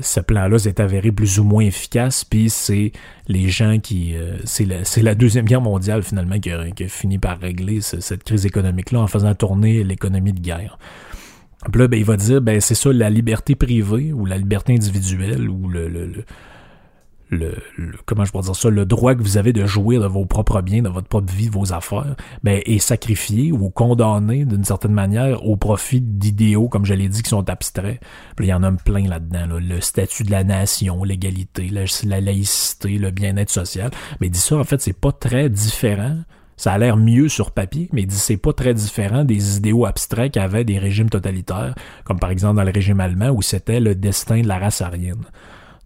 ce 0.00 0.20
plan-là 0.20 0.58
s'est 0.58 0.80
avéré 0.80 1.12
plus 1.12 1.38
ou 1.38 1.44
moins 1.44 1.64
efficace, 1.64 2.24
puis 2.24 2.50
c'est 2.50 2.92
les 3.28 3.48
gens 3.48 3.78
qui... 3.78 4.16
Euh, 4.16 4.36
c'est 4.44 4.64
la, 4.64 4.82
la, 5.02 5.14
Deuxième 5.14 5.44
Guerre 5.44 5.60
mondiale, 5.60 6.02
finalement, 6.02 6.38
qui 6.38 6.50
a, 6.50 6.88
fini 6.88 7.18
par 7.18 7.38
régler 7.38 7.80
cette 7.80 8.24
crise 8.24 8.46
économique-là 8.46 9.00
en 9.00 9.06
faisant 9.06 9.34
tourner 9.34 9.84
l'économie 9.84 10.32
de 10.32 10.40
guerre. 10.40 10.78
Là, 11.72 11.88
ben, 11.88 11.96
il 11.96 12.04
va 12.04 12.16
dire, 12.16 12.40
ben, 12.40 12.60
c'est 12.60 12.74
ça, 12.74 12.92
la 12.92 13.10
liberté 13.10 13.54
privée 13.54 14.12
ou 14.12 14.26
la 14.26 14.36
liberté 14.36 14.74
individuelle 14.74 15.48
ou 15.48 15.68
le, 15.68 16.24
le 17.30 17.54
le, 17.76 17.92
comment 18.06 18.24
je 18.24 18.32
pourrais 18.32 18.44
dire 18.44 18.56
ça, 18.56 18.70
le 18.70 18.84
droit 18.86 19.14
que 19.14 19.22
vous 19.22 19.36
avez 19.36 19.52
de 19.52 19.66
jouir 19.66 20.00
de 20.00 20.06
vos 20.06 20.24
propres 20.24 20.62
biens, 20.62 20.82
de 20.82 20.88
votre 20.88 21.08
propre 21.08 21.32
vie, 21.32 21.46
de 21.46 21.52
vos 21.52 21.72
affaires, 21.72 22.16
ben, 22.42 22.60
est 22.64 22.78
sacrifié 22.78 23.52
ou 23.52 23.70
condamné 23.70 24.44
d'une 24.44 24.64
certaine 24.64 24.92
manière 24.92 25.44
au 25.44 25.56
profit 25.56 26.00
d'idéaux, 26.00 26.68
comme 26.68 26.84
je 26.84 26.94
l'ai 26.94 27.08
dit, 27.08 27.22
qui 27.22 27.30
sont 27.30 27.48
abstraits. 27.48 28.00
Il 28.40 28.46
y 28.46 28.52
en 28.52 28.62
a 28.62 28.72
plein 28.72 29.06
là-dedans, 29.08 29.58
le 29.58 29.80
statut 29.80 30.24
de 30.24 30.30
la 30.30 30.44
nation, 30.44 31.04
l'égalité, 31.04 31.68
la, 31.68 31.84
la, 32.04 32.20
laïcité, 32.20 32.98
le 32.98 33.10
bien-être 33.10 33.50
social. 33.50 33.90
Mais 34.20 34.28
dit 34.28 34.38
ça, 34.38 34.56
en 34.56 34.64
fait, 34.64 34.80
c'est 34.80 34.92
pas 34.92 35.12
très 35.12 35.48
différent. 35.48 36.18
Ça 36.56 36.72
a 36.72 36.78
l'air 36.78 36.96
mieux 36.96 37.28
sur 37.28 37.50
papier, 37.50 37.88
mais 37.92 38.02
il 38.02 38.06
dit 38.06 38.14
c'est 38.14 38.36
pas 38.36 38.52
très 38.52 38.74
différent 38.74 39.24
des 39.24 39.56
idéaux 39.56 39.86
abstraits 39.86 40.32
qu'avaient 40.32 40.64
des 40.64 40.78
régimes 40.78 41.10
totalitaires, 41.10 41.74
comme 42.04 42.20
par 42.20 42.30
exemple 42.30 42.56
dans 42.56 42.62
le 42.62 42.70
régime 42.70 43.00
allemand 43.00 43.30
où 43.30 43.42
c'était 43.42 43.80
le 43.80 43.96
destin 43.96 44.40
de 44.40 44.46
la 44.46 44.58
race 44.58 44.80
aryenne. 44.80 45.24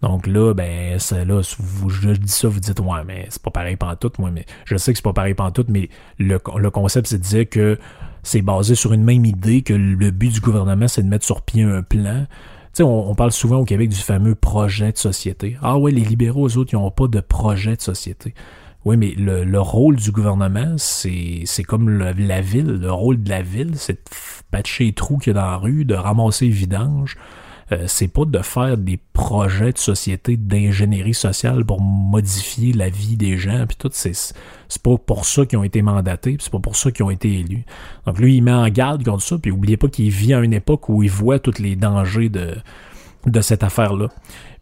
Donc 0.03 0.27
là, 0.27 0.55
ben, 0.55 0.97
là, 0.97 1.41
vous, 1.59 1.91
je 1.91 2.11
dis 2.11 2.31
ça, 2.31 2.49
vous 2.49 2.61
dites, 2.61 2.79
ouais, 2.79 3.05
mais 3.07 3.27
c'est 3.31 3.43
pas 3.43 3.51
pareil 3.51 3.77
tout, 4.01 4.13
moi, 4.19 4.31
mais 4.31 4.47
je 4.65 4.77
sais 4.77 4.93
que 4.93 4.99
c'est 4.99 5.03
pas 5.03 5.13
pareil 5.13 5.35
tout, 5.53 5.65
mais 5.69 5.89
le, 6.19 6.39
le 6.57 6.71
concept, 6.71 7.09
c'est 7.09 7.19
de 7.19 7.23
dire 7.23 7.49
que 7.49 7.79
c'est 8.23 8.43
basé 8.43 8.75
sur 8.75 8.93
une 8.93 9.03
même 9.03 9.25
idée, 9.25 9.63
que 9.63 9.75
le 9.75 10.11
but 10.11 10.33
du 10.33 10.41
gouvernement, 10.41 10.87
c'est 10.87 11.03
de 11.03 11.09
mettre 11.09 11.25
sur 11.25 11.43
pied 11.43 11.65
un 11.65 11.83
plan. 11.83 12.27
Tu 12.75 12.79
sais, 12.79 12.83
on, 12.83 13.15
parle 13.15 13.33
souvent 13.33 13.59
au 13.59 13.65
Québec 13.65 13.89
du 13.89 13.97
fameux 13.97 14.35
projet 14.35 14.93
de 14.93 14.99
société. 14.99 15.57
Ah 15.63 15.79
ouais, 15.79 15.91
les 15.91 16.03
libéraux, 16.03 16.47
eux 16.47 16.59
autres, 16.59 16.73
ils 16.73 16.77
n'ont 16.77 16.91
pas 16.91 17.09
de 17.09 17.21
projet 17.21 17.75
de 17.75 17.81
société. 17.81 18.35
Oui, 18.85 18.97
mais 18.97 19.15
le, 19.17 19.43
le 19.45 19.61
rôle 19.61 19.97
du 19.97 20.13
gouvernement, 20.13 20.75
c'est, 20.77 21.43
c'est 21.45 21.65
comme 21.65 21.89
la 21.91 22.41
ville. 22.41 22.67
Le 22.67 22.93
rôle 22.93 23.23
de 23.23 23.29
la 23.29 23.43
ville, 23.43 23.73
c'est 23.75 23.95
de 23.95 24.01
patcher 24.51 24.85
les 24.85 24.93
trous 24.93 25.19
qu'il 25.19 25.35
y 25.35 25.37
a 25.37 25.41
dans 25.41 25.47
la 25.47 25.57
rue, 25.57 25.85
de 25.85 25.95
ramasser 25.95 26.47
les 26.47 26.53
vidanges, 26.53 27.17
euh, 27.73 27.85
c'est 27.87 28.09
pas 28.09 28.25
de 28.25 28.39
faire 28.39 28.79
des 28.79 28.99
projets 29.13 29.73
de 29.73 29.79
société 29.79 30.37
d'ingénierie 30.37 31.15
sociale 31.15 31.65
pour 31.65 31.81
modifier 31.81 32.73
la 32.73 32.89
vie 32.89 33.17
des 33.17 33.37
gens, 33.37 33.67
puis 33.67 33.77
tout, 33.79 33.91
c'est, 33.93 34.15
c'est 34.15 34.83
pas 34.83 34.97
pour 34.97 35.25
ça 35.25 35.45
qu'ils 35.45 35.59
ont 35.59 35.65
été 35.65 35.83
mandatés, 35.83 36.37
c'est 36.41 36.53
pas 36.53 36.61
pour 36.61 36.77
ça 36.77 36.91
qu'ils 36.91 37.05
ont 37.05 37.11
été 37.11 37.41
élus. 37.41 37.65
Donc 38.07 38.19
lui, 38.19 38.37
il 38.37 38.43
met 38.43 38.53
en 38.53 38.69
garde 38.69 39.05
contre 39.05 39.23
ça, 39.23 39.37
puis 39.39 39.51
oubliez 39.51 39.77
pas 39.77 39.89
qu'il 39.89 40.11
vit 40.11 40.35
à 40.35 40.41
une 40.41 40.55
époque 40.55 40.89
où 40.89 41.03
il 41.03 41.11
voit 41.11 41.39
tous 41.39 41.59
les 41.59 41.77
dangers 41.77 42.29
de, 42.29 42.57
de 43.27 43.41
cette 43.41 43.63
affaire-là. 43.63 44.09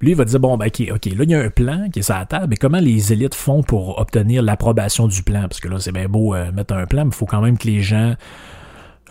Lui, 0.01 0.11
il 0.11 0.17
va 0.17 0.25
dire, 0.25 0.41
bon, 0.41 0.57
ben, 0.57 0.67
OK, 0.67 0.83
OK, 0.93 1.07
là, 1.07 1.25
il 1.25 1.31
y 1.31 1.35
a 1.35 1.41
un 1.41 1.51
plan 1.51 1.89
qui 1.91 2.01
est 2.01 2.03
sur 2.03 2.15
la 2.15 2.27
table, 2.27 2.49
mais 2.51 2.57
comment 2.57 2.81
les 2.81 3.13
élites 3.13 3.35
font 3.35 3.63
pour 3.63 3.99
obtenir 3.99 4.43
l'approbation 4.43 5.07
du 5.09 5.23
plan? 5.23 5.43
Parce 5.43 5.61
que 5.61 5.69
là, 5.69 5.79
c'est 5.79 5.93
bien 5.93 6.09
beau 6.09 6.35
euh, 6.35 6.53
mettre 6.53 6.75
un 6.75 6.87
plan, 6.87 7.05
mais 7.05 7.11
il 7.13 7.17
faut 7.17 7.27
quand 7.27 7.41
même 7.41 7.57
que 7.57 7.67
les 7.67 7.83
gens 7.83 8.15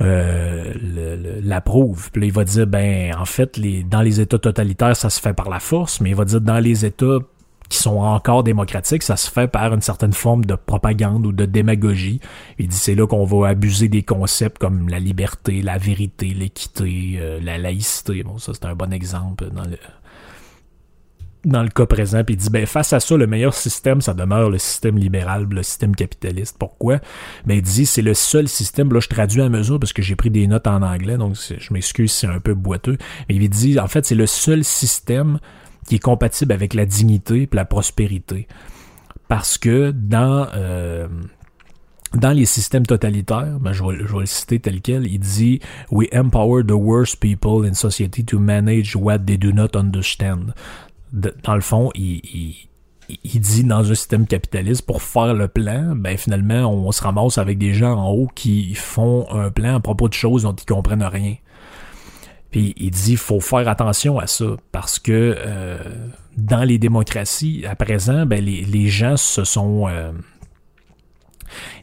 euh, 0.01 0.73
l'approuve. 1.43 2.11
Puis 2.11 2.21
là, 2.21 2.27
il 2.27 2.33
va 2.33 2.43
dire, 2.43 2.67
ben, 2.67 3.15
en 3.15 3.25
fait, 3.25 3.57
les, 3.57 3.83
dans 3.83 4.01
les 4.01 4.19
États 4.19 4.39
totalitaires, 4.39 4.95
ça 4.95 5.09
se 5.09 5.21
fait 5.21 5.33
par 5.33 5.49
la 5.49 5.59
force, 5.59 6.01
mais 6.01 6.09
il 6.09 6.15
va 6.15 6.25
dire, 6.25 6.41
dans 6.41 6.59
les 6.59 6.85
États 6.85 7.19
qui 7.69 7.77
sont 7.77 7.97
encore 7.97 8.43
démocratiques, 8.43 9.03
ça 9.03 9.17
se 9.17 9.31
fait 9.31 9.47
par 9.47 9.73
une 9.73 9.81
certaine 9.81 10.13
forme 10.13 10.45
de 10.45 10.55
propagande 10.55 11.25
ou 11.25 11.31
de 11.31 11.45
démagogie. 11.45 12.19
Il 12.59 12.67
dit, 12.67 12.75
c'est 12.75 12.93
là 12.93 13.07
qu'on 13.07 13.25
va 13.25 13.47
abuser 13.47 13.87
des 13.87 14.03
concepts 14.03 14.59
comme 14.59 14.87
la 14.89 14.99
liberté, 14.99 15.61
la 15.61 15.77
vérité, 15.77 16.27
l'équité, 16.27 17.17
euh, 17.19 17.39
la 17.41 17.57
laïcité. 17.57 18.21
Bon, 18.23 18.37
ça, 18.37 18.53
c'est 18.53 18.65
un 18.65 18.75
bon 18.75 18.93
exemple 18.93 19.49
dans 21.45 21.63
le 21.63 21.69
cas 21.69 21.85
présent, 21.85 22.21
il 22.27 22.35
dit 22.35 22.49
ben 22.49 22.65
face 22.65 22.93
à 22.93 22.99
ça, 22.99 23.15
le 23.15 23.27
meilleur 23.27 23.53
système, 23.53 24.01
ça 24.01 24.13
demeure 24.13 24.49
le 24.49 24.57
système 24.57 24.97
libéral, 24.97 25.47
le 25.49 25.63
système 25.63 25.95
capitaliste. 25.95 26.57
Pourquoi? 26.59 26.99
Ben 27.45 27.55
il 27.57 27.61
dit 27.61 27.85
c'est 27.85 28.01
le 28.01 28.13
seul 28.13 28.47
système, 28.47 28.91
là 28.91 28.99
je 28.99 29.07
traduis 29.07 29.41
à 29.41 29.49
mesure 29.49 29.79
parce 29.79 29.93
que 29.93 30.01
j'ai 30.01 30.15
pris 30.15 30.29
des 30.29 30.47
notes 30.47 30.67
en 30.67 30.81
anglais, 30.81 31.17
donc 31.17 31.35
je 31.35 31.73
m'excuse 31.73 32.11
si 32.11 32.21
c'est 32.21 32.27
un 32.27 32.39
peu 32.39 32.53
boiteux, 32.53 32.97
mais 33.29 33.35
il 33.35 33.49
dit 33.49 33.79
en 33.79 33.87
fait 33.87 34.05
c'est 34.05 34.15
le 34.15 34.27
seul 34.27 34.63
système 34.63 35.39
qui 35.87 35.95
est 35.95 35.99
compatible 35.99 36.51
avec 36.51 36.73
la 36.73 36.85
dignité 36.85 37.43
et 37.43 37.49
la 37.53 37.65
prospérité. 37.65 38.47
Parce 39.27 39.57
que 39.57 39.91
dans 39.91 40.47
euh, 40.55 41.07
dans 42.15 42.31
les 42.31 42.45
systèmes 42.45 42.85
totalitaires, 42.85 43.59
ben 43.59 43.73
je, 43.73 43.83
vais, 43.83 43.97
je, 44.05 44.13
vais, 44.13 44.19
le 44.21 44.25
citer 44.25 44.59
tel 44.59 44.81
quel, 44.81 45.05
il 45.05 45.19
dit 45.19 45.59
We 45.91 46.07
empower 46.13 46.63
the 46.63 46.71
worst 46.71 47.19
people 47.19 47.67
in 47.67 47.73
society 47.73 48.23
to 48.25 48.39
manage 48.39 48.95
what 48.95 49.19
they 49.25 49.37
do 49.37 49.51
not 49.51 49.75
understand 49.75 50.53
dans 51.13 51.55
le 51.55 51.61
fond, 51.61 51.91
il, 51.95 52.55
dit 53.09 53.63
dans 53.63 53.91
un 53.91 53.95
système 53.95 54.27
capitaliste, 54.27 54.85
pour 54.85 55.01
faire 55.01 55.33
le 55.33 55.47
plan, 55.47 55.95
ben 55.95 56.17
finalement, 56.17 56.71
on, 56.71 56.91
se 56.91 57.03
ramasse 57.03 57.37
avec 57.37 57.57
des 57.57 57.73
gens 57.73 57.95
en 57.95 58.09
haut 58.09 58.29
qui 58.33 58.75
font 58.75 59.27
un 59.31 59.51
plan 59.51 59.75
à 59.75 59.79
propos 59.79 60.09
de 60.09 60.13
choses 60.13 60.43
dont 60.43 60.53
ils 60.55 60.65
comprennent 60.65 61.03
rien. 61.03 61.35
Puis 62.51 62.73
il 62.77 62.91
dit 62.91 63.17
faut 63.17 63.41
faire 63.41 63.67
attention 63.67 64.17
à 64.17 64.27
ça 64.27 64.45
parce 64.71 64.97
que 64.97 65.35
euh, 65.37 65.77
dans 66.37 66.63
les 66.63 66.77
démocraties 66.77 67.65
à 67.67 67.75
présent, 67.75 68.25
ben 68.25 68.43
les, 68.43 68.87
gens 68.87 69.17
se 69.17 69.43
sont 69.43 69.89
euh, 69.89 70.13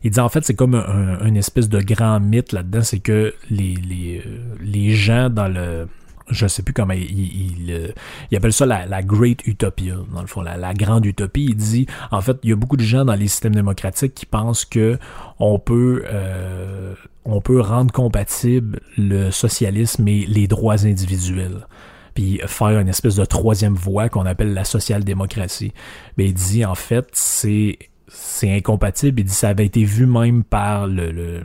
il 0.02 0.10
dit 0.10 0.20
en 0.20 0.30
fait 0.30 0.44
c'est 0.44 0.54
comme 0.54 0.74
un, 0.74 1.22
une 1.26 1.36
espèce 1.36 1.68
de 1.68 1.80
grand 1.80 2.20
mythe 2.20 2.52
là-dedans, 2.52 2.82
c'est 2.82 3.00
que 3.00 3.34
les, 3.50 4.22
euh, 4.24 4.56
les 4.60 4.94
gens 4.94 5.28
dans 5.28 5.48
le 5.48 5.88
je 6.32 6.46
sais 6.46 6.62
plus 6.62 6.72
comment 6.72 6.94
il, 6.94 7.02
il, 7.02 7.70
euh, 7.70 7.88
il, 8.30 8.36
appelle 8.36 8.52
ça 8.52 8.66
la, 8.66 8.86
la, 8.86 9.02
Great 9.02 9.46
Utopia, 9.46 9.96
dans 10.12 10.20
le 10.20 10.26
fond, 10.26 10.42
la, 10.42 10.56
la, 10.56 10.74
grande 10.74 11.06
utopie. 11.06 11.46
Il 11.50 11.56
dit, 11.56 11.86
en 12.10 12.20
fait, 12.20 12.36
il 12.42 12.50
y 12.50 12.52
a 12.52 12.56
beaucoup 12.56 12.76
de 12.76 12.82
gens 12.82 13.04
dans 13.04 13.14
les 13.14 13.28
systèmes 13.28 13.54
démocratiques 13.54 14.14
qui 14.14 14.26
pensent 14.26 14.64
que 14.64 14.98
on 15.38 15.58
peut, 15.58 16.04
euh, 16.06 16.94
on 17.24 17.40
peut 17.40 17.60
rendre 17.60 17.92
compatible 17.92 18.80
le 18.96 19.30
socialisme 19.30 20.06
et 20.08 20.26
les 20.26 20.46
droits 20.46 20.84
individuels. 20.86 21.66
puis 22.14 22.40
faire 22.46 22.78
une 22.78 22.88
espèce 22.88 23.16
de 23.16 23.24
troisième 23.24 23.74
voie 23.74 24.08
qu'on 24.08 24.26
appelle 24.26 24.54
la 24.54 24.64
social-démocratie. 24.64 25.72
Mais 26.16 26.26
il 26.26 26.34
dit, 26.34 26.64
en 26.64 26.74
fait, 26.74 27.08
c'est 27.12 27.78
c'est 28.14 28.54
incompatible. 28.54 29.20
Il 29.20 29.24
dit 29.24 29.32
ça 29.32 29.48
avait 29.48 29.66
été 29.66 29.84
vu 29.84 30.06
même 30.06 30.44
par 30.44 30.86
le, 30.86 31.10
le, 31.10 31.40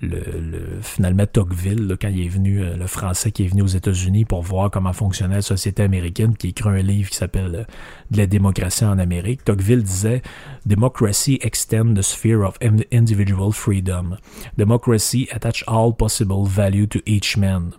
le, 0.00 0.80
finalement 0.82 1.26
Tocqueville, 1.26 1.96
quand 2.00 2.08
il 2.08 2.24
est 2.24 2.28
venu, 2.28 2.62
euh, 2.62 2.76
le 2.76 2.86
français 2.86 3.32
qui 3.32 3.44
est 3.44 3.48
venu 3.48 3.62
aux 3.62 3.66
États-Unis 3.66 4.24
pour 4.24 4.42
voir 4.42 4.70
comment 4.70 4.92
fonctionnait 4.92 5.36
la 5.36 5.42
société 5.42 5.82
américaine, 5.82 6.36
qui 6.36 6.48
écrit 6.48 6.68
un 6.68 6.82
livre 6.82 7.10
qui 7.10 7.16
s'appelle 7.16 7.54
euh, 7.54 7.64
De 8.10 8.18
la 8.18 8.26
démocratie 8.26 8.84
en 8.84 8.98
Amérique. 8.98 9.44
Tocqueville 9.44 9.82
disait 9.82 10.22
Democracy 10.66 11.38
extend 11.42 11.94
the 11.94 12.02
sphere 12.02 12.42
of 12.44 12.56
individual 12.92 13.52
freedom. 13.52 14.16
Democracy 14.56 15.28
attach 15.32 15.64
all 15.66 15.92
possible 15.92 16.44
value 16.44 16.86
to 16.86 17.00
each 17.06 17.36
man. 17.36 17.72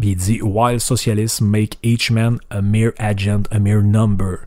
Il 0.00 0.16
dit 0.16 0.40
While 0.42 0.80
socialists 0.80 1.40
make 1.40 1.78
each 1.82 2.10
man 2.10 2.38
a 2.50 2.60
mere 2.60 2.92
agent, 2.98 3.46
a 3.52 3.60
mere 3.60 3.82
number 3.82 4.40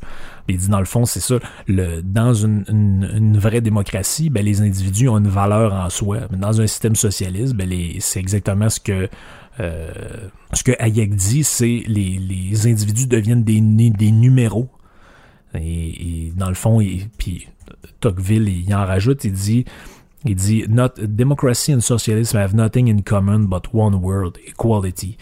il 0.48 0.58
dit 0.58 0.70
dans 0.70 0.80
le 0.80 0.86
fond, 0.86 1.06
c'est 1.06 1.20
ça, 1.20 1.36
le, 1.68 2.02
dans 2.02 2.34
une, 2.34 2.64
une, 2.70 3.38
vraie 3.38 3.62
démocratie, 3.62 4.30
ben, 4.30 4.43
les 4.43 4.62
individus 4.62 5.10
ont 5.10 5.18
une 5.18 5.28
valeur 5.28 5.74
en 5.74 5.89
soi. 5.89 6.22
Dans 6.32 6.62
un 6.62 6.68
système 6.68 6.95
socialiste, 6.95 7.54
ben, 7.54 7.70
c'est 8.00 8.20
exactement 8.20 8.70
ce 8.70 8.80
que 8.80 9.10
euh, 9.60 9.91
ce 10.54 10.64
que 10.64 10.72
Hayek 10.80 11.16
dit, 11.16 11.43
c'est 11.43 11.84
les, 11.88 12.20
les 12.20 12.68
individus 12.68 13.08
deviennent 13.08 13.43
des, 13.43 13.60
des 13.60 14.12
numéros. 14.12 14.70
Et, 15.56 16.32
dans 16.36 16.50
le 16.50 16.56
fond, 16.56 16.80
il, 16.80 17.10
puis 17.18 17.48
Tocqueville, 18.00 18.48
il 18.48 18.74
en 18.76 18.86
rajoute, 18.86 19.24
il 19.24 19.34
dit 19.34 19.66
il 20.26 20.36
dit 20.36 20.66
Not, 20.68 20.89
Democracy 20.98 21.74
and 21.74 21.82
socialism 21.82 22.38
have 22.38 22.54
nothing 22.54 22.88
in 22.88 23.02
common 23.02 23.48
but 23.48 23.74
one 23.74 24.02
word, 24.02 24.38
equality. 24.45 25.18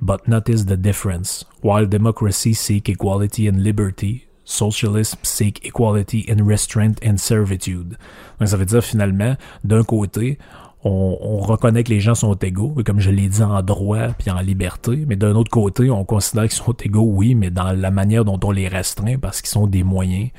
But 0.00 0.26
notice 0.28 0.64
the 0.64 0.76
difference. 0.76 1.44
While 1.62 1.86
democracy 1.86 2.54
seek 2.54 2.88
equality 2.88 3.46
and 3.48 3.62
liberty, 3.62 4.26
Socialism 4.50 5.18
seek 5.22 5.64
equality 5.64 6.26
in 6.28 6.44
restraint 6.44 6.94
and 7.04 7.18
servitude. 7.18 7.96
Donc 8.38 8.48
ça 8.48 8.56
veut 8.56 8.66
dire 8.66 8.82
finalement, 8.82 9.36
d'un 9.62 9.84
côté, 9.84 10.38
on, 10.82 11.38
reconnaît 11.38 11.84
que 11.84 11.90
les 11.90 12.00
gens 12.00 12.14
sont 12.14 12.34
égaux, 12.34 12.74
comme 12.84 13.00
je 13.00 13.10
l'ai 13.10 13.28
dit 13.28 13.42
en 13.42 13.62
droit 13.62 14.08
puis 14.18 14.30
en 14.30 14.40
liberté, 14.40 15.04
mais 15.06 15.16
d'un 15.16 15.34
autre 15.36 15.50
côté, 15.50 15.90
on 15.90 16.04
considère 16.04 16.44
qu'ils 16.44 16.52
sont 16.52 16.72
égaux, 16.72 17.04
oui, 17.04 17.34
mais 17.34 17.50
dans 17.50 17.72
la 17.72 17.90
manière 17.90 18.24
dont 18.24 18.40
on 18.42 18.50
les 18.50 18.66
restreint 18.66 19.18
parce 19.18 19.40
qu'ils 19.40 19.50
sont 19.50 19.66
des 19.66 19.84
moyens 19.84 20.30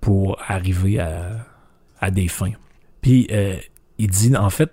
pour 0.00 0.36
arriver 0.46 0.98
à, 0.98 2.10
des 2.10 2.28
fins. 2.28 2.52
Puis 3.00 3.28
euh, 3.32 3.56
il 3.96 4.10
dit, 4.10 4.36
en 4.36 4.50
fait, 4.50 4.72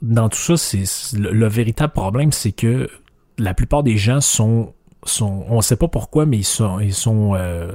dans 0.00 0.28
tout 0.28 0.38
ça, 0.38 0.56
c'est 0.56 1.16
le, 1.16 1.46
véritable 1.46 1.92
problème, 1.92 2.32
c'est 2.32 2.50
que 2.50 2.88
la 3.38 3.54
plupart 3.54 3.84
des 3.84 3.96
gens 3.96 4.20
sont, 4.20 4.74
on 5.20 5.56
ne 5.56 5.62
sait 5.62 5.76
pas 5.76 5.86
pourquoi, 5.86 6.26
mais 6.26 6.38
ils 6.38 6.44
sont, 6.44 6.80
ils 6.80 6.94
sont 6.94 7.34
euh, 7.36 7.70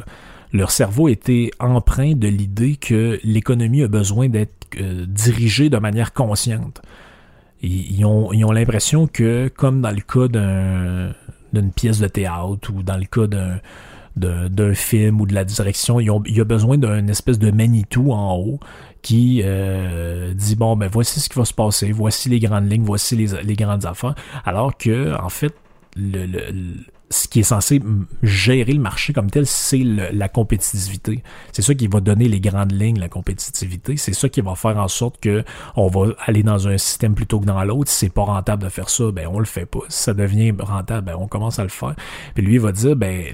leur 0.54 0.72
cerveau 0.72 1.08
était 1.08 1.52
empreint 1.60 2.14
de 2.14 2.28
l'idée 2.28 2.76
que 2.76 3.20
l'économie 3.24 3.84
a 3.84 3.88
besoin 3.88 4.30
d'être 4.30 4.68
euh, 4.80 5.06
dirigée 5.08 5.70
de 5.70 5.78
manière 5.78 6.14
consciente. 6.14 6.82
Ils, 7.62 8.06
ont, 8.06 8.52
l'impression 8.52 9.08
que, 9.08 9.48
comme 9.48 9.82
dans 9.82 9.92
le 9.92 10.02
cas 10.02 10.28
d'une 10.28 11.72
pièce 11.72 12.00
de 12.00 12.08
théâtre 12.08 12.72
ou 12.74 12.84
dans 12.84 12.98
le 12.98 13.06
cas 13.06 13.28
d'un 13.28 13.60
d'un 14.18 14.74
film 14.74 15.22
ou 15.22 15.28
de 15.28 15.36
la 15.36 15.46
direction, 15.46 16.00
il 16.00 16.08
y 16.08 16.42
a 16.42 16.44
besoin 16.44 16.78
d'une 16.78 17.08
espèce 17.10 17.38
de 17.38 17.52
Manitou 17.52 18.12
en 18.12 18.36
haut 18.36 18.60
qui 19.04 19.42
euh, 19.44 20.34
dit 20.34 20.56
bon 20.56 20.76
ben 20.76 20.90
voici 20.92 21.20
ce 21.20 21.30
qui 21.30 21.38
va 21.38 21.46
se 21.46 21.54
passer, 21.54 21.92
voici 21.92 22.28
les 22.30 22.40
grandes 22.40 22.70
lignes, 22.70 22.84
voici 22.84 23.16
les, 23.16 23.56
grandes 23.56 23.86
affaires, 23.86 24.16
alors 24.44 24.76
que 24.76 25.16
en 25.22 25.30
fait 25.30 25.54
le, 25.96 26.26
ce 27.10 27.28
qui 27.28 27.40
est 27.40 27.44
censé 27.44 27.82
gérer 28.22 28.74
le 28.74 28.80
marché 28.80 29.14
comme 29.14 29.30
tel, 29.32 29.46
c'est 29.46 29.84
la 29.84 30.28
compétitivité. 30.28 31.24
C'est 31.54 31.62
ça 31.62 31.74
qui 31.74 31.88
va 31.88 32.02
donner 32.02 32.28
les 32.28 32.42
grandes 32.42 32.74
lignes, 32.74 33.00
la 33.00 33.08
compétitivité. 33.08 33.96
C'est 33.96 34.14
ça 34.14 34.28
qui 34.28 34.42
va 34.42 34.56
faire 34.56 34.78
en 34.78 34.88
sorte 34.88 35.20
que 35.22 35.44
on 35.76 35.88
va 35.88 36.14
aller 36.26 36.44
dans 36.44 36.68
un 36.68 36.78
système 36.78 37.16
plutôt 37.16 37.40
que 37.40 37.46
dans 37.46 37.64
l'autre. 37.64 37.90
Si 37.90 37.98
c'est 37.98 38.14
pas 38.14 38.24
rentable 38.24 38.64
de 38.64 38.70
faire 38.70 38.90
ça, 38.90 39.12
ben 39.12 39.28
on 39.32 39.40
le 39.40 39.46
fait 39.46 39.66
pas. 39.66 39.80
Si 39.88 40.04
ça 40.04 40.14
devient 40.14 40.54
rentable, 40.60 41.06
ben 41.06 41.16
on 41.18 41.28
commence 41.28 41.60
à 41.60 41.64
le 41.64 41.70
faire. 41.70 41.96
Puis 42.36 42.44
lui 42.44 42.56
il 42.56 42.60
va 42.60 42.72
dire, 42.74 42.96
ben 42.96 43.26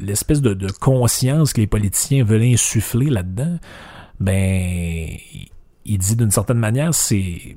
l'espèce 0.00 0.40
de, 0.40 0.54
de 0.54 0.70
conscience 0.70 1.52
que 1.52 1.60
les 1.60 1.66
politiciens 1.66 2.24
veulent 2.24 2.42
insuffler 2.42 3.10
là-dedans, 3.10 3.58
ben 4.18 5.08
il 5.84 5.98
dit 5.98 6.16
d'une 6.16 6.30
certaine 6.30 6.58
manière, 6.58 6.94
c'est 6.94 7.56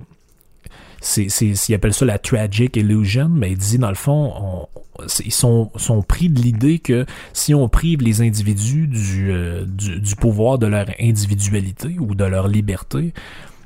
c'est, 1.04 1.28
il 1.70 1.76
appelle 1.76 1.94
ça 1.94 2.06
la 2.06 2.18
tragic 2.18 2.78
illusion, 2.78 3.30
mais 3.30 3.52
il 3.52 3.58
dit 3.58 3.78
dans 3.78 3.90
le 3.90 3.96
fond, 3.96 4.34
on, 4.36 4.68
ils 5.24 5.34
sont, 5.34 5.70
sont 5.76 6.02
pris 6.02 6.30
de 6.30 6.40
l'idée 6.40 6.80
que 6.80 7.06
si 7.34 7.54
on 7.54 7.68
prive 7.68 8.02
les 8.02 8.22
individus 8.22 8.88
du, 8.88 9.32
euh, 9.32 9.66
du, 9.66 10.00
du, 10.00 10.16
pouvoir 10.16 10.58
de 10.60 10.68
leur 10.68 10.86
individualité 11.00 11.98
ou 12.00 12.16
de 12.16 12.24
leur 12.24 12.48
liberté, 12.48 13.14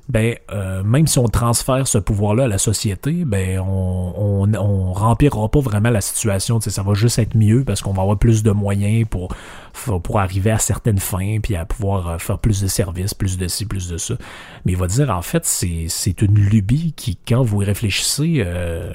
ben 0.10 0.36
euh, 0.52 0.84
même 0.84 1.06
si 1.06 1.20
on 1.20 1.28
transfère 1.28 1.86
ce 1.86 1.98
pouvoir-là 1.98 2.46
à 2.46 2.48
la 2.48 2.58
société, 2.58 3.26
ben 3.26 3.60
on, 3.60 4.14
on, 4.16 4.54
on 4.54 4.94
remplira 4.94 5.50
pas 5.50 5.60
vraiment 5.60 5.90
la 5.90 6.00
situation. 6.00 6.62
Ça 6.62 6.82
va 6.82 6.94
juste 6.94 7.20
être 7.20 7.36
mieux 7.36 7.66
parce 7.66 7.82
qu'on 7.82 7.92
va 7.92 8.04
avoir 8.04 8.18
plus 8.18 8.42
de 8.42 8.52
moyens 8.52 9.06
pour, 9.10 9.36
pour 9.74 10.20
arriver 10.20 10.52
à 10.52 10.60
certaines 10.60 11.00
fins, 11.00 11.40
puis 11.44 11.58
à 11.58 11.66
pouvoir 11.66 12.08
euh, 12.08 12.18
faire 12.20 12.40
plus 12.40 12.62
de 12.62 12.68
services, 12.68 13.14
plus 13.14 13.38
de 13.38 13.50
ci, 13.50 13.66
plus 13.66 13.90
de 13.90 13.98
ça. 13.98 14.16
Mais 14.66 14.74
il 14.74 14.78
va 14.78 14.88
dire 14.88 15.10
en 15.10 15.22
fait, 15.22 15.46
c'est 15.46 16.22
une 16.22 16.36
lubie 16.36 16.94
qui, 16.94 17.18
quand 17.18 17.44
vous 17.44 17.58
réfléchissez, 17.58 18.44
euh, 18.46 18.94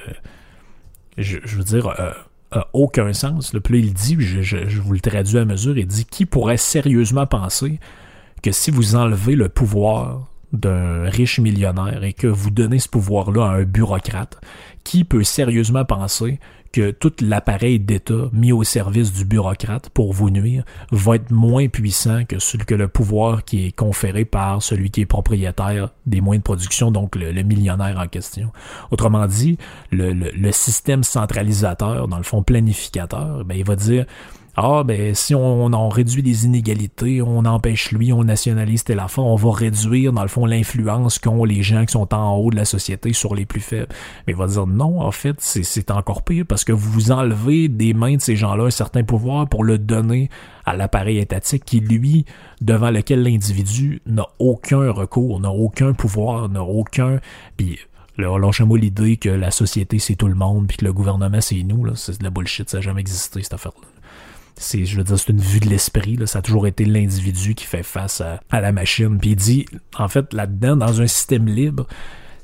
je, 1.19 1.39
veux 1.45 1.65
dire, 1.65 1.89
euh, 1.89 2.63
aucun 2.73 3.13
sens. 3.13 3.53
Le 3.53 3.61
plus 3.61 3.81
il 3.81 3.93
dit, 3.93 4.17
je, 4.19 4.41
je, 4.41 4.67
je 4.67 4.81
vous 4.81 4.95
le 4.95 5.01
traduis 5.01 5.39
à 5.39 5.45
mesure, 5.45 5.77
il 5.77 5.87
dit 5.87 6.07
qui 6.07 6.25
pourrait 6.25 6.57
sérieusement 6.57 7.27
penser 7.27 7.81
que 8.43 8.51
si 8.51 8.71
vous 8.71 8.97
enlevez 8.97 9.37
le 9.37 9.51
pouvoir 9.51 10.32
d'un 10.53 11.09
riche 11.09 11.39
millionnaire 11.39 12.05
et 12.05 12.13
que 12.13 12.27
vous 12.27 12.51
donnez 12.51 12.79
ce 12.79 12.89
pouvoir-là 12.89 13.45
à 13.45 13.55
un 13.55 13.65
bureaucrate, 13.65 14.41
qui 14.85 15.05
peut 15.05 15.25
sérieusement 15.25 15.85
penser 15.85 16.39
que 16.73 16.91
tout 16.91 17.13
l'appareil 17.21 17.79
d'État 17.79 18.31
mis 18.33 18.51
au 18.51 18.65
service 18.65 19.13
du 19.13 19.25
bureaucrate 19.25 19.91
pour 19.91 20.13
vous 20.13 20.31
nuire 20.31 20.65
va 20.91 21.17
être 21.17 21.31
moins 21.31 21.69
puissant 21.69 22.25
que, 22.25 22.39
celui, 22.39 22.65
que 22.65 22.75
le 22.75 22.89
pouvoir 22.89 23.45
qui 23.45 23.67
est 23.67 23.73
conféré 23.73 24.25
par 24.25 24.63
celui 24.63 24.91
qui 24.91 25.03
est 25.03 25.07
propriétaire 25.07 25.91
des 26.07 26.21
moyens 26.21 26.41
de 26.41 26.45
production, 26.45 26.91
donc 26.91 27.15
le, 27.15 27.43
millionnaire 27.43 27.99
en 27.99 28.09
question. 28.09 28.51
Autrement 28.91 29.27
dit, 29.27 29.59
le, 29.91 30.51
système 30.53 31.03
centralisateur, 31.03 32.09
dans 32.09 32.17
le 32.17 32.23
fond 32.23 32.43
planificateur, 32.43 33.45
ben, 33.45 33.57
il 33.57 33.65
va 33.65 33.77
dire 33.77 34.07
ah, 34.55 34.83
ben, 34.85 35.15
si 35.15 35.35
on, 35.35 35.65
on, 35.65 35.89
réduit 35.89 36.21
les 36.21 36.45
inégalités, 36.45 37.23
on 37.23 37.47
empêche 37.47 37.91
lui, 37.91 38.13
on 38.13 38.23
nationalise 38.23 38.85
telle 38.85 39.01
affaire, 39.01 39.25
on 39.25 39.35
va 39.35 39.51
réduire, 39.51 40.13
dans 40.13 40.21
le 40.21 40.29
fond, 40.29 40.45
l'influence 40.45 41.19
qu'ont 41.19 41.45
les 41.45 41.63
gens 41.63 41.87
qui 41.87 41.93
sont 41.93 42.13
en 42.13 42.37
haut 42.37 42.51
de 42.51 42.57
la 42.57 42.67
société 42.67 43.15
sur 43.15 43.35
les 43.35 43.47
plus 43.47 43.61
faibles. 43.61 43.89
Mais 44.27 44.35
il 44.35 44.37
va 44.37 44.47
dire 44.47 44.67
non, 44.67 45.01
en 45.01 45.11
fait, 45.11 45.37
c'est 45.39 45.91
encore 45.91 46.23
pire 46.23 46.45
parce 46.47 46.65
que 46.65 46.73
vous 46.73 47.13
enlevez 47.13 47.69
des 47.69 47.95
mains 47.95 48.17
de 48.17 48.21
ces 48.21 48.37
gens-là 48.37 48.65
un 48.65 48.71
certain 48.71 49.05
pouvoir 49.05 49.49
pour 49.49 49.65
le 49.65 49.79
donner 49.79 50.29
à 50.67 50.77
l'appareil 50.77 51.17
étatique 51.17 51.65
qui, 51.65 51.81
lui, 51.81 52.27
devant 52.61 52.91
lequel 52.91 53.23
l'individu 53.23 54.03
n'a 54.05 54.27
aucun 54.39 54.91
recours, 54.91 55.41
n'a 55.41 55.51
aucun 55.51 55.95
pouvoir, 55.95 56.51
n'a 56.51 56.63
aucun... 56.63 57.21
Puis, 57.57 57.79
lâchez-moi 58.19 58.79
l'idée 58.79 59.17
que 59.17 59.31
la 59.31 59.51
société 59.51 59.99
c'est 59.99 60.17
tout 60.17 60.29
le 60.29 60.35
monde 60.35 60.67
puis 60.67 60.77
que 60.77 60.85
le 60.85 60.93
gouvernement 60.93 61.41
c'est 61.41 61.63
nous, 61.63 61.87
là, 61.87 61.93
c'est 61.97 62.19
de 62.19 62.25
la 62.25 62.31
bullshit, 62.31 62.69
ça 62.69 62.77
n'a 62.77 62.83
jamais 62.83 63.01
existé 63.01 63.43
cette 63.43 63.55
affaire-là 63.55 63.92
c'est 64.63 64.85
je 64.85 64.97
veux 64.97 65.05
dire 65.05 65.19
c'est 65.19 65.33
une 65.33 65.41
vue 65.41 65.61
de 65.61 65.69
l'esprit 65.69 66.19
ça 66.27 66.39
a 66.39 66.43
toujours 66.43 66.67
été 66.67 66.85
l'individu 66.85 67.55
qui 67.55 67.67
fait 67.67 67.83
face 67.83 68.21
à, 68.21 68.41
la 68.61 68.73
machine 68.73 69.19
puis 69.19 69.31
il 69.31 69.37
dit 69.37 69.67
en 69.99 70.09
fait 70.09 70.33
là-dedans 70.33 70.77
dans 70.77 71.01
un 71.01 71.07
système 71.07 71.47
libre 71.47 71.87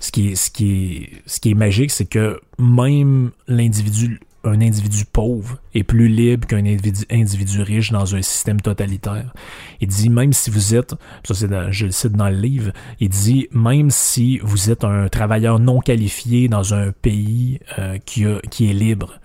ce 0.00 0.12
qui 0.12 0.28
est 0.28 0.34
ce 0.34 0.50
qui 0.50 0.70
est 0.70 1.10
ce 1.26 1.40
qui 1.40 1.50
est 1.50 1.54
magique 1.54 1.90
c'est 1.90 2.06
que 2.06 2.40
même 2.58 3.30
l'individu 3.46 4.20
un 4.44 4.60
individu 4.60 5.04
pauvre 5.04 5.58
est 5.74 5.82
plus 5.82 6.08
libre 6.08 6.46
qu'un 6.46 6.58
individu, 6.58 7.04
individu, 7.10 7.62
riche 7.62 7.90
dans 7.90 8.14
un 8.14 8.22
système 8.22 8.60
totalitaire. 8.60 9.34
Il 9.80 9.88
dit 9.88 10.08
même 10.08 10.32
si 10.32 10.50
vous 10.50 10.74
êtes, 10.74 10.94
ça 11.24 11.34
c'est 11.34 11.48
je 11.72 11.86
le 11.86 11.92
cite 11.92 12.12
dans 12.12 12.28
le 12.28 12.36
livre, 12.36 12.72
il 13.00 13.08
dit 13.08 13.48
même 13.52 13.90
si 13.90 14.38
vous 14.38 14.70
êtes 14.70 14.84
un 14.84 15.08
travailleur 15.08 15.58
non 15.58 15.80
qualifié 15.80 16.48
dans 16.48 16.72
un 16.72 16.92
pays 16.92 17.58
euh, 17.78 17.98
qui, 18.04 18.24
a, 18.26 18.40
qui 18.50 18.70
est 18.70 18.74
libre, 18.74 19.20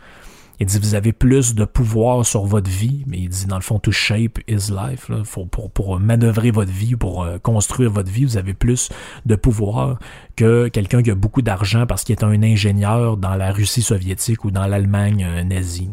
il 0.60 0.68
dit, 0.68 0.80
vous 0.80 0.95
avez 0.95 1.14
plus 1.14 1.56
de 1.56 1.66
pouvoir 1.66 2.26
sur 2.26 2.45
votre 2.45 2.70
vie, 2.70 3.04
mais 3.08 3.20
il 3.20 3.30
dit, 3.30 3.45
dans 3.45 3.56
le 3.56 3.62
fond, 3.62 3.80
to 3.80 3.91
shape 3.91 4.39
is 4.47 4.72
life. 4.72 5.10
Là. 5.10 5.24
Pour, 5.32 5.49
pour, 5.49 5.72
pour 5.72 5.99
manœuvrer 5.99 6.51
votre 6.51 6.72
vie, 6.72 6.95
pour 6.95 7.24
euh, 7.24 7.38
construire 7.39 7.91
votre 7.91 8.12
vie, 8.12 8.26
vous 8.26 8.38
avez 8.38 8.54
plus 8.54 8.89
de 9.26 9.36
pouvoir 9.36 9.97
que 10.36 10.68
quelqu'un 10.68 11.01
qui 11.01 11.12
a 11.12 11.16
beaucoup 11.16 11.41
d'argent 11.41 11.86
parce 11.86 12.04
qu'il 12.04 12.14
est 12.14 12.24
un 12.24 12.43
ingénieur 12.43 13.18
dans 13.18 13.36
la 13.36 13.51
Russie 13.51 13.82
soviétique 13.82 14.45
ou 14.45 14.51
dans 14.51 14.68
l'Allemagne 14.68 15.26
euh, 15.28 15.43
nazie. 15.43 15.89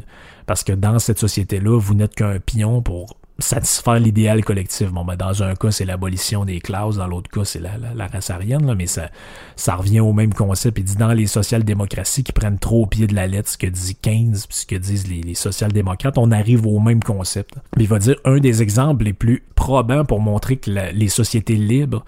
Parce 0.46 0.64
que 0.64 0.72
dans 0.72 0.98
cette 0.98 1.18
société-là, 1.18 1.78
vous 1.78 1.94
n'êtes 1.94 2.14
qu'un 2.14 2.38
pion 2.40 2.82
pour 2.82 3.16
satisfaire 3.40 3.98
l'idéal 3.98 4.44
collectif. 4.44 4.90
Bon, 4.90 5.04
ben, 5.04 5.16
dans 5.16 5.42
un 5.42 5.54
cas, 5.54 5.70
c'est 5.70 5.84
l'abolition 5.84 6.44
des 6.44 6.60
classes, 6.60 6.96
dans 6.96 7.06
l'autre 7.06 7.30
cas, 7.30 7.44
c'est 7.44 7.58
la, 7.58 7.72
la, 7.94 8.06
race 8.06 8.30
arienne, 8.30 8.74
mais 8.74 8.86
ça, 8.86 9.10
ça 9.56 9.76
revient 9.76 10.00
au 10.00 10.12
même 10.12 10.32
concept. 10.32 10.78
Il 10.78 10.84
dit 10.84 10.96
dans 10.96 11.12
les 11.12 11.26
social-démocraties 11.26 12.22
qui 12.22 12.32
prennent 12.32 12.58
trop 12.58 12.82
au 12.82 12.86
pied 12.86 13.06
de 13.06 13.14
la 13.14 13.26
lettre 13.26 13.48
ce 13.48 13.58
que 13.58 13.66
dit 13.66 13.96
Keynes, 13.96 14.36
ce 14.48 14.66
que 14.66 14.76
disent 14.76 15.08
les, 15.08 15.22
les 15.22 15.34
social-démocrates, 15.34 16.18
on 16.18 16.30
arrive 16.30 16.66
au 16.66 16.78
même 16.78 17.02
concept. 17.02 17.54
Mais 17.76 17.84
il 17.84 17.88
va 17.88 17.98
dire 17.98 18.16
un 18.24 18.38
des 18.38 18.62
exemples 18.62 19.04
les 19.04 19.12
plus 19.12 19.42
probants 19.54 20.04
pour 20.04 20.20
montrer 20.20 20.56
que 20.56 20.70
les 20.70 21.08
sociétés 21.08 21.56
libres 21.56 22.04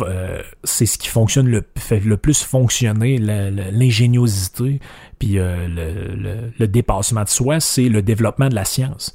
euh, 0.00 0.42
c'est 0.62 0.86
ce 0.86 0.98
qui 0.98 1.08
fonctionne 1.08 1.48
le, 1.48 1.62
fait 1.76 2.00
le 2.00 2.16
plus 2.16 2.42
fonctionner, 2.42 3.18
l'ingéniosité, 3.18 4.80
puis 5.18 5.38
euh, 5.38 5.68
le, 5.68 6.52
le, 6.58 6.66
dépassement 6.66 7.24
de 7.24 7.28
soi, 7.28 7.60
c'est 7.60 7.88
le 7.88 8.02
développement 8.02 8.48
de 8.48 8.54
la 8.54 8.64
science. 8.64 9.14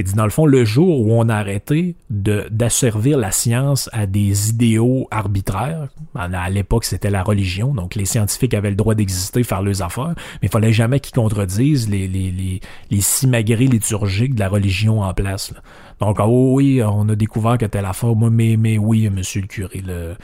Il 0.00 0.04
dit, 0.04 0.14
dans 0.14 0.24
le 0.24 0.30
fond, 0.30 0.46
le 0.46 0.64
jour 0.64 1.00
où 1.00 1.12
on 1.12 1.28
a 1.28 1.34
arrêté 1.34 1.94
d'asservir 2.08 3.18
la 3.18 3.32
science 3.32 3.90
à 3.92 4.06
des 4.06 4.48
idéaux 4.48 5.06
arbitraires, 5.10 5.88
à 6.14 6.48
l'époque 6.48 6.84
c'était 6.84 7.10
la 7.10 7.22
religion, 7.22 7.74
donc 7.74 7.96
les 7.96 8.06
scientifiques 8.06 8.54
avaient 8.54 8.70
le 8.70 8.76
droit 8.76 8.94
d'exister, 8.94 9.42
faire 9.42 9.60
leurs 9.60 9.82
affaires, 9.82 10.14
mais 10.40 10.44
il 10.44 10.48
fallait 10.48 10.72
jamais 10.72 11.00
qu'ils 11.00 11.14
contredisent 11.14 11.90
les, 11.90 12.08
les, 12.08 12.60
les, 12.90 13.00
simagrées 13.02 13.66
liturgiques 13.66 14.34
de 14.34 14.40
la 14.40 14.48
religion 14.48 15.02
en 15.02 15.12
place. 15.12 15.52
Donc, 16.00 16.16
oh 16.18 16.54
oui, 16.54 16.82
on 16.82 17.06
a 17.10 17.14
découvert 17.14 17.58
que 17.58 17.66
telle 17.66 17.84
affaire, 17.84 18.14
moi, 18.14 18.30
mais, 18.30 18.78
oui, 18.78 19.10
monsieur 19.10 19.42
le 19.42 19.48
curé, 19.48 19.82
le 19.86 20.16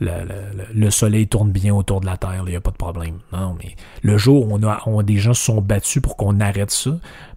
le, 0.00 0.90
soleil 0.90 1.26
tourne 1.26 1.50
bien 1.50 1.74
autour 1.74 2.00
de 2.00 2.06
la 2.06 2.16
Terre, 2.16 2.42
il 2.46 2.50
n'y 2.50 2.56
a 2.56 2.60
pas 2.60 2.70
de 2.70 2.76
problème. 2.76 3.18
Non, 3.32 3.56
mais 3.58 3.74
le 4.02 4.16
jour 4.16 4.46
où 4.46 4.54
on 4.54 4.62
a, 4.62 4.80
on, 4.86 5.02
des 5.02 5.16
gens 5.16 5.34
se 5.34 5.44
sont 5.44 5.60
battus 5.60 6.00
pour 6.02 6.16
qu'on 6.16 6.40
arrête 6.40 6.70
ça, 6.70 6.90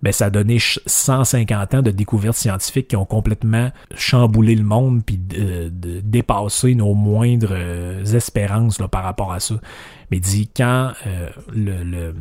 ben 0.04 0.12
ça 0.14 0.26
a 0.26 0.30
donné 0.30 0.58
150 0.60 1.74
ans 1.74 1.82
de 1.82 1.92
découvertes 1.92 2.38
scientifiques 2.38 2.90
qui 2.90 2.96
ont 2.96 3.06
complètement 3.06 3.72
chamboulé 3.96 4.56
le 4.56 4.64
monde 4.64 5.04
puis 5.04 5.20
dépassé 5.20 6.76
nos 6.76 6.94
moindres 6.94 7.50
euh, 7.52 8.04
espérances 8.06 8.80
là, 8.80 8.88
par 8.88 9.04
rapport 9.04 9.34
à 9.34 9.40
ça. 9.40 9.56
Mais 10.12 10.20
dit 10.20 10.50
quand 10.56 10.92
euh, 11.08 11.30
le 11.54 12.14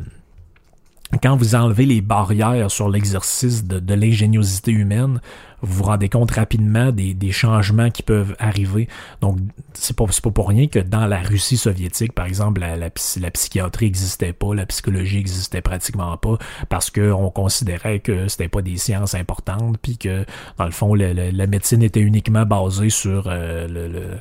quand 1.19 1.35
vous 1.35 1.55
enlevez 1.55 1.85
les 1.85 2.01
barrières 2.01 2.71
sur 2.71 2.89
l'exercice 2.89 3.65
de, 3.65 3.93
l'ingéniosité 3.93 4.71
humaine, 4.71 5.19
vous 5.61 5.77
vous 5.77 5.83
rendez 5.83 6.09
compte 6.09 6.31
rapidement 6.31 6.91
des, 6.91 7.31
changements 7.31 7.89
qui 7.89 8.03
peuvent 8.03 8.35
arriver. 8.39 8.87
Donc, 9.21 9.37
c'est 9.73 9.95
pas, 9.95 10.05
pas 10.05 10.31
pour 10.31 10.47
rien 10.47 10.67
que 10.67 10.79
dans 10.79 11.05
la 11.05 11.21
Russie 11.21 11.57
soviétique, 11.57 12.13
par 12.13 12.25
exemple, 12.25 12.61
la, 12.61 12.77
la, 12.77 13.31
psychiatrie 13.31 13.85
n'existait 13.85 14.33
pas, 14.33 14.55
la 14.55 14.65
psychologie 14.65 15.17
n'existait 15.17 15.61
pratiquement 15.61 16.15
pas, 16.17 16.37
parce 16.69 16.89
qu'on 16.89 17.29
considérait 17.29 17.99
que 17.99 18.27
c'était 18.27 18.49
pas 18.49 18.61
des 18.61 18.77
sciences 18.77 19.13
importantes, 19.13 19.77
puis 19.81 19.97
que, 19.97 20.25
dans 20.57 20.65
le 20.65 20.71
fond, 20.71 20.93
la 20.95 21.47
médecine 21.47 21.83
était 21.83 22.01
uniquement 22.01 22.45
basée 22.45 22.89
sur 22.89 23.25
euh, 23.27 23.67
le, 23.67 23.87
le 23.87 24.17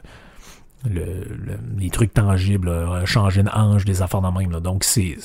les 1.78 1.90
trucs 1.90 2.14
tangibles, 2.14 2.72
changer 3.04 3.42
une 3.42 3.50
hanche, 3.52 3.84
des 3.84 4.02
affaires 4.02 4.22
de 4.22 4.28
même. 4.28 4.60
Donc, 4.60 4.84
c'est, 4.84 5.18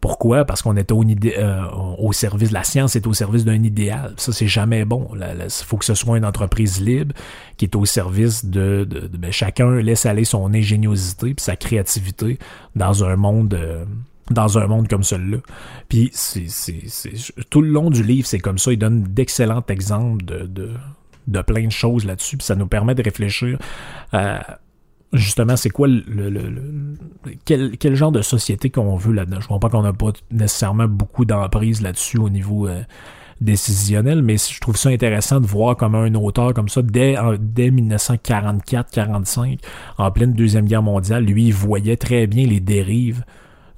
pourquoi? 0.00 0.44
Parce 0.44 0.62
qu'on 0.62 0.76
est 0.76 0.92
au, 0.92 1.02
euh, 1.02 1.64
au 1.98 2.12
service, 2.12 2.52
la 2.52 2.62
science 2.62 2.94
est 2.94 3.06
au 3.06 3.12
service 3.12 3.44
d'un 3.44 3.62
idéal. 3.62 4.14
Ça, 4.16 4.32
c'est 4.32 4.46
jamais 4.46 4.84
bon. 4.84 5.08
Il 5.14 5.50
faut 5.50 5.76
que 5.76 5.84
ce 5.84 5.94
soit 5.94 6.18
une 6.18 6.24
entreprise 6.24 6.80
libre 6.80 7.14
qui 7.56 7.64
est 7.64 7.74
au 7.74 7.84
service 7.84 8.44
de, 8.44 8.86
de, 8.88 9.08
ben, 9.08 9.32
chacun 9.32 9.76
laisse 9.76 10.06
aller 10.06 10.24
son 10.24 10.52
ingéniosité 10.54 11.34
puis 11.34 11.44
sa 11.44 11.56
créativité 11.56 12.38
dans 12.76 13.04
un 13.04 13.16
monde 13.16 13.54
euh, 13.54 13.84
dans 14.30 14.58
un 14.58 14.66
monde 14.66 14.88
comme 14.88 15.02
celui-là. 15.02 15.38
Puis 15.88 16.10
c'est, 16.12 16.46
tout 17.48 17.62
le 17.62 17.70
long 17.70 17.90
du 17.90 18.02
livre, 18.02 18.26
c'est 18.26 18.38
comme 18.38 18.58
ça. 18.58 18.72
Il 18.72 18.78
donne 18.78 19.02
d'excellents 19.02 19.64
exemples 19.68 20.24
de, 20.24 20.46
de, 20.46 20.70
de 21.26 21.40
plein 21.40 21.66
de 21.66 21.72
choses 21.72 22.04
là-dessus. 22.04 22.36
Puis 22.36 22.44
ça 22.44 22.54
nous 22.54 22.66
permet 22.66 22.94
de 22.94 23.02
réfléchir 23.02 23.58
justement, 25.12 25.56
c'est 25.56 25.70
quoi 25.70 25.88
le, 25.88 26.06
quel, 27.44 27.76
quel, 27.78 27.94
genre 27.94 28.12
de 28.12 28.22
société 28.22 28.70
qu'on 28.70 28.96
veut 28.96 29.12
là-dedans? 29.12 29.40
Je 29.40 29.46
crois 29.46 29.60
pas 29.60 29.70
qu'on 29.70 29.82
n'a 29.82 29.92
pas 29.92 30.12
nécessairement 30.30 30.88
beaucoup 30.88 31.24
d'emprise 31.24 31.82
là-dessus 31.82 32.18
au 32.18 32.30
niveau 32.30 32.68
euh, 32.68 32.82
décisionnel, 33.40 34.22
mais 34.22 34.36
je 34.36 34.60
trouve 34.60 34.76
ça 34.76 34.90
intéressant 34.90 35.40
de 35.40 35.46
voir 35.46 35.76
comment 35.76 35.98
un 35.98 36.14
auteur 36.14 36.54
comme 36.54 36.68
ça, 36.68 36.82
dès, 36.82 37.16
dès 37.40 37.70
1944-45, 37.70 39.58
en 39.98 40.10
pleine 40.10 40.32
Deuxième 40.32 40.66
Guerre 40.66 40.82
mondiale, 40.82 41.24
lui, 41.24 41.46
il 41.46 41.54
voyait 41.54 41.96
très 41.96 42.26
bien 42.26 42.46
les 42.46 42.60
dérives 42.60 43.24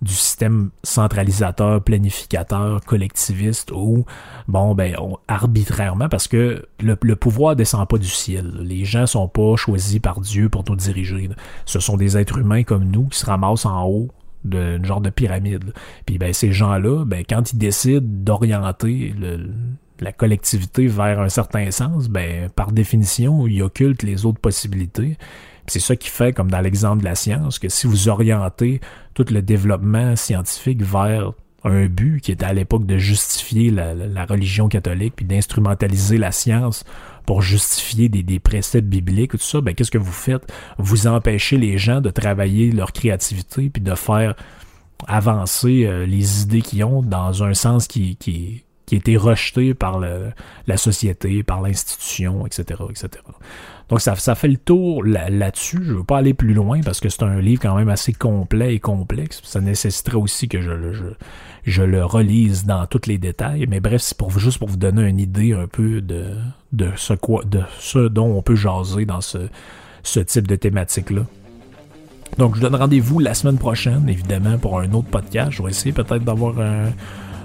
du 0.03 0.15
système 0.15 0.71
centralisateur, 0.83 1.83
planificateur, 1.83 2.81
collectiviste 2.85 3.71
ou 3.73 4.07
bon 4.49 4.75
ben 4.75 4.97
arbitrairement 5.29 6.09
parce 6.09 6.27
que 6.27 6.67
le, 6.81 6.97
pouvoir 7.17 7.55
descend 7.55 7.87
pas 7.87 7.99
du 7.99 8.09
ciel. 8.09 8.61
Les 8.63 8.85
gens 8.85 9.07
sont 9.07 9.29
pas 9.29 9.57
choisis 9.57 9.99
par 9.99 10.21
Dieu 10.21 10.49
pour 10.49 10.65
nous 10.69 10.77
diriger. 10.77 11.29
Ce 11.67 11.81
sont 11.81 11.99
des 11.99 12.17
êtres 12.17 12.39
humains 12.39 12.63
comme 12.63 12.85
nous 12.85 13.09
qui 13.09 13.19
se 13.19 13.27
ramassent 13.27 13.67
en 13.67 13.85
haut 13.85 14.09
d'une 14.45 14.85
genre 14.87 15.03
de 15.03 15.11
pyramide. 15.11 15.75
Puis 16.07 16.17
ben 16.17 16.33
ces 16.33 16.51
gens-là, 16.51 17.05
ben 17.05 17.23
quand 17.29 17.53
ils 17.53 17.59
décident 17.59 18.01
d'orienter 18.03 19.15
la 20.01 20.13
collectivité 20.13 20.87
vers 20.87 21.21
un 21.21 21.29
certain 21.29 21.71
sens, 21.71 22.09
ben 22.09 22.49
par 22.49 22.73
définition, 22.73 23.47
ils 23.47 23.63
occultent 23.63 24.03
les 24.03 24.25
autres 24.25 24.41
possibilités. 24.41 25.19
C'est 25.71 25.79
ça 25.79 25.95
qui 25.95 26.09
fait, 26.09 26.33
comme 26.33 26.51
dans 26.51 26.61
l'exemple 26.61 26.99
de 26.99 27.05
la 27.05 27.15
science, 27.15 27.61
que 27.61 27.69
si 27.69 27.87
vous 27.87 28.09
orientez 28.09 28.81
tout 29.15 29.25
le 29.31 29.41
développement 29.41 30.17
scientifique 30.17 30.83
vers 30.83 31.33
un 31.63 31.87
but 31.87 32.21
qui 32.21 32.33
était 32.33 32.45
à 32.45 32.53
l'époque 32.53 32.87
de 32.87 32.99
justifier 32.99 33.71
la, 33.71 34.25
religion 34.25 34.69
catholique, 34.69 35.15
puis 35.15 35.25
d'instrumentaliser 35.25 36.19
la 36.19 36.33
science 36.33 36.85
pour 37.25 37.41
justifier 37.41 38.09
des, 38.09 38.41
préceptes 38.41 38.89
bibliques, 38.89 39.31
tout 39.31 39.39
ça, 39.39 39.61
ben 39.61 39.73
qu'est-ce 39.73 39.93
que 39.93 39.99
vous 39.99 40.11
faites? 40.11 40.43
Vous 40.79 41.07
empêchez 41.07 41.57
les 41.57 41.79
gens 41.79 42.01
de 42.01 42.11
travailler 42.11 42.73
leur 42.73 42.93
créativité, 42.93 43.71
puis 43.71 43.81
de 43.81 43.95
faire 43.95 44.35
avancer 45.07 45.85
euh, 45.87 46.05
les 46.05 46.43
idées 46.43 46.63
qu'ils 46.63 46.83
ont 46.83 47.01
dans 47.01 47.45
un 47.45 47.55
sens 47.55 47.87
qui, 47.87 48.19
a 48.91 48.95
été 48.97 49.17
rejeté 49.17 49.73
par 49.73 50.01
la 50.01 50.77
société, 50.77 51.45
par 51.45 51.61
l'institution, 51.61 52.45
etc., 52.45 52.83
etc. 52.91 53.23
Donc 53.91 54.01
ça, 54.01 54.15
ça 54.15 54.37
fait 54.37 54.49
le 54.49 54.57
tour 54.57 55.05
là-dessus. 55.05 55.81
je 55.83 55.93
ne 55.93 55.99
veux 55.99 56.05
pas 56.05 56.19
aller 56.19 56.33
plus 56.33 56.55
loin 56.55 56.81
parce 56.81 57.01
que 57.01 57.09
c'est 57.09 57.25
un 57.25 57.41
livre 57.41 57.61
quand 57.61 57.75
même 57.75 57.89
assez 57.89 58.13
complet 58.13 58.77
et 58.77 58.79
complexe. 58.79 59.41
Ça 59.43 59.61
nécessiterait 59.61 60.17
aussi 60.17 60.49
que 60.49 60.61
je, 60.61 61.83
le 61.83 62.05
relise 62.05 62.65
dans 62.65 62.87
tous 62.87 63.09
les 63.09 63.19
détails. 63.19 63.67
Mais 63.69 63.81
bref, 63.81 64.01
c'est 64.01 64.17
pour 64.17 64.31
juste 64.39 64.59
pour 64.59 64.69
vous 64.69 64.77
donner 64.77 65.03
une 65.03 65.19
idée 65.19 65.55
un 65.55 65.67
peu 65.67 66.01
de, 66.01 66.37
ce 66.95 67.15
quoi 67.15 67.43
de 67.45 67.63
ce 67.81 68.07
dont 68.07 68.37
on 68.37 68.43
peut 68.43 68.55
jaser 68.55 69.07
dans 69.07 69.21
ce, 69.21 69.39
ce 70.05 70.21
type 70.21 70.47
de 70.47 70.55
thématique-là. 70.55 71.23
Donc 72.39 72.55
je 72.55 72.61
donne 72.61 72.77
rendez-vous 72.77 73.19
la 73.19 73.35
semaine 73.35 73.59
prochaine, 73.59 74.09
évidemment, 74.09 74.57
pour 74.57 74.79
un 74.79 74.93
autre 74.93 75.09
podcast. 75.09 75.51
Je 75.51 75.65
vais 75.65 75.71
essayer 75.71 75.93
peut-être 75.93 76.23
d'avoir 76.23 76.61
un 76.61 76.91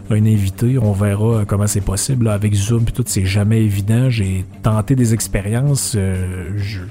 un 0.09 0.25
invité. 0.25 0.77
On 0.77 0.91
verra 0.91 1.45
comment 1.45 1.67
c'est 1.67 1.81
possible. 1.81 2.27
avec 2.27 2.53
Zoom 2.53 2.83
et 2.87 2.91
tout, 2.91 3.03
c'est 3.05 3.25
jamais 3.25 3.61
évident. 3.63 4.09
J'ai 4.09 4.45
tenté 4.63 4.95
des 4.95 5.13
expériences. 5.13 5.93
Euh, 5.95 6.51
je 6.57 6.81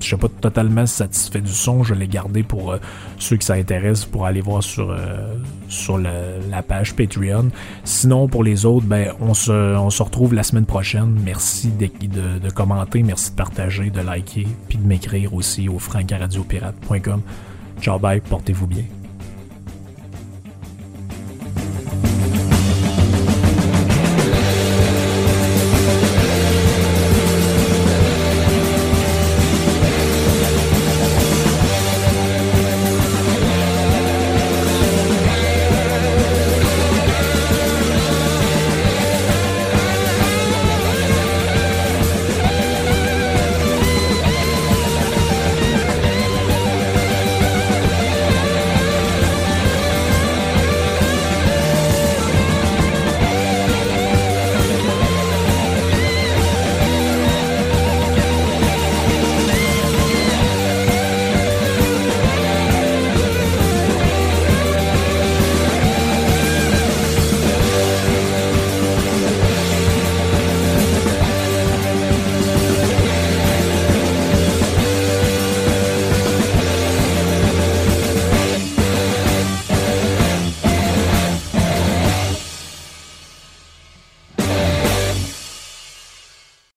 je 0.00 0.06
suis 0.06 0.16
pas 0.16 0.28
totalement 0.28 0.86
satisfait 0.86 1.40
du 1.40 1.52
son. 1.52 1.82
Je 1.82 1.94
l'ai 1.94 2.06
gardé 2.06 2.42
pour 2.42 2.72
euh, 2.72 2.78
ceux 3.18 3.36
qui 3.36 3.46
s'intéressent 3.46 4.06
pour 4.06 4.26
aller 4.26 4.40
voir 4.40 4.62
sur, 4.62 4.90
euh, 4.90 5.34
sur 5.68 5.98
la 5.98 6.62
page 6.62 6.94
Patreon. 6.94 7.50
Sinon, 7.84 8.28
pour 8.28 8.44
les 8.44 8.64
autres, 8.64 8.86
ben, 8.86 9.12
on, 9.20 9.34
se, 9.34 9.50
on 9.50 9.90
se 9.90 10.02
retrouve 10.02 10.34
la 10.34 10.42
semaine 10.42 10.66
prochaine. 10.66 11.18
Merci 11.24 11.70
de, 11.70 11.88
de, 12.38 12.50
commenter, 12.50 13.02
merci 13.02 13.30
de 13.30 13.36
partager, 13.36 13.90
de 13.90 14.00
liker, 14.00 14.46
puis 14.68 14.78
de 14.78 14.86
m'écrire 14.86 15.34
aussi 15.34 15.68
au 15.68 15.78
francaradiopirate.com. 15.78 17.22
Ciao, 17.80 17.98
bye, 17.98 18.20
portez-vous 18.20 18.66
bien. 18.66 18.84